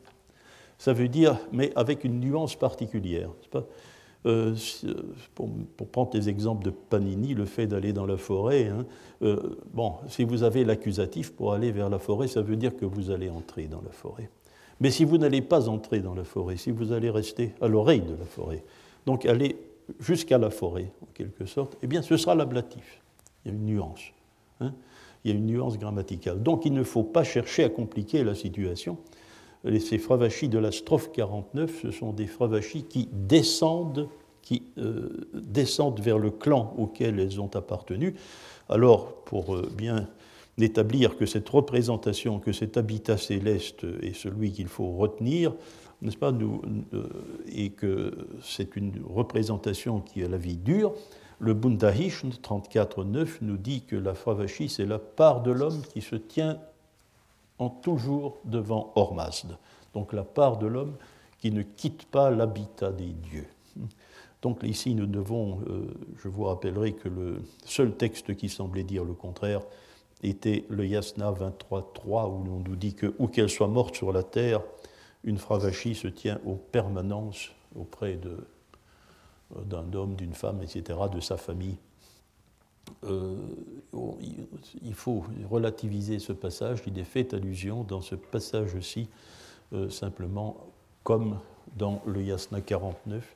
Ça 0.77 0.93
veut 0.93 1.07
dire, 1.07 1.37
mais 1.51 1.71
avec 1.75 2.03
une 2.03 2.19
nuance 2.19 2.55
particulière. 2.55 3.29
Euh, 4.25 4.55
pour, 5.35 5.49
prendre 5.91 6.11
des 6.11 6.29
exemples 6.29 6.63
de 6.65 6.71
Panini, 6.71 7.33
le 7.33 7.45
fait 7.45 7.67
d'aller 7.67 7.93
dans 7.93 8.05
la 8.05 8.17
forêt, 8.17 8.67
hein, 8.67 8.85
euh, 9.21 9.57
bon, 9.73 9.95
si 10.07 10.23
vous 10.23 10.43
avez 10.43 10.63
l'accusatif 10.63 11.33
pour 11.33 11.53
aller 11.53 11.71
vers 11.71 11.89
la 11.89 11.99
forêt, 11.99 12.27
ça 12.27 12.41
veut 12.41 12.55
dire 12.55 12.75
que 12.75 12.85
vous 12.85 13.11
allez 13.11 13.29
entrer 13.29 13.67
dans 13.67 13.81
la 13.81 13.91
forêt. 13.91 14.29
Mais 14.79 14.91
si 14.91 15.03
vous 15.03 15.17
n'allez 15.17 15.41
pas 15.41 15.69
entrer 15.69 15.99
dans 15.99 16.15
la 16.15 16.23
forêt, 16.23 16.57
si 16.57 16.71
vous 16.71 16.93
allez 16.93 17.09
rester 17.09 17.53
à 17.61 17.67
l'oreille 17.67 18.01
de 18.01 18.15
la 18.15 18.25
forêt, 18.25 18.63
donc 19.05 19.25
aller 19.25 19.57
jusqu'à 19.99 20.37
la 20.37 20.49
forêt, 20.49 20.91
en 21.01 21.07
quelque 21.13 21.45
sorte, 21.45 21.77
eh 21.81 21.87
bien 21.87 22.01
ce 22.01 22.17
sera 22.17 22.33
l'ablatif. 22.33 23.02
Il 23.45 23.51
y 23.51 23.55
a 23.55 23.57
une 23.57 23.65
nuance. 23.65 24.01
Hein 24.59 24.73
il 25.23 25.31
y 25.31 25.33
a 25.33 25.37
une 25.37 25.45
nuance 25.45 25.77
grammaticale. 25.77 26.41
Donc 26.41 26.65
il 26.65 26.73
ne 26.73 26.83
faut 26.83 27.03
pas 27.03 27.23
chercher 27.23 27.63
à 27.63 27.69
compliquer 27.69 28.23
la 28.23 28.35
situation. 28.35 28.97
Ces 29.79 29.97
fravachis 29.97 30.49
de 30.49 30.57
la 30.57 30.71
strophe 30.71 31.11
49, 31.13 31.83
ce 31.83 31.91
sont 31.91 32.11
des 32.11 32.27
fravachis 32.27 32.83
qui 32.83 33.07
descendent, 33.13 34.09
qui, 34.41 34.63
euh, 34.77 35.09
descendent 35.33 36.01
vers 36.01 36.19
le 36.19 36.31
clan 36.31 36.73
auquel 36.77 37.19
elles 37.19 37.39
ont 37.39 37.49
appartenu. 37.53 38.15
Alors, 38.67 39.13
pour 39.23 39.55
euh, 39.55 39.71
bien 39.73 40.09
établir 40.57 41.15
que 41.15 41.25
cette 41.25 41.47
représentation, 41.47 42.39
que 42.39 42.51
cet 42.51 42.75
habitat 42.75 43.15
céleste 43.15 43.85
est 44.01 44.13
celui 44.13 44.51
qu'il 44.51 44.67
faut 44.67 44.91
retenir, 44.91 45.53
n'est-ce 46.01 46.17
pas, 46.17 46.33
euh, 46.33 47.03
et 47.47 47.69
que 47.69 48.11
c'est 48.41 48.75
une 48.75 48.91
représentation 49.09 50.01
qui 50.01 50.23
a 50.23 50.27
la 50.27 50.37
vie 50.37 50.57
dure, 50.57 50.93
le 51.39 51.53
Bundahishn 51.53 52.29
34.9 52.29 53.37
nous 53.41 53.57
dit 53.57 53.81
que 53.81 53.95
la 53.95 54.13
Fravashi, 54.13 54.69
c'est 54.69 54.85
la 54.85 54.99
part 54.99 55.41
de 55.41 55.51
l'homme 55.51 55.81
qui 55.93 56.01
se 56.01 56.15
tient 56.15 56.59
en 57.59 57.69
toujours 57.69 58.37
devant 58.45 58.91
Ormazd. 58.95 59.57
Donc 59.93 60.13
la 60.13 60.23
part 60.23 60.57
de 60.57 60.67
l'homme 60.67 60.95
qui 61.39 61.51
ne 61.51 61.61
quitte 61.61 62.05
pas 62.05 62.31
l'habitat 62.31 62.91
des 62.91 63.11
dieux. 63.11 63.47
Donc 64.41 64.63
ici, 64.63 64.93
nous 64.93 65.05
devons, 65.05 65.59
euh, 65.67 65.87
je 66.21 66.27
vous 66.27 66.43
rappellerai 66.43 66.93
que 66.93 67.07
le 67.07 67.41
seul 67.65 67.95
texte 67.95 68.35
qui 68.35 68.49
semblait 68.49 68.83
dire 68.83 69.05
le 69.05 69.13
contraire 69.13 69.61
était 70.21 70.65
le 70.69 70.85
Yasna 70.85 71.31
23.3, 71.31 72.29
où 72.29 72.43
l'on 72.43 72.59
nous 72.59 72.75
dit 72.75 72.93
que, 72.93 73.13
où 73.19 73.27
qu'elle 73.27 73.49
soit 73.49 73.67
morte 73.67 73.95
sur 73.95 74.11
la 74.11 74.23
terre, 74.23 74.61
une 75.23 75.37
Fravashi 75.37 75.95
se 75.95 76.07
tient 76.07 76.39
en 76.45 76.55
permanence 76.55 77.51
auprès 77.75 78.15
de, 78.15 78.37
d'un 79.65 79.91
homme, 79.93 80.15
d'une 80.15 80.33
femme, 80.33 80.61
etc., 80.61 80.99
de 81.13 81.19
sa 81.19 81.37
famille. 81.37 81.77
Euh, 83.05 83.35
il 84.81 84.93
faut 84.93 85.23
relativiser 85.49 86.19
ce 86.19 86.33
passage. 86.33 86.81
Il 86.87 86.97
est 86.99 87.03
fait 87.03 87.33
allusion 87.33 87.83
dans 87.83 88.01
ce 88.01 88.15
passage-ci, 88.15 89.07
euh, 89.73 89.89
simplement 89.89 90.57
comme 91.03 91.39
dans 91.77 92.01
le 92.05 92.21
Yasna 92.21 92.61
49, 92.61 93.35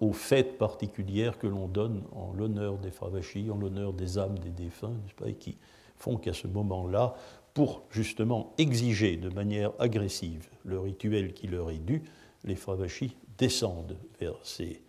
aux 0.00 0.12
fêtes 0.12 0.56
particulières 0.56 1.38
que 1.38 1.48
l'on 1.48 1.66
donne 1.66 2.02
en 2.12 2.32
l'honneur 2.32 2.78
des 2.78 2.92
Fravachis, 2.92 3.50
en 3.50 3.56
l'honneur 3.56 3.92
des 3.92 4.18
âmes 4.18 4.38
des 4.38 4.50
défunts, 4.50 4.94
et 5.26 5.34
qui 5.34 5.56
font 5.96 6.16
qu'à 6.16 6.32
ce 6.32 6.46
moment-là, 6.46 7.16
pour 7.54 7.82
justement 7.90 8.52
exiger 8.58 9.16
de 9.16 9.28
manière 9.28 9.72
agressive 9.78 10.48
le 10.64 10.78
rituel 10.78 11.32
qui 11.32 11.48
leur 11.48 11.70
est 11.70 11.78
dû, 11.78 12.02
les 12.44 12.54
Fravachis 12.54 13.16
descendent 13.38 13.96
vers 14.20 14.36
ces, 14.42 14.80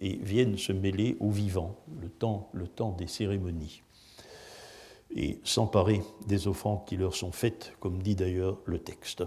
et 0.00 0.16
viennent 0.16 0.56
se 0.56 0.72
mêler 0.72 1.16
aux 1.20 1.30
vivants, 1.30 1.76
le 2.00 2.08
temps, 2.08 2.48
le 2.52 2.66
temps 2.66 2.92
des 2.92 3.06
cérémonies, 3.06 3.82
et 5.14 5.38
s'emparer 5.44 6.02
des 6.26 6.48
offrandes 6.48 6.84
qui 6.86 6.96
leur 6.96 7.14
sont 7.14 7.32
faites, 7.32 7.72
comme 7.80 8.02
dit 8.02 8.14
d'ailleurs 8.14 8.58
le 8.64 8.78
texte. 8.78 9.24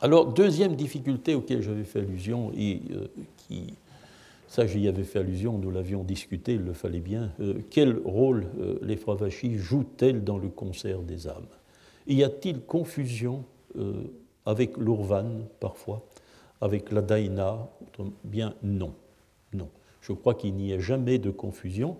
Alors, 0.00 0.32
deuxième 0.32 0.76
difficulté 0.76 1.34
auquel 1.34 1.62
j'avais 1.62 1.84
fait 1.84 2.00
allusion, 2.00 2.52
et 2.56 2.82
euh, 2.92 3.08
qui, 3.36 3.74
ça 4.46 4.66
j'y 4.66 4.86
avais 4.86 5.02
fait 5.02 5.18
allusion, 5.18 5.58
nous 5.58 5.70
l'avions 5.70 6.04
discuté, 6.04 6.54
il 6.54 6.62
le 6.62 6.72
fallait 6.72 7.00
bien, 7.00 7.32
euh, 7.40 7.54
quel 7.70 8.00
rôle 8.04 8.46
euh, 8.60 8.78
les 8.82 8.96
Fravachis 8.96 9.56
jouent-elles 9.56 10.22
dans 10.22 10.38
le 10.38 10.48
concert 10.48 11.00
des 11.00 11.26
âmes? 11.26 11.48
Y 12.06 12.22
a-t-il 12.22 12.60
confusion 12.60 13.44
avec 14.46 14.78
l'Urvan 14.78 15.42
parfois, 15.60 16.06
avec 16.62 16.90
la 16.90 17.02
Daina 17.02 17.68
Bien 18.24 18.54
non. 18.62 18.94
Je 20.00 20.12
crois 20.12 20.34
qu'il 20.34 20.54
n'y 20.54 20.72
a 20.72 20.78
jamais 20.78 21.18
de 21.18 21.30
confusion. 21.30 21.96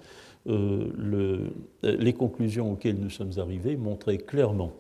Euh, 0.46 1.51
les 1.82 2.12
conclusions 2.12 2.72
auxquelles 2.72 2.99
nous 2.99 3.11
sommes 3.11 3.32
arrivés 3.38 3.76
montraient 3.76 4.18
clairement 4.18 4.72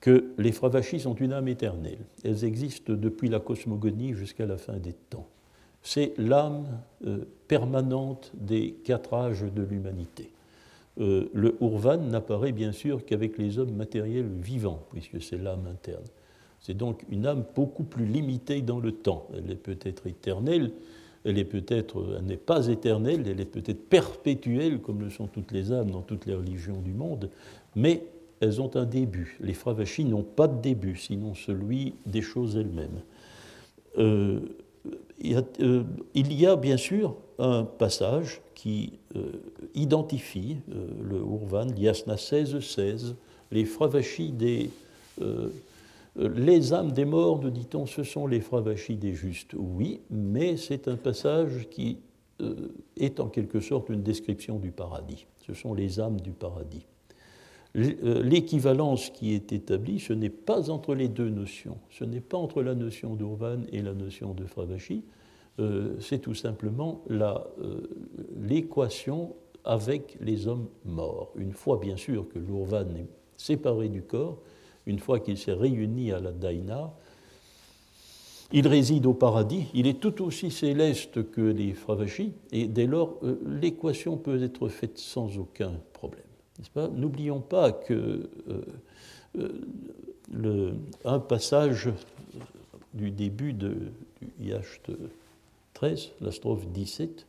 que 0.00 0.32
les 0.38 0.52
Fravachis 0.52 1.00
sont 1.00 1.14
une 1.14 1.32
âme 1.32 1.48
éternelle. 1.48 1.98
Elles 2.24 2.44
existent 2.44 2.92
depuis 2.92 3.28
la 3.28 3.40
cosmogonie 3.40 4.14
jusqu'à 4.14 4.46
la 4.46 4.56
fin 4.56 4.76
des 4.76 4.92
temps. 4.92 5.26
C'est 5.82 6.12
l'âme 6.18 6.66
euh, 7.06 7.24
permanente 7.48 8.30
des 8.34 8.76
quatre 8.84 9.14
âges 9.14 9.42
de 9.42 9.62
l'humanité. 9.62 10.30
Euh, 11.00 11.28
le 11.32 11.56
Urvan 11.60 11.98
n'apparaît 11.98 12.52
bien 12.52 12.72
sûr 12.72 13.04
qu'avec 13.04 13.38
les 13.38 13.58
hommes 13.58 13.74
matériels 13.74 14.28
vivants, 14.28 14.82
puisque 14.90 15.22
c'est 15.22 15.38
l'âme 15.38 15.66
interne. 15.70 16.04
C'est 16.60 16.76
donc 16.76 17.04
une 17.08 17.26
âme 17.26 17.44
beaucoup 17.54 17.84
plus 17.84 18.04
limitée 18.04 18.62
dans 18.62 18.80
le 18.80 18.92
temps. 18.92 19.28
Elle 19.36 19.50
est 19.50 19.56
peut-être 19.56 20.06
éternelle, 20.08 20.72
elle 21.24 21.38
est 21.38 21.44
peut-être, 21.44 22.16
elle 22.18 22.24
n'est 22.24 22.36
pas 22.36 22.68
éternelle, 22.68 23.24
elle 23.26 23.40
est 23.40 23.44
peut-être 23.44 23.88
perpétuelle, 23.88 24.80
comme 24.80 25.00
le 25.00 25.10
sont 25.10 25.26
toutes 25.26 25.52
les 25.52 25.72
âmes 25.72 25.90
dans 25.90 26.02
toutes 26.02 26.26
les 26.26 26.34
religions 26.34 26.80
du 26.80 26.92
monde, 26.92 27.30
mais 27.74 28.04
elles 28.40 28.60
ont 28.60 28.74
un 28.76 28.84
début. 28.84 29.36
Les 29.40 29.54
Fravachis 29.54 30.04
n'ont 30.04 30.22
pas 30.22 30.48
de 30.48 30.60
début, 30.60 30.96
sinon 30.96 31.34
celui 31.34 31.94
des 32.06 32.22
choses 32.22 32.56
elles-mêmes. 32.56 33.00
Euh, 33.98 34.40
il, 35.20 35.32
y 35.32 35.34
a, 35.34 35.42
euh, 35.60 35.82
il 36.14 36.32
y 36.32 36.46
a 36.46 36.56
bien 36.56 36.76
sûr 36.76 37.16
un 37.38 37.64
passage 37.64 38.40
qui 38.54 38.98
identifie 39.74 40.56
le 40.68 41.18
Urvan, 41.18 41.68
Yasna 41.76 42.16
16-16, 42.16 43.14
les 43.52 43.64
Fravachis 43.64 44.32
des. 44.32 44.70
Les 46.16 46.72
âmes 46.72 46.92
des 46.92 47.04
morts, 47.04 47.40
nous 47.40 47.50
dit-on, 47.50 47.86
ce 47.86 48.02
sont 48.02 48.26
les 48.26 48.40
Fravachis 48.40 48.96
des 48.96 49.14
justes. 49.14 49.54
Oui, 49.56 50.00
mais 50.10 50.56
c'est 50.56 50.88
un 50.88 50.96
passage 50.96 51.68
qui 51.70 51.98
est 52.96 53.20
en 53.20 53.28
quelque 53.28 53.60
sorte 53.60 53.88
une 53.88 54.02
description 54.02 54.58
du 54.58 54.70
paradis. 54.70 55.26
Ce 55.46 55.54
sont 55.54 55.74
les 55.74 56.00
âmes 56.00 56.20
du 56.20 56.32
paradis. 56.32 56.86
Euh, 57.76 58.22
l'équivalence 58.22 59.10
qui 59.10 59.34
est 59.34 59.52
établie, 59.52 60.00
ce 60.00 60.12
n'est 60.12 60.30
pas 60.30 60.70
entre 60.70 60.94
les 60.94 61.08
deux 61.08 61.28
notions, 61.28 61.76
ce 61.90 62.04
n'est 62.04 62.20
pas 62.20 62.38
entre 62.38 62.62
la 62.62 62.74
notion 62.74 63.14
d'Urvan 63.14 63.60
et 63.72 63.82
la 63.82 63.94
notion 63.94 64.32
de 64.32 64.44
Fravashi, 64.46 65.04
euh, 65.60 65.96
c'est 66.00 66.20
tout 66.20 66.34
simplement 66.34 67.02
euh, 67.10 67.36
l'équation 68.40 69.34
avec 69.64 70.16
les 70.20 70.48
hommes 70.48 70.68
morts. 70.84 71.32
Une 71.36 71.52
fois 71.52 71.78
bien 71.78 71.96
sûr 71.96 72.28
que 72.28 72.38
l'Urvan 72.38 72.88
est 72.96 73.08
séparé 73.36 73.88
du 73.88 74.02
corps, 74.02 74.38
une 74.88 74.98
fois 74.98 75.20
qu'il 75.20 75.38
s'est 75.38 75.52
réuni 75.52 76.10
à 76.10 76.18
la 76.18 76.32
Daina, 76.32 76.92
il 78.50 78.66
réside 78.66 79.04
au 79.04 79.12
paradis, 79.12 79.66
il 79.74 79.86
est 79.86 80.00
tout 80.00 80.24
aussi 80.24 80.50
céleste 80.50 81.30
que 81.30 81.42
les 81.42 81.74
Fravashi, 81.74 82.32
et 82.50 82.66
dès 82.66 82.86
lors 82.86 83.20
l'équation 83.46 84.16
peut 84.16 84.42
être 84.42 84.68
faite 84.68 84.98
sans 84.98 85.38
aucun 85.38 85.72
problème. 85.92 86.22
N'oublions 86.96 87.40
pas 87.40 87.72
que 87.72 88.28
euh, 89.38 89.48
euh, 90.34 91.18
passage 91.28 91.90
du 92.94 93.10
début 93.10 93.52
de, 93.52 93.76
du 94.20 94.32
IH 94.40 94.80
13, 95.74 96.12
la 96.22 96.32
strophe 96.32 96.66
17, 96.68 97.26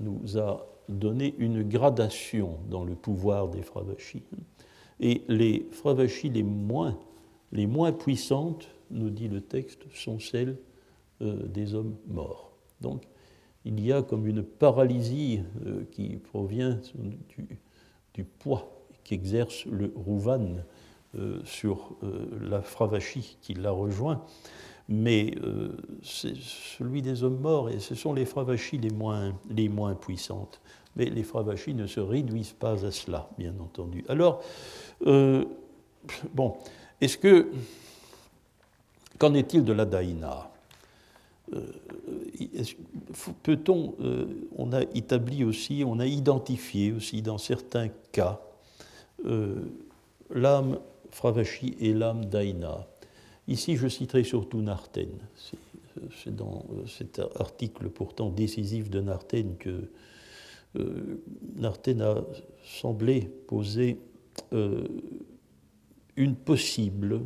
nous 0.00 0.38
a 0.38 0.66
donné 0.88 1.34
une 1.38 1.62
gradation 1.62 2.58
dans 2.70 2.84
le 2.84 2.94
pouvoir 2.94 3.48
des 3.48 3.62
Fravachis. 3.62 4.22
Et 5.00 5.22
les 5.28 5.66
Fravachis 5.70 6.30
les 6.30 6.42
moins, 6.42 6.98
les 7.52 7.66
moins 7.66 7.92
puissantes, 7.92 8.68
nous 8.90 9.10
dit 9.10 9.28
le 9.28 9.40
texte, 9.40 9.82
sont 9.94 10.18
celles 10.18 10.56
euh, 11.22 11.46
des 11.46 11.74
hommes 11.74 11.96
morts. 12.06 12.52
Donc 12.80 13.02
il 13.64 13.80
y 13.84 13.92
a 13.92 14.02
comme 14.02 14.26
une 14.26 14.42
paralysie 14.42 15.40
qui 15.90 16.16
provient 16.16 16.78
du, 18.12 18.24
poids 18.24 18.86
qu'exerce 19.04 19.64
le 19.64 19.90
Rouvan 19.96 20.56
euh, 21.16 21.40
sur 21.44 21.94
euh, 22.02 22.26
la 22.50 22.60
Fravachi 22.60 23.38
qui 23.40 23.54
l'a 23.54 23.70
rejoint, 23.70 24.24
mais 24.88 25.32
euh, 25.44 25.76
c'est 26.02 26.34
celui 26.34 27.02
des 27.02 27.22
hommes 27.22 27.38
morts, 27.38 27.70
et 27.70 27.78
ce 27.78 27.94
sont 27.94 28.12
les 28.12 28.24
Fravachis 28.24 28.78
les 28.78 28.90
moins, 28.90 29.32
les 29.48 29.68
moins 29.68 29.94
puissantes. 29.94 30.60
Mais 30.96 31.06
les 31.06 31.22
Fravachis 31.22 31.74
ne 31.74 31.86
se 31.86 32.00
réduisent 32.00 32.52
pas 32.58 32.84
à 32.84 32.90
cela, 32.90 33.28
bien 33.38 33.54
entendu. 33.60 34.04
Alors, 34.08 34.42
bon, 36.32 36.56
est-ce 37.00 37.18
que. 37.18 37.50
Qu'en 39.18 39.34
est-il 39.34 39.64
de 39.64 39.72
la 39.72 39.84
Daïna? 39.84 40.50
Peut-on, 43.42 43.94
on 44.56 44.72
a 44.72 44.82
établi 44.94 45.44
aussi, 45.44 45.84
on 45.86 46.00
a 46.00 46.06
identifié 46.06 46.92
aussi 46.92 47.22
dans 47.22 47.38
certains 47.38 47.88
cas 48.12 48.40
euh, 49.26 49.56
l'âme 50.30 50.78
Fravashi 51.10 51.76
et 51.80 51.92
l'âme 51.92 52.24
d'Aïna? 52.24 52.86
Ici, 53.46 53.76
je 53.76 53.88
citerai 53.88 54.24
surtout 54.24 54.62
Narten. 54.62 55.10
C'est 56.22 56.34
dans 56.34 56.64
euh, 56.72 56.86
cet 56.86 57.20
article 57.38 57.88
pourtant 57.88 58.30
décisif 58.30 58.90
de 58.90 59.00
Narten 59.00 59.56
que 59.56 59.70
euh, 59.70 59.90
Narten 61.56 62.02
a 62.02 62.24
semblé 62.64 63.30
poser 63.46 63.98
une 66.16 66.34
possible, 66.34 67.20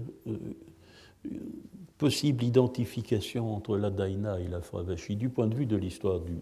possible 1.99 2.45
identification 2.45 3.55
entre 3.55 3.77
la 3.77 3.91
Daïna 3.91 4.41
et 4.41 4.49
la 4.49 4.61
Fravashi 4.61 5.17
du 5.17 5.29
point 5.29 5.47
de 5.47 5.55
vue 5.55 5.67
de 5.67 5.77
l'histoire 5.77 6.21
du, 6.21 6.33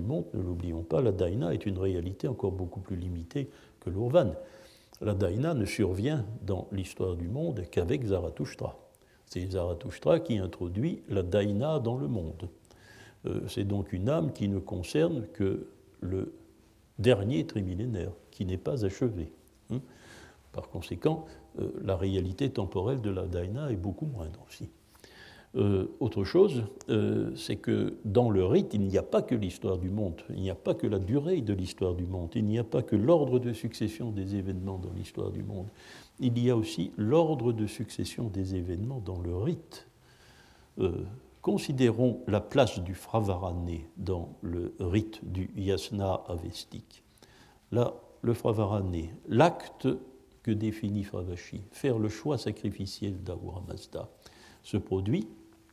monde, 0.00 0.24
ne 0.34 0.42
l'oublions 0.42 0.82
pas, 0.82 1.00
la 1.00 1.12
Daïna 1.12 1.54
est 1.54 1.66
une 1.66 1.78
réalité 1.78 2.28
encore 2.28 2.52
beaucoup 2.52 2.80
plus 2.80 2.96
limitée 2.96 3.48
que 3.80 3.90
l'Urvan. 3.90 4.34
La 5.00 5.14
Daïna 5.14 5.54
ne 5.54 5.64
survient 5.64 6.24
dans 6.42 6.68
l'histoire 6.72 7.16
du 7.16 7.28
monde 7.28 7.64
qu'avec 7.70 8.04
Zarathustra. 8.04 8.78
C'est 9.26 9.50
Zarathustra 9.50 10.20
qui 10.20 10.38
introduit 10.38 11.02
la 11.08 11.22
Daïna 11.22 11.80
dans 11.80 11.96
le 11.96 12.08
monde. 12.08 12.48
Euh, 13.26 13.40
c'est 13.48 13.64
donc 13.64 13.92
une 13.92 14.08
âme 14.08 14.32
qui 14.32 14.48
ne 14.48 14.58
concerne 14.58 15.26
que 15.32 15.66
le 16.00 16.32
dernier 16.98 17.46
trimillénaire, 17.46 18.12
qui 18.30 18.44
n'est 18.44 18.58
pas 18.58 18.84
achevé. 18.84 19.32
Hein. 19.70 19.80
Par 20.52 20.68
conséquent, 20.68 21.26
euh, 21.60 21.70
la 21.82 21.96
réalité 21.96 22.50
temporelle 22.50 23.00
de 23.00 23.10
la 23.10 23.26
Daïna 23.26 23.70
est 23.70 23.76
beaucoup 23.76 24.06
moindre 24.06 24.40
aussi. 24.48 24.68
Euh, 25.54 25.86
autre 26.00 26.24
chose, 26.24 26.64
c'est 27.34 27.56
que 27.56 27.94
dans 28.04 28.28
le 28.28 28.44
rite, 28.44 28.74
il 28.74 28.82
n'y 28.82 28.98
a 28.98 29.02
pas 29.02 29.22
que 29.22 29.34
l'histoire 29.34 29.78
du 29.78 29.88
monde, 29.88 30.20
il 30.28 30.42
n'y 30.42 30.50
a 30.50 30.54
pas 30.54 30.74
que 30.74 30.86
la 30.86 30.98
durée 30.98 31.40
de 31.40 31.54
l'histoire 31.54 31.94
du 31.94 32.04
monde, 32.04 32.30
il 32.34 32.44
n'y 32.44 32.58
a 32.58 32.64
pas 32.64 32.82
que 32.82 32.94
l'ordre 32.94 33.38
de 33.38 33.54
succession 33.54 34.10
des 34.10 34.36
événements 34.36 34.76
dans 34.76 34.92
l'histoire 34.92 35.30
du 35.30 35.42
monde, 35.42 35.68
il 36.20 36.38
y 36.38 36.50
a 36.50 36.56
aussi 36.56 36.92
l'ordre 36.98 37.54
de 37.54 37.66
succession 37.66 38.28
des 38.28 38.54
événements 38.54 39.00
dans 39.00 39.18
le 39.18 39.34
rite. 39.34 39.86
Considérons 41.46 42.24
la 42.26 42.40
place 42.40 42.80
du 42.80 42.92
Fravarane 42.92 43.78
dans 43.96 44.36
le 44.42 44.74
rite 44.80 45.20
du 45.22 45.48
Yasna 45.54 46.24
avestique. 46.26 47.04
Là, 47.70 47.94
le 48.22 48.34
Fravarane, 48.34 49.10
l'acte 49.28 49.86
que 50.42 50.50
définit 50.50 51.04
Fravashi, 51.04 51.62
faire 51.70 52.00
le 52.00 52.08
choix 52.08 52.36
sacrificiel 52.36 53.22
d'Ahura 53.22 53.62
Mazda, 53.68 54.08
se 54.64 54.76
produit 54.76 55.28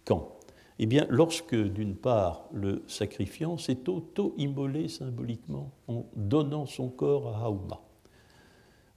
quand? 0.06 0.38
Eh 0.78 0.86
bien, 0.86 1.08
lorsque, 1.10 1.56
d'une 1.56 1.96
part, 1.96 2.48
le 2.54 2.84
sacrifiant 2.86 3.58
s'est 3.58 3.90
auto-immolé 3.90 4.88
symboliquement 4.88 5.72
en 5.88 6.06
donnant 6.16 6.68
son 6.68 6.90
corps 6.90 7.36
à 7.36 7.50
Hauma. 7.50 7.82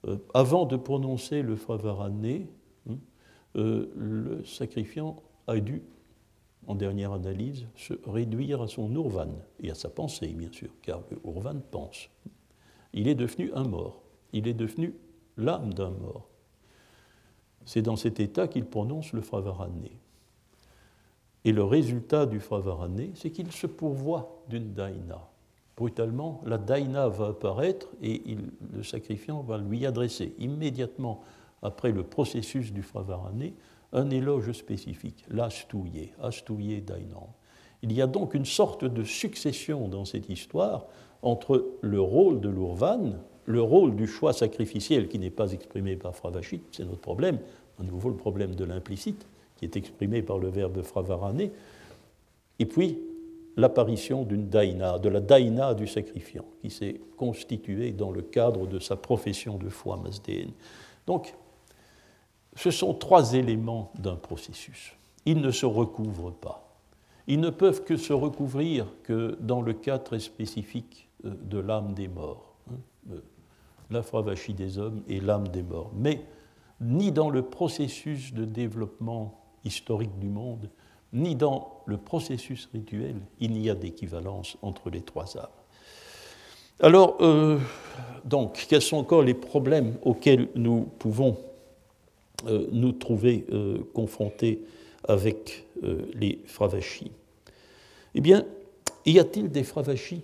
Euh, 0.05 0.19
avant 0.35 0.67
de 0.67 0.77
prononcer 0.77 1.41
le 1.41 1.57
Fravarané, 1.57 2.51
hein, 2.91 2.99
euh, 3.57 3.91
le 3.97 4.45
sacrifiant 4.45 5.17
a 5.47 5.59
dû, 5.59 5.83
en 6.67 6.75
dernière 6.75 7.13
analyse, 7.13 7.67
se 7.77 7.95
réduire 8.07 8.63
à 8.63 8.69
son 8.69 8.93
urvan 8.95 9.29
et 9.61 9.71
à 9.71 9.75
sa 9.75 9.89
pensée, 9.89 10.29
bien 10.29 10.51
sûr, 10.51 10.71
car 10.83 11.01
le 11.11 11.19
urvan 11.25 11.61
pense. 11.71 12.09
Il 12.93 13.09
est 13.09 13.15
devenu 13.15 13.53
un 13.55 13.65
mort, 13.65 14.03
il 14.33 14.49
est 14.49 14.55
devenu 14.55 14.95
l'âme 15.37 15.75
d'un 15.75 15.91
mort. 15.91 16.29
C'est 17.65 17.83
dans 17.83 17.97
cet 17.97 18.21
état 18.21 18.49
qu'il 18.49 18.65
prononce 18.65 19.13
le 19.13 19.21
Fravarané. 19.21 19.99
Et 21.47 21.53
le 21.53 21.63
résultat 21.63 22.27
du 22.27 22.41
Fravarane, 22.41 23.11
c'est 23.15 23.31
qu'il 23.31 23.53
se 23.53 23.69
pourvoit 23.69 24.43
d'une 24.49 24.73
daïna. 24.73 25.29
Brutalement, 25.77 26.43
la 26.45 26.59
daïna 26.59 27.07
va 27.09 27.29
apparaître 27.29 27.87
et 28.03 28.37
le 28.73 28.83
sacrifiant 28.83 29.43
va 29.43 29.57
lui 29.57 29.87
adresser 29.87 30.35
immédiatement 30.39 31.23
après 31.63 31.93
le 31.93 32.03
processus 32.03 32.73
du 32.73 32.83
Fravarane 32.83 33.53
un 33.97 34.11
éloge 34.11 34.53
spécifique, 34.53 35.25
l'astouillé, 35.29 36.13
astouillé 36.23 36.81
daïnan. 36.81 37.35
Il 37.83 37.93
y 37.93 38.01
a 38.01 38.07
donc 38.07 38.35
une 38.35 38.45
sorte 38.45 38.85
de 38.85 39.03
succession 39.03 39.89
dans 39.89 40.05
cette 40.05 40.29
histoire 40.29 40.87
entre 41.23 41.67
le 41.81 42.01
rôle 42.01 42.41
de 42.41 42.49
l'Urvan, 42.49 43.15
le 43.47 43.63
rôle 43.63 43.97
du 43.97 44.07
choix 44.07 44.33
sacrificiel 44.33 45.09
qui 45.09 45.19
n'est 45.19 45.31
pas 45.31 45.53
exprimé 45.53 45.97
par 45.97 46.15
Fravachit, 46.15 46.61
c'est 46.73 46.85
notre 46.85 47.01
problème, 47.01 47.39
à 47.81 47.83
nouveau 47.83 48.11
le 48.11 48.17
problème 48.17 48.55
de 48.55 48.65
l'implicite, 48.65 49.27
qui 49.57 49.65
est 49.65 49.77
exprimé 49.77 50.23
par 50.23 50.39
le 50.39 50.49
verbe 50.49 50.83
fravarane, 50.83 51.49
et 52.59 52.67
puis 52.67 52.99
l'apparition 53.57 54.25
d'une 54.25 54.49
daïna, 54.49 54.99
de 54.99 55.09
la 55.09 55.21
daïna 55.21 55.75
du 55.75 55.87
sacrifiant, 55.87 56.45
qui 56.61 56.71
s'est 56.71 57.01
constituée 57.17 57.93
dans 57.93 58.11
le 58.11 58.21
cadre 58.21 58.67
de 58.67 58.79
sa 58.79 58.97
profession 58.97 59.57
de 59.57 59.71
foi 59.71 59.97
masdéenne. 59.97 60.53
Donc, 61.07 61.35
ce 62.57 62.71
sont 62.71 62.95
trois 62.95 63.35
éléments 63.35 63.93
d'un 63.99 64.17
processus. 64.17 64.95
Ils 65.27 65.41
ne 65.41 65.51
se 65.51 65.67
recouvrent 65.67 66.33
pas. 66.33 66.81
Ils 67.29 67.41
ne 67.41 67.51
peuvent 67.51 67.85
que 67.85 67.97
se 67.97 68.13
recouvrir 68.13 68.87
que 69.03 69.37
dans 69.41 69.61
le 69.61 69.73
cas 69.73 69.99
très 69.99 70.21
spécifique 70.21 71.09
euh, 71.25 71.35
de 71.43 71.59
l'âme 71.59 71.95
des 71.95 72.09
morts, 72.09 72.55
hein, 72.71 72.77
euh, 73.13 73.21
la 73.91 74.03
des 74.55 74.79
hommes 74.79 75.03
et 75.09 75.21
l'âme 75.21 75.49
des 75.49 75.63
morts. 75.63 75.91
Mais 75.95 76.25
ni 76.81 77.13
dans 77.13 77.31
le 77.31 77.43
processus 77.43 78.33
de 78.33 78.45
développement 78.45 79.41
historique 79.65 80.19
du 80.19 80.29
monde, 80.29 80.71
ni 81.13 81.35
dans 81.35 81.83
le 81.87 81.97
processus 81.97 82.69
rituel, 82.73 83.17
il 83.41 83.53
n'y 83.53 83.71
a 83.71 83.75
d'équivalence 83.75 84.57
entre 84.63 84.91
les 84.91 85.03
trois 85.03 85.37
âmes. 85.37 85.47
Alors, 86.81 87.17
euh, 87.21 87.59
donc, 88.25 88.67
quels 88.69 88.83
sont 88.83 88.99
encore 88.99 89.23
les 89.23 89.35
problèmes 89.35 89.97
auxquels 90.03 90.49
nous 90.55 90.83
pouvons 90.99 91.39
nous 92.45 92.93
trouver 92.93 93.47
euh, 93.53 93.79
confrontés 93.95 94.61
avec 95.05 95.65
les 96.15 96.41
Fravachis. 96.47 97.13
Eh 98.15 98.21
bien, 98.21 98.47
y 99.05 99.19
a-t-il 99.19 99.51
des 99.51 99.63
fravachis 99.63 100.23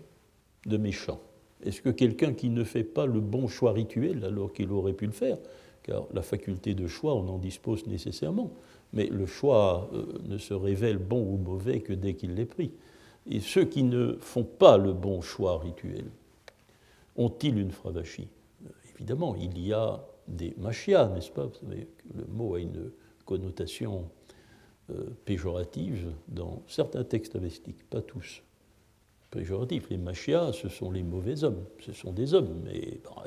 de 0.66 0.76
méchants? 0.78 1.20
Est-ce 1.62 1.82
que 1.82 1.90
quelqu'un 1.90 2.32
qui 2.32 2.48
ne 2.48 2.64
fait 2.64 2.84
pas 2.84 3.04
le 3.04 3.20
bon 3.20 3.46
choix 3.48 3.72
rituel 3.72 4.24
alors 4.24 4.52
qu'il 4.52 4.72
aurait 4.72 4.94
pu 4.94 5.06
le 5.06 5.12
faire, 5.12 5.36
car 5.82 6.06
la 6.14 6.22
faculté 6.22 6.74
de 6.74 6.86
choix, 6.86 7.14
on 7.14 7.28
en 7.28 7.38
dispose 7.38 7.86
nécessairement, 7.86 8.50
mais 8.94 9.06
le 9.06 9.26
choix 9.26 9.90
euh, 9.92 10.06
ne 10.26 10.38
se 10.38 10.54
révèle 10.54 10.96
bon 10.96 11.20
ou 11.20 11.36
mauvais 11.36 11.80
que 11.80 11.92
dès 11.92 12.14
qu'il 12.14 12.34
l'est 12.34 12.46
pris. 12.46 12.70
Et 13.30 13.40
ceux 13.40 13.64
qui 13.64 13.82
ne 13.82 14.16
font 14.20 14.44
pas 14.44 14.78
le 14.78 14.92
bon 14.92 15.20
choix 15.20 15.58
rituel, 15.58 16.04
ont-ils 17.16 17.58
une 17.58 17.70
fravachie 17.70 18.28
Évidemment, 18.96 19.36
il 19.36 19.58
y 19.58 19.72
a 19.72 20.00
des 20.28 20.54
machias, 20.58 21.08
n'est-ce 21.08 21.30
pas 21.30 21.46
Vous 21.46 21.54
savez 21.54 21.88
le 22.14 22.24
mot 22.26 22.54
a 22.54 22.60
une 22.60 22.90
connotation 23.24 24.08
euh, 24.90 25.06
péjorative 25.24 26.12
dans 26.28 26.62
certains 26.66 27.04
textes 27.04 27.36
avestiques, 27.36 27.88
pas 27.88 28.02
tous. 28.02 28.42
Péjoratif, 29.30 29.88
les 29.90 29.96
machias, 29.96 30.52
ce 30.52 30.68
sont 30.68 30.90
les 30.90 31.02
mauvais 31.02 31.44
hommes, 31.44 31.64
ce 31.80 31.92
sont 31.92 32.12
des 32.12 32.34
hommes, 32.34 32.62
mais 32.64 33.00
bah, 33.04 33.24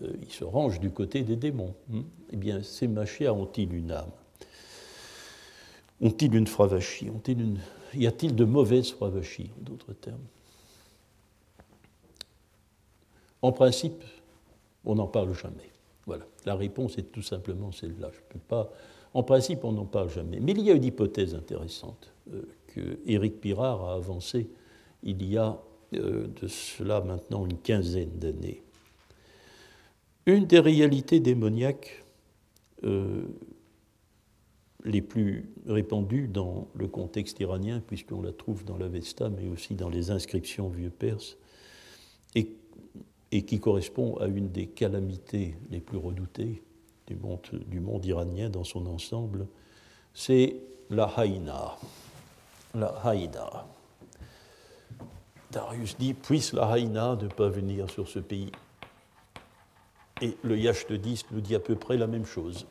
ils, 0.00 0.06
euh, 0.06 0.12
se 0.28 0.44
rangent 0.44 0.80
du 0.80 0.90
côté 0.90 1.22
des 1.22 1.36
démons. 1.36 1.74
Hein. 1.92 2.02
eh 2.32 2.36
bien, 2.36 2.62
ces 2.62 2.88
machias 2.88 3.32
ont-ils 3.32 3.72
une 3.72 3.92
âme? 3.92 4.10
Ont-ils 6.00 6.34
une 6.34 6.46
fravachie 6.46 7.10
y 7.94 8.06
a-t-il 8.06 8.34
de 8.34 8.44
mauvaises 8.44 8.90
fravachis, 8.90 9.50
en 9.56 9.62
d'autres 9.62 9.92
termes? 9.92 10.26
En 13.42 13.52
principe, 13.52 14.02
on 14.84 14.96
n'en 14.96 15.06
parle 15.06 15.34
jamais. 15.34 15.70
Voilà, 16.06 16.26
la 16.44 16.54
réponse 16.54 16.98
est 16.98 17.10
tout 17.12 17.22
simplement 17.22 17.72
celle-là. 17.72 18.10
Je 18.12 18.20
peux 18.28 18.38
pas. 18.38 18.70
En 19.14 19.22
principe, 19.22 19.64
on 19.64 19.72
n'en 19.72 19.86
parle 19.86 20.10
jamais. 20.10 20.40
Mais 20.40 20.52
il 20.52 20.60
y 20.60 20.70
a 20.70 20.74
une 20.74 20.84
hypothèse 20.84 21.34
intéressante 21.34 22.12
euh, 22.32 22.42
que 22.68 22.98
Éric 23.06 23.40
Pirard 23.40 23.84
a 23.88 23.94
avancée 23.94 24.48
il 25.02 25.22
y 25.24 25.36
a 25.38 25.60
euh, 25.94 26.26
de 26.40 26.48
cela 26.48 27.00
maintenant 27.00 27.44
une 27.44 27.58
quinzaine 27.58 28.18
d'années. 28.18 28.62
Une 30.26 30.46
des 30.46 30.58
réalités 30.58 31.20
démoniaques 31.20 32.04
euh, 32.84 33.22
les 34.84 35.02
plus 35.02 35.48
répandues 35.66 36.28
dans 36.28 36.68
le 36.74 36.88
contexte 36.88 37.40
iranien, 37.40 37.80
puisqu'on 37.86 38.22
la 38.22 38.32
trouve 38.32 38.64
dans 38.64 38.76
l'Avesta, 38.76 39.30
mais 39.30 39.48
aussi 39.48 39.74
dans 39.74 39.88
les 39.88 40.10
inscriptions 40.10 40.68
vieux 40.68 40.90
perses, 40.90 41.36
et, 42.34 42.50
et, 43.34 43.42
qui 43.42 43.58
correspond 43.58 44.16
à 44.18 44.26
une 44.26 44.50
des 44.50 44.68
calamités 44.68 45.56
les 45.68 45.80
plus 45.80 45.98
redoutées 45.98 46.62
du 47.08 47.80
monde, 47.80 48.04
iranien 48.04 48.48
dans 48.48 48.64
son 48.64 48.86
ensemble, 48.86 49.46
c'est 50.14 50.56
la 50.88 51.04
haïna. 51.04 51.76
La 52.74 52.86
haïna. 53.04 53.66
Darius 55.50 55.96
dit 55.98 56.14
Puisse 56.14 56.52
la 56.52 56.66
haïna 56.66 57.16
ne 57.20 57.26
pas 57.26 57.48
venir 57.48 57.90
sur 57.90 58.08
ce 58.08 58.20
pays. 58.20 58.52
Et 60.22 60.36
le 60.44 60.56
Yash 60.56 60.86
10 60.86 61.26
nous 61.32 61.40
dit 61.40 61.56
à 61.56 61.60
peu 61.60 61.74
près 61.74 61.96
la 61.96 62.06
même 62.06 62.24
chose. 62.24 62.66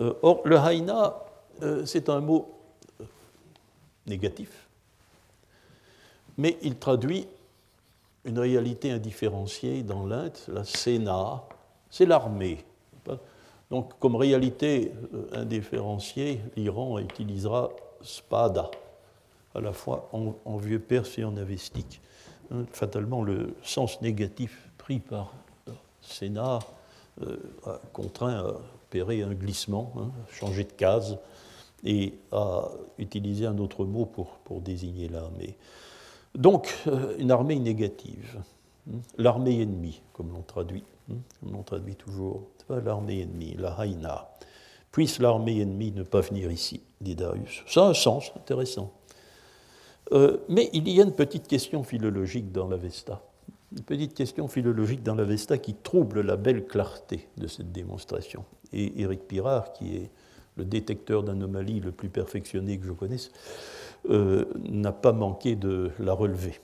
Euh, 0.00 0.12
or, 0.22 0.42
le 0.44 0.56
haïna, 0.58 1.16
euh, 1.62 1.86
c'est 1.86 2.08
un 2.10 2.20
mot 2.20 2.54
euh, 3.00 3.04
négatif, 4.06 4.68
mais 6.36 6.58
il 6.62 6.76
traduit 6.76 7.26
une 8.24 8.38
réalité 8.38 8.90
indifférenciée 8.90 9.82
dans 9.82 10.06
l'Inde. 10.06 10.36
La 10.48 10.64
Sénat, 10.64 11.42
c'est 11.88 12.06
l'armée. 12.06 12.58
Donc, 13.70 13.98
comme 13.98 14.16
réalité 14.16 14.92
indifférenciée, 15.32 16.40
l'Iran 16.56 16.98
utilisera 16.98 17.70
spada, 18.02 18.70
à 19.54 19.60
la 19.60 19.72
fois 19.72 20.08
en, 20.12 20.56
vieux 20.56 20.80
perse 20.80 21.18
et 21.18 21.24
en 21.24 21.36
avestique. 21.36 22.00
Hein, 22.50 22.64
fatalement, 22.72 23.22
le 23.22 23.54
sens 23.62 24.00
négatif 24.02 24.68
pris 24.76 24.98
par 24.98 25.32
Sénat 26.02 26.58
a 27.66 27.78
contraint 27.92 28.40
à 28.40 28.46
opérer 28.86 29.22
un 29.22 29.34
glissement, 29.34 29.92
hein, 29.98 30.10
changer 30.30 30.64
de 30.64 30.72
case, 30.72 31.18
et 31.84 32.14
à 32.32 32.68
utiliser 32.98 33.46
un 33.46 33.58
autre 33.58 33.84
mot 33.84 34.04
pour 34.06 34.60
désigner 34.60 35.08
l'armée. 35.08 35.56
Donc, 36.34 36.74
euh, 36.86 37.16
une 37.18 37.30
armée 37.30 37.58
négative, 37.58 38.38
hein, 38.38 38.98
l'armée 39.18 39.60
ennemie, 39.60 40.02
comme 40.12 40.32
l'on 40.32 40.42
traduit, 40.42 40.84
hein, 41.10 41.16
comme 41.40 41.52
l'on 41.52 41.62
traduit 41.62 41.96
toujours, 41.96 42.42
l'armée 42.68 43.22
ennemie, 43.22 43.54
la 43.58 43.72
haïna. 43.72 44.28
Puisse 44.92 45.18
l'armée 45.18 45.60
ennemie 45.60 45.92
ne 45.92 46.02
pas 46.02 46.20
venir 46.20 46.50
ici, 46.50 46.82
dit 47.00 47.16
Darius. 47.16 47.62
Ça 47.66 47.84
a 47.84 47.88
un 47.88 47.94
sens 47.94 48.32
intéressant. 48.36 48.92
Euh, 50.12 50.38
mais 50.48 50.70
il 50.72 50.88
y 50.88 51.00
a 51.00 51.04
une 51.04 51.14
petite 51.14 51.46
question 51.46 51.82
philologique 51.84 52.50
dans 52.50 52.66
l'Avesta 52.66 53.22
une 53.72 53.82
petite 53.82 54.14
question 54.14 54.48
philologique 54.48 55.02
dans 55.02 55.14
l'Avesta 55.14 55.58
qui 55.58 55.74
trouble 55.74 56.22
la 56.22 56.36
belle 56.36 56.66
clarté 56.66 57.28
de 57.36 57.46
cette 57.46 57.72
démonstration. 57.72 58.44
Et 58.72 59.00
Éric 59.00 59.26
Pirard, 59.28 59.72
qui 59.72 59.96
est 59.96 60.10
le 60.56 60.64
détecteur 60.64 61.22
d'anomalies 61.22 61.80
le 61.80 61.92
plus 61.92 62.08
perfectionné 62.08 62.78
que 62.78 62.86
je 62.86 62.92
connaisse, 62.92 63.30
euh, 64.08 64.46
n'a 64.56 64.92
pas 64.92 65.12
manqué 65.12 65.56
de 65.56 65.90
la 65.98 66.12
relever. 66.12 66.58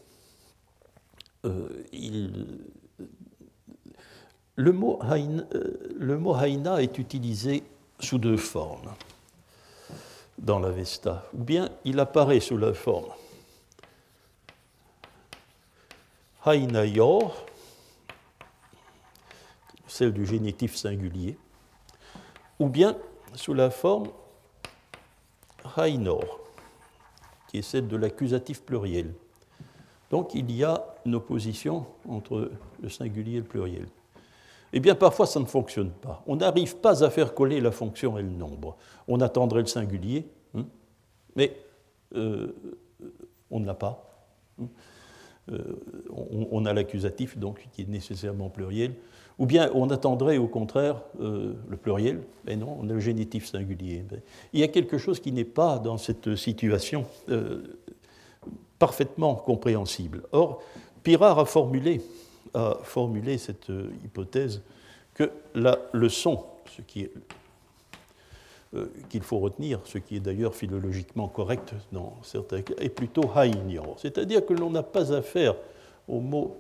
Euh, 1.44 1.68
le, 4.56 4.72
mot 4.72 4.98
haïna, 5.02 5.44
euh, 5.54 5.94
le 5.96 6.18
mot 6.18 6.34
haïna 6.34 6.82
est 6.82 6.98
utilisé 6.98 7.62
sous 8.00 8.18
deux 8.18 8.36
formes 8.36 8.94
dans 10.38 10.58
l'Avesta. 10.58 11.26
Ou 11.34 11.44
bien 11.44 11.68
il 11.84 12.00
apparaît 12.00 12.40
sous 12.40 12.56
la 12.56 12.72
forme 12.72 13.12
Hainayor, 16.46 17.44
celle 19.86 20.12
du 20.12 20.24
génitif 20.26 20.76
singulier, 20.76 21.36
ou 22.58 22.68
bien 22.68 22.96
sous 23.34 23.52
la 23.52 23.70
forme 23.70 24.08
Hainor, 25.76 26.45
qui 27.56 27.60
est 27.60 27.62
celle 27.62 27.88
de 27.88 27.96
l'accusatif 27.96 28.60
pluriel. 28.60 29.14
Donc 30.10 30.34
il 30.34 30.52
y 30.52 30.62
a 30.62 30.84
une 31.06 31.14
opposition 31.14 31.86
entre 32.06 32.50
le 32.82 32.88
singulier 32.90 33.36
et 33.36 33.40
le 33.40 33.44
pluriel. 33.44 33.86
Eh 34.74 34.80
bien, 34.80 34.94
parfois, 34.94 35.24
ça 35.24 35.40
ne 35.40 35.46
fonctionne 35.46 35.90
pas. 35.90 36.22
On 36.26 36.36
n'arrive 36.36 36.76
pas 36.76 37.02
à 37.02 37.08
faire 37.08 37.32
coller 37.32 37.62
la 37.62 37.70
fonction 37.70 38.18
et 38.18 38.22
le 38.22 38.28
nombre. 38.28 38.76
On 39.08 39.22
attendrait 39.22 39.60
le 39.60 39.68
singulier, 39.68 40.28
hein, 40.54 40.66
mais 41.34 41.56
euh, 42.14 42.54
on 43.50 43.60
ne 43.60 43.64
l'a 43.64 43.74
pas. 43.74 44.04
Euh, 45.50 45.80
on, 46.10 46.66
a 46.66 46.74
l'accusatif, 46.74 47.38
donc, 47.38 47.66
qui 47.72 47.82
est 47.82 47.88
nécessairement 47.88 48.50
pluriel, 48.50 48.92
ou 49.38 49.46
bien 49.46 49.70
on 49.74 49.90
attendrait 49.90 50.38
au 50.38 50.46
contraire 50.46 51.02
euh, 51.20 51.54
le 51.68 51.76
pluriel, 51.76 52.22
mais 52.44 52.56
non, 52.56 52.78
on 52.80 52.88
a 52.88 52.92
le 52.92 53.00
génitif 53.00 53.46
singulier. 53.46 54.04
Il 54.52 54.60
y 54.60 54.62
a 54.62 54.68
quelque 54.68 54.98
chose 54.98 55.20
qui 55.20 55.32
n'est 55.32 55.44
pas 55.44 55.78
dans 55.78 55.98
cette 55.98 56.36
situation 56.36 57.06
euh, 57.28 57.62
parfaitement 58.78 59.34
compréhensible. 59.34 60.22
Or, 60.32 60.62
Pirard 61.02 61.38
a 61.38 61.44
formulé, 61.44 62.00
cette 63.38 63.70
hypothèse 64.04 64.62
que 65.14 65.30
la 65.54 65.78
leçon, 65.92 66.44
ce 66.74 66.82
qui 66.82 67.02
est 67.02 67.12
euh, 68.76 68.86
qu'il 69.08 69.22
faut 69.22 69.38
retenir, 69.38 69.80
ce 69.84 69.98
qui 69.98 70.16
est 70.16 70.20
d'ailleurs 70.20 70.54
philologiquement 70.54 71.28
correct 71.28 71.72
dans 71.92 72.14
certains 72.22 72.62
cas, 72.62 72.74
est 72.78 72.88
plutôt 72.88 73.30
haïnior. 73.34 73.94
C'est-à-dire 73.98 74.44
que 74.44 74.54
l'on 74.54 74.70
n'a 74.70 74.82
pas 74.82 75.12
affaire 75.12 75.54
au 76.08 76.18
mot 76.18 76.56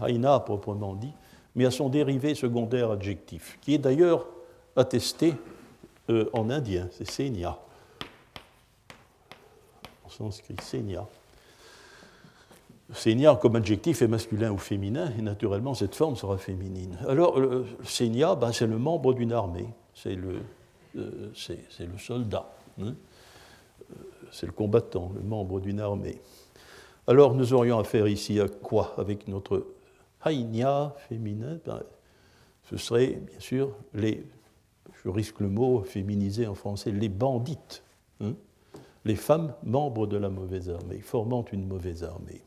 haïna 0.00 0.38
proprement 0.40 0.94
dit, 0.94 1.12
mais 1.54 1.66
à 1.66 1.70
son 1.70 1.88
dérivé 1.88 2.34
secondaire 2.34 2.90
adjectif, 2.90 3.58
qui 3.60 3.74
est 3.74 3.78
d'ailleurs 3.78 4.26
attesté 4.76 5.34
euh, 6.08 6.28
en 6.32 6.50
indien, 6.50 6.88
c'est 6.92 7.08
senya. 7.08 7.58
En 10.04 10.08
sanskrit, 10.08 10.56
senya. 10.62 11.06
Senya 12.92 13.36
comme 13.36 13.56
adjectif 13.56 14.02
est 14.02 14.08
masculin 14.08 14.50
ou 14.50 14.58
féminin, 14.58 15.12
et 15.16 15.22
naturellement 15.22 15.74
cette 15.74 15.94
forme 15.94 16.16
sera 16.16 16.38
féminine. 16.38 16.98
Alors, 17.08 17.38
le 17.38 17.64
senya, 17.84 18.36
c'est 18.52 18.66
le 18.66 18.78
membre 18.78 19.14
d'une 19.14 19.32
armée, 19.32 19.68
c'est 19.94 20.14
le, 20.14 20.40
euh, 20.96 21.30
soldat, 21.98 22.50
hein. 22.80 22.94
euh, 23.90 23.94
c'est 24.32 24.46
le 24.46 24.52
combattant, 24.52 25.12
le 25.14 25.22
membre 25.22 25.60
d'une 25.60 25.80
armée. 25.80 26.20
Alors 27.06 27.34
nous 27.34 27.54
aurions 27.54 27.78
affaire 27.78 28.06
ici 28.06 28.38
à 28.38 28.46
quoi 28.46 28.94
Avec 28.96 29.26
notre 29.26 29.66
haïnia 30.22 30.94
féminin, 31.08 31.58
ben, 31.64 31.82
ce 32.64 32.76
serait 32.76 33.20
bien 33.26 33.40
sûr 33.40 33.74
les, 33.94 34.24
je 35.02 35.08
risque 35.08 35.40
le 35.40 35.48
mot 35.48 35.82
féminisé 35.82 36.46
en 36.46 36.54
français, 36.54 36.92
les 36.92 37.08
bandites, 37.08 37.82
hein. 38.20 38.34
les 39.04 39.16
femmes 39.16 39.54
membres 39.62 40.06
de 40.06 40.16
la 40.16 40.28
mauvaise 40.28 40.70
armée, 40.70 41.00
formant 41.00 41.44
une 41.52 41.66
mauvaise 41.66 42.04
armée. 42.04 42.42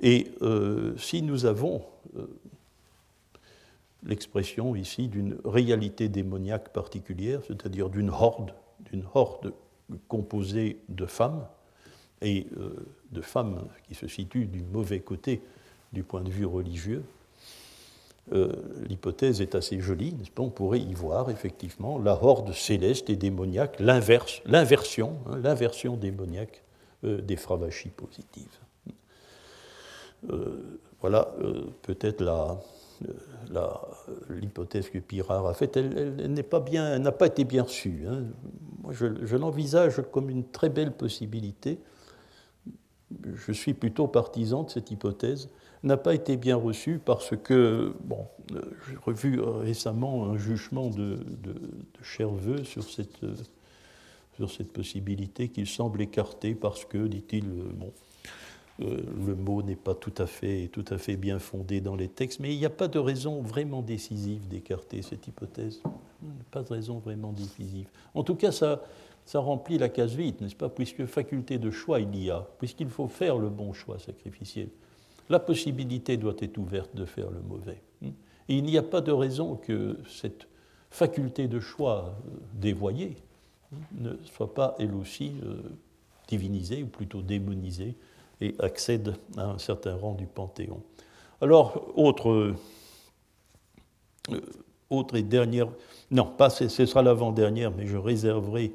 Et 0.00 0.32
euh, 0.40 0.96
si 0.96 1.22
nous 1.22 1.44
avons 1.44 1.82
l'expression 4.02 4.74
ici 4.74 5.08
d'une 5.08 5.36
réalité 5.44 6.08
démoniaque 6.08 6.72
particulière, 6.72 7.42
c'est-à-dire 7.46 7.90
d'une 7.90 8.08
horde, 8.08 8.54
d'une 8.90 9.04
horde 9.14 9.52
composée 10.08 10.78
de 10.88 11.04
femmes, 11.04 11.46
et 12.22 12.46
de 13.12 13.20
femmes 13.20 13.66
qui 13.84 13.94
se 13.94 14.06
situent 14.06 14.46
du 14.46 14.62
mauvais 14.62 15.00
côté 15.00 15.42
du 15.92 16.02
point 16.02 16.22
de 16.22 16.30
vue 16.30 16.46
religieux, 16.46 17.02
l'hypothèse 18.88 19.40
est 19.40 19.56
assez 19.56 19.80
jolie, 19.80 20.12
n'est-ce 20.12 20.30
pas? 20.30 20.44
On 20.44 20.50
pourrait 20.50 20.78
y 20.78 20.94
voir 20.94 21.30
effectivement 21.30 21.98
la 21.98 22.22
horde 22.22 22.52
céleste 22.52 23.10
et 23.10 23.16
démoniaque, 23.16 23.80
l'inversion, 23.80 25.16
hein, 25.26 25.38
l'inversion 25.42 25.96
démoniaque 25.96 26.62
des 27.02 27.36
fravachis 27.36 27.88
positives. 27.88 28.58
voilà 31.00 31.34
peut-être 31.82 32.22
la, 32.22 32.60
l'hypothèse 34.28 34.90
que 34.90 34.98
Pirard 34.98 35.46
a 35.46 35.54
faite, 35.54 35.76
elle, 35.76 36.32
n'a 36.32 37.12
pas 37.12 37.26
été 37.26 37.44
bien 37.44 37.62
reçue. 37.62 38.04
Hein. 38.08 38.24
Je, 38.90 39.36
l'envisage 39.36 40.02
comme 40.12 40.30
une 40.30 40.44
très 40.44 40.68
belle 40.68 40.92
possibilité. 40.92 41.78
Je 43.34 43.52
suis 43.52 43.74
plutôt 43.74 44.06
partisan 44.06 44.64
de 44.64 44.70
cette 44.70 44.90
hypothèse. 44.90 45.48
N'a 45.82 45.96
pas 45.96 46.14
été 46.14 46.36
bien 46.36 46.56
reçue 46.56 47.00
parce 47.02 47.34
que, 47.36 47.94
bon, 48.04 48.26
j'ai 48.50 48.96
revu 49.04 49.40
récemment 49.40 50.26
un 50.26 50.36
jugement 50.36 50.90
de, 50.90 51.18
Cherveux 52.02 52.64
sur 52.64 52.82
cette, 52.84 53.20
sur 54.36 54.50
cette 54.50 54.72
possibilité 54.72 55.48
qu'il 55.48 55.66
semble 55.66 56.00
écarter 56.02 56.54
parce 56.54 56.84
que, 56.84 57.06
dit-il, 57.06 57.44
bon, 57.46 57.92
euh, 58.82 58.98
le 59.26 59.34
mot 59.34 59.62
n'est 59.62 59.76
pas 59.76 59.94
tout 59.94 60.14
à, 60.18 60.26
fait, 60.26 60.68
tout 60.72 60.84
à 60.88 60.98
fait 60.98 61.16
bien 61.16 61.38
fondé 61.38 61.80
dans 61.80 61.96
les 61.96 62.08
textes, 62.08 62.40
mais 62.40 62.54
il 62.54 62.58
n'y 62.58 62.64
a 62.64 62.70
pas 62.70 62.88
de 62.88 62.98
raison 62.98 63.42
vraiment 63.42 63.82
décisive 63.82 64.48
d'écarter 64.48 65.02
cette 65.02 65.26
hypothèse. 65.26 65.82
Pas 66.50 66.62
de 66.62 66.68
raison 66.68 66.98
vraiment 66.98 67.32
décisive. 67.32 67.88
En 68.14 68.22
tout 68.22 68.36
cas, 68.36 68.52
ça, 68.52 68.82
ça 69.26 69.40
remplit 69.40 69.78
la 69.78 69.88
case 69.88 70.14
vide, 70.14 70.40
n'est-ce 70.40 70.56
pas? 70.56 70.68
Puisque 70.68 71.04
faculté 71.06 71.58
de 71.58 71.70
choix 71.70 72.00
il 72.00 72.16
y 72.16 72.30
a, 72.30 72.46
puisqu'il 72.58 72.88
faut 72.88 73.08
faire 73.08 73.36
le 73.36 73.48
bon 73.50 73.72
choix 73.72 73.98
sacrificiel. 73.98 74.68
La 75.30 75.38
possibilité 75.38 76.16
doit 76.16 76.34
être 76.40 76.58
ouverte 76.58 76.94
de 76.94 77.06
faire 77.06 77.30
le 77.30 77.40
mauvais. 77.40 77.80
Et 78.02 78.56
il 78.56 78.64
n'y 78.64 78.76
a 78.76 78.82
pas 78.82 79.00
de 79.00 79.12
raison 79.12 79.54
que 79.54 79.96
cette 80.08 80.48
faculté 80.90 81.46
de 81.46 81.60
choix 81.60 82.16
euh, 82.26 82.30
dévoyée 82.54 83.16
ne 83.92 84.16
soit 84.24 84.52
pas 84.52 84.74
elle 84.80 84.92
aussi 84.92 85.34
euh, 85.44 85.62
divinisée, 86.26 86.82
ou 86.82 86.88
plutôt 86.88 87.22
démonisée, 87.22 87.94
et 88.40 88.56
accède 88.58 89.14
à 89.36 89.44
un 89.50 89.58
certain 89.58 89.94
rang 89.94 90.14
du 90.14 90.26
Panthéon. 90.26 90.82
Alors, 91.40 91.92
autre, 91.94 92.56
euh, 94.30 94.44
et 95.14 95.22
dernière, 95.22 95.68
non, 96.10 96.24
pas 96.24 96.50
ce 96.50 96.68
sera 96.68 97.02
l'avant-dernière, 97.02 97.70
mais 97.70 97.86
je 97.86 97.96
réserverai 97.96 98.72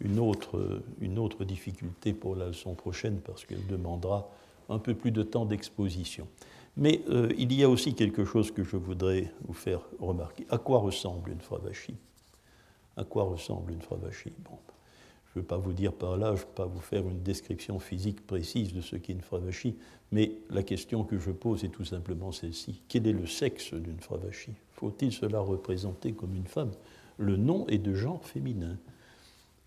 une 0.00 0.20
autre 0.20 1.44
difficulté 1.44 2.12
pour 2.12 2.36
la 2.36 2.46
leçon 2.46 2.74
prochaine 2.74 3.18
parce 3.24 3.44
qu'elle 3.44 3.66
demandera 3.66 4.30
un 4.68 4.78
peu 4.78 4.94
plus 4.94 5.10
de 5.10 5.22
temps 5.22 5.46
d'exposition. 5.46 6.28
Mais 6.76 7.00
euh, 7.08 7.32
il 7.38 7.52
y 7.52 7.64
a 7.64 7.68
aussi 7.68 7.94
quelque 7.94 8.24
chose 8.24 8.50
que 8.50 8.62
je 8.62 8.76
voudrais 8.76 9.32
vous 9.46 9.54
faire 9.54 9.80
remarquer. 9.98 10.46
À 10.50 10.58
quoi 10.58 10.78
ressemble 10.78 11.30
une 11.30 11.40
fravachie 11.40 11.96
À 12.96 13.04
quoi 13.04 13.24
ressemble 13.24 13.72
une 13.72 13.80
bon. 13.80 14.58
Je 15.36 15.40
ne 15.40 15.42
veux 15.42 15.46
pas 15.46 15.56
vous 15.56 15.72
dire 15.72 15.92
par 15.92 16.16
là, 16.16 16.28
je 16.34 16.42
ne 16.42 16.46
veux 16.46 16.54
pas 16.54 16.66
vous 16.66 16.80
faire 16.80 17.06
une 17.06 17.22
description 17.22 17.78
physique 17.78 18.26
précise 18.26 18.72
de 18.72 18.80
ce 18.80 18.96
qu'est 18.96 19.12
une 19.12 19.20
fravachie, 19.20 19.76
mais 20.12 20.32
la 20.50 20.62
question 20.62 21.04
que 21.04 21.18
je 21.18 21.30
pose 21.30 21.64
est 21.64 21.68
tout 21.68 21.84
simplement 21.84 22.32
celle-ci. 22.32 22.82
Quel 22.88 23.06
est 23.06 23.12
le 23.12 23.26
sexe 23.26 23.74
d'une 23.74 24.00
fravachie 24.00 24.54
Faut-il 24.72 25.12
cela 25.12 25.40
représenter 25.40 26.12
comme 26.12 26.34
une 26.34 26.46
femme? 26.46 26.72
Le 27.18 27.36
nom 27.36 27.66
est 27.68 27.78
de 27.78 27.94
genre 27.94 28.24
féminin. 28.24 28.78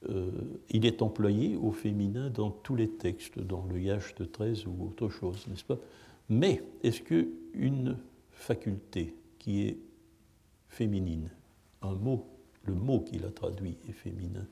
Euh, 0.07 0.31
il 0.69 0.85
est 0.85 1.01
employé 1.01 1.57
au 1.57 1.71
féminin 1.71 2.29
dans 2.29 2.51
tous 2.51 2.75
les 2.75 2.89
textes, 2.89 3.37
dans 3.39 3.65
le 3.65 3.81
Yach 3.81 4.15
de 4.15 4.23
13 4.23 4.65
ou 4.65 4.85
autre 4.85 5.09
chose, 5.09 5.45
n'est-ce 5.47 5.65
pas? 5.65 5.77
Mais 6.29 6.63
est-ce 6.83 7.01
qu'une 7.01 7.97
faculté 8.31 9.15
qui 9.39 9.63
est 9.63 9.77
féminine, 10.69 11.29
un 11.81 11.95
mot, 11.95 12.25
le 12.63 12.75
mot 12.75 13.01
qui 13.01 13.17
la 13.19 13.29
traduit 13.29 13.77
est 13.89 13.93
féminin, 13.93 14.45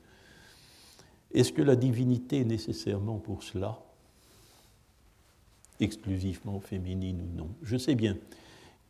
est-ce 1.32 1.54
que 1.54 1.62
la 1.62 1.76
divinité 1.76 2.40
est 2.40 2.46
nécessairement 2.46 3.20
pour 3.20 3.44
cela 3.44 3.80
Exclusivement 5.80 6.60
féminine 6.60 7.22
ou 7.22 7.38
non? 7.38 7.50
Je 7.62 7.78
sais 7.78 7.96
bien. 7.96 8.18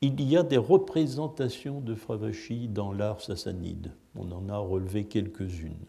Il 0.01 0.21
y 0.21 0.37
a 0.37 0.43
des 0.43 0.57
représentations 0.57 1.81
de 1.81 1.95
Fravashi 1.95 2.67
dans 2.67 2.93
l'art 2.93 3.19
sassanide. 3.19 3.91
On 4.15 4.31
en 4.31 4.47
a 4.49 4.57
relevé 4.57 5.05
quelques-unes. 5.05 5.85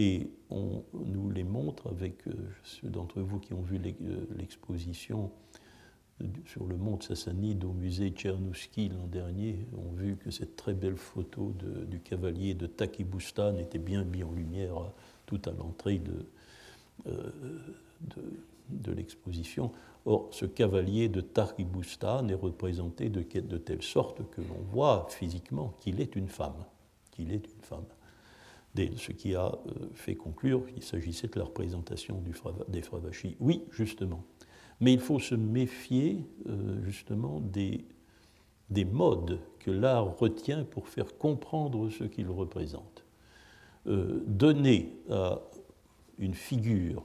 Et 0.00 0.30
on 0.48 0.84
nous 0.94 1.28
les 1.28 1.42
montre 1.42 1.88
avec 1.88 2.26
euh, 2.28 2.32
ceux 2.62 2.88
d'entre 2.88 3.20
vous 3.20 3.40
qui 3.40 3.52
ont 3.52 3.62
vu 3.62 3.80
euh, 3.84 4.26
l'exposition 4.36 5.30
sur 6.46 6.66
le 6.66 6.76
monde 6.76 7.02
sassanide 7.02 7.64
au 7.64 7.72
musée 7.72 8.10
Tchernouski 8.10 8.88
l'an 8.88 9.06
dernier, 9.06 9.66
ont 9.76 9.92
vu 9.92 10.16
que 10.16 10.30
cette 10.30 10.56
très 10.56 10.74
belle 10.74 10.96
photo 10.96 11.54
du 11.86 12.00
cavalier 12.00 12.54
de 12.54 12.66
Takibustan 12.66 13.56
était 13.56 13.78
bien 13.78 14.04
mise 14.04 14.24
en 14.24 14.32
lumière 14.32 14.74
tout 15.26 15.40
à 15.46 15.52
l'entrée 15.52 16.00
euh, 17.06 17.30
de, 18.68 18.92
l'exposition. 18.92 19.70
Or, 20.06 20.28
ce 20.32 20.44
cavalier 20.46 21.08
de 21.08 21.20
Taribustan 21.20 22.28
est 22.28 22.34
représenté 22.34 23.10
de, 23.10 23.22
de 23.40 23.58
telle 23.58 23.82
sorte 23.82 24.28
que 24.30 24.40
l'on 24.40 24.60
voit 24.72 25.06
physiquement 25.10 25.74
qu'il 25.80 26.00
est 26.00 26.16
une 26.16 26.28
femme. 26.28 26.64
Qu'il 27.10 27.32
est 27.32 27.46
une 27.46 27.62
femme. 27.62 27.84
Ce 28.96 29.12
qui 29.12 29.34
a 29.34 29.46
euh, 29.46 29.88
fait 29.94 30.14
conclure 30.14 30.66
qu'il 30.66 30.82
s'agissait 30.82 31.28
de 31.28 31.38
la 31.38 31.44
représentation 31.44 32.20
du 32.20 32.32
des 32.68 32.82
Fravachis. 32.82 33.36
Oui, 33.40 33.62
justement. 33.70 34.24
Mais 34.80 34.92
il 34.92 35.00
faut 35.00 35.18
se 35.18 35.34
méfier, 35.34 36.24
euh, 36.48 36.82
justement, 36.84 37.40
des, 37.40 37.84
des 38.70 38.84
modes 38.84 39.40
que 39.58 39.70
l'art 39.70 40.16
retient 40.18 40.64
pour 40.64 40.88
faire 40.88 41.18
comprendre 41.18 41.90
ce 41.90 42.04
qu'il 42.04 42.28
représente. 42.28 43.04
Euh, 43.86 44.22
donner 44.26 44.92
à 45.10 45.40
une 46.18 46.34
figure 46.34 47.04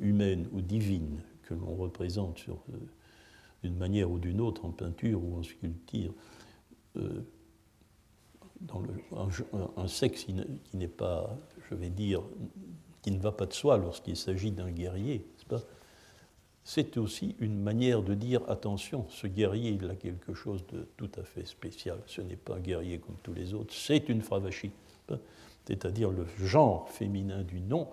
humaine 0.00 0.46
ou 0.52 0.60
divine 0.60 1.22
que 1.42 1.54
l'on 1.54 1.74
représente 1.74 2.44
d'une 3.62 3.76
manière 3.76 4.10
ou 4.10 4.18
d'une 4.18 4.40
autre 4.40 4.64
en 4.64 4.70
peinture 4.70 5.22
ou 5.24 5.38
en 5.38 5.42
sculpture, 5.42 6.12
dans 8.60 8.82
un, 9.76 9.88
sexe 9.88 10.24
qui 10.24 10.76
n'est 10.76 10.88
pas, 10.88 11.36
je 11.70 11.74
vais 11.74 11.90
dire, 11.90 12.22
qui 13.02 13.10
ne 13.10 13.18
va 13.18 13.32
pas 13.32 13.46
de 13.46 13.52
soi 13.52 13.78
lorsqu'il 13.78 14.16
s'agit 14.16 14.50
d'un 14.50 14.70
guerrier, 14.70 15.26
c'est 16.64 16.98
aussi 16.98 17.34
une 17.38 17.58
manière 17.58 18.02
de 18.02 18.14
dire 18.14 18.42
attention, 18.48 19.06
ce 19.08 19.26
guerrier, 19.26 19.70
il 19.70 19.88
a 19.88 19.94
quelque 19.94 20.34
chose 20.34 20.66
de 20.72 20.86
tout 20.96 21.10
à 21.18 21.22
fait 21.22 21.46
spécial. 21.46 21.98
Ce 22.06 22.20
n'est 22.20 22.36
pas 22.36 22.56
un 22.56 22.60
guerrier 22.60 22.98
comme 22.98 23.16
tous 23.22 23.32
les 23.32 23.54
autres, 23.54 23.72
c'est 23.72 24.08
une 24.08 24.20
fravachie 24.20 24.72
c'est-à-dire 25.68 26.10
le 26.10 26.24
genre 26.38 26.88
féminin 26.88 27.42
du 27.42 27.60
nom, 27.60 27.88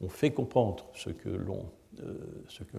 on 0.00 0.08
fait 0.08 0.30
comprendre 0.30 0.86
ce 0.94 1.10
que 1.10 1.28
l'on 1.28 1.66
euh, 2.00 2.16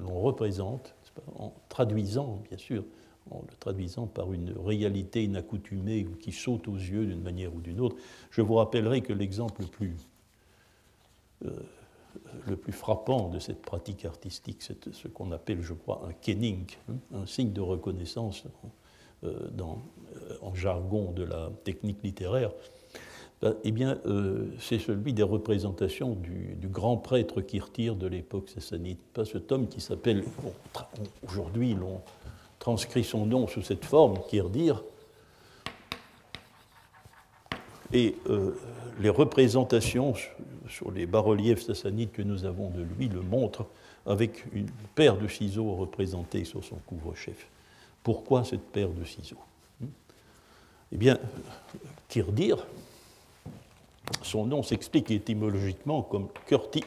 représente, 0.05 0.95
en 1.35 1.53
traduisant, 1.69 2.41
bien 2.49 2.57
sûr, 2.57 2.83
en 3.31 3.41
le 3.41 3.55
traduisant 3.59 4.07
par 4.07 4.33
une 4.33 4.53
réalité 4.57 5.23
inaccoutumée 5.23 6.05
ou 6.05 6.15
qui 6.15 6.31
saute 6.31 6.67
aux 6.67 6.75
yeux 6.75 7.05
d'une 7.05 7.21
manière 7.21 7.53
ou 7.53 7.61
d'une 7.61 7.79
autre. 7.79 7.95
Je 8.31 8.41
vous 8.41 8.55
rappellerai 8.55 9.01
que 9.01 9.13
l'exemple 9.13 9.61
le 9.61 9.67
plus, 9.67 9.95
euh, 11.45 11.51
le 12.47 12.55
plus 12.55 12.73
frappant 12.73 13.29
de 13.29 13.39
cette 13.39 13.61
pratique 13.61 14.05
artistique, 14.05 14.61
c'est 14.61 14.93
ce 14.93 15.07
qu'on 15.07 15.31
appelle, 15.31 15.61
je 15.61 15.73
crois, 15.73 16.03
un 16.07 16.13
kenning, 16.13 16.65
hein, 16.89 16.95
un 17.13 17.25
signe 17.25 17.53
de 17.53 17.61
reconnaissance 17.61 18.43
euh, 19.23 19.49
dans, 19.51 19.81
en 20.41 20.53
jargon 20.53 21.11
de 21.11 21.23
la 21.23 21.51
technique 21.63 22.03
littéraire. 22.03 22.51
Ben, 23.41 23.55
eh 23.63 23.71
bien, 23.71 23.99
euh, 24.05 24.47
c'est 24.59 24.79
celui 24.79 25.13
des 25.13 25.23
représentations 25.23 26.13
du, 26.15 26.57
grand 26.63 26.97
prêtre 26.97 27.39
Kirtir 27.41 27.95
de 27.95 28.05
l'époque 28.05 28.49
sassanide. 28.49 28.97
Pas 29.13 29.23
cet 29.23 29.51
homme 29.53 29.67
qui 29.67 29.79
s'appelle, 29.79 30.25
aujourd'hui, 31.25 31.73
l'on 31.73 32.01
transcrit 32.59 33.03
son 33.03 33.25
nom 33.25 33.47
sous 33.47 33.61
cette 33.61 33.85
forme, 33.85 34.19
Kirdir. 34.29 34.83
Et 37.91 38.15
euh, 38.29 38.55
les 38.99 39.09
représentations 39.09 40.13
sur 40.67 40.91
les 40.91 41.07
bas-reliefs 41.07 41.63
sassanides 41.63 42.11
que 42.11 42.21
nous 42.21 42.45
avons 42.45 42.69
de 42.69 42.83
lui 42.83 43.07
le 43.07 43.21
montrent 43.21 43.65
avec 44.05 44.45
une 44.53 44.69
paire 44.93 45.17
de 45.17 45.27
ciseaux 45.27 45.73
représentée 45.73 46.43
sur 46.43 46.63
son 46.63 46.75
couvre-chef. 46.85 47.47
Pourquoi 48.03 48.43
cette 48.43 48.61
paire 48.71 48.89
de 48.89 49.03
ciseaux? 49.03 49.37
Eh 50.91 50.97
bien, 50.97 51.17
Kirdir, 52.07 52.65
son 54.21 54.45
nom 54.45 54.63
s'explique 54.63 55.11
étymologiquement 55.11 56.01
comme 56.01 56.29
Kurti 56.47 56.83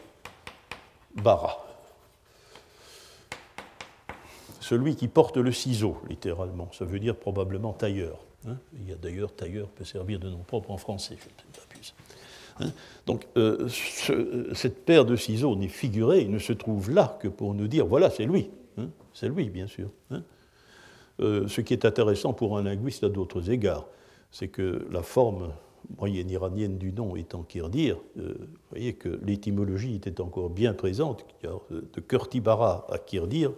Bara. 1.15 1.72
Celui 4.73 4.97
qui 4.97 5.07
porte 5.07 5.37
le 5.37 5.53
ciseau, 5.53 5.99
littéralement, 6.09 6.71
ça 6.73 6.87
veut 6.87 6.99
dire 6.99 7.15
probablement 7.15 7.75
tailleur. 7.75 8.25
Hein. 8.49 8.57
Il 8.81 8.89
y 8.89 8.93
a 8.93 8.95
d'ailleurs 8.95 9.31
tailleur 9.31 9.69
peut 9.69 9.85
servir 9.85 10.19
de 10.19 10.31
nom 10.31 10.39
propre 10.39 10.71
en 10.71 10.79
français, 10.79 11.19
je 11.21 12.65
ne. 12.65 12.69
Hein. 12.71 12.73
Donc 13.05 13.27
cette 14.55 14.87
paire 14.87 15.05
de 15.05 15.15
ciseaux 15.15 15.57
n'est 15.57 15.69
figurée, 15.69 16.25
ne 16.25 16.39
se 16.39 16.55
trouve 16.55 16.91
là 16.91 17.19
que 17.21 17.29
pour 17.29 17.53
nous 17.53 17.69
dire, 17.69 17.85
voilà, 17.85 18.09
c'est 18.09 18.25
lui. 18.25 18.49
Hein. 18.79 18.89
C'est 19.13 19.29
lui, 19.29 19.51
bien 19.51 19.67
sûr. 19.67 19.91
Hein. 20.11 20.23
ce 21.19 21.61
qui 21.61 21.75
est 21.75 21.85
intéressant 21.85 22.33
pour 22.33 22.57
un 22.57 22.63
linguiste 22.63 23.05
à 23.05 23.11
d'autres 23.11 23.51
égards, 23.51 23.87
c'est 24.31 24.49
que 24.49 24.89
la 24.91 25.03
forme 25.03 25.53
moyenne 25.99 26.31
iranienne 26.31 26.79
du 26.79 26.95
nom 26.95 27.15
étant 27.15 27.43
Kirdir, 27.43 27.99
vous 28.17 28.33
voyez 28.71 28.95
que 28.95 29.21
l'étymologie 29.23 29.97
était 29.97 30.23
encore 30.23 30.49
bien 30.49 30.73
présente, 30.73 31.27
de 31.43 32.01
Kurtibara 32.01 32.87
à 32.91 32.97
Kirdir, 32.97 33.53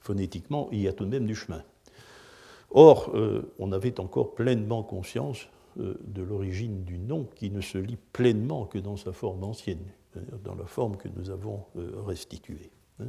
phonétiquement, 0.00 0.68
il 0.72 0.80
y 0.80 0.88
a 0.88 0.92
tout 0.92 1.04
de 1.04 1.10
même 1.10 1.26
du 1.26 1.34
chemin. 1.34 1.62
Or, 2.70 3.10
euh, 3.14 3.54
on 3.58 3.72
avait 3.72 4.00
encore 4.00 4.34
pleinement 4.34 4.82
conscience 4.82 5.48
euh, 5.78 5.94
de 6.06 6.22
l'origine 6.22 6.84
du 6.84 6.98
nom 6.98 7.24
qui 7.24 7.50
ne 7.50 7.60
se 7.60 7.78
lit 7.78 7.98
pleinement 8.12 8.66
que 8.66 8.78
dans 8.78 8.96
sa 8.96 9.12
forme 9.12 9.44
ancienne, 9.44 9.84
dans 10.44 10.54
la 10.54 10.66
forme 10.66 10.96
que 10.96 11.08
nous 11.08 11.30
avons 11.30 11.64
euh, 11.76 11.92
restituée. 12.04 12.70
Hein. 13.00 13.08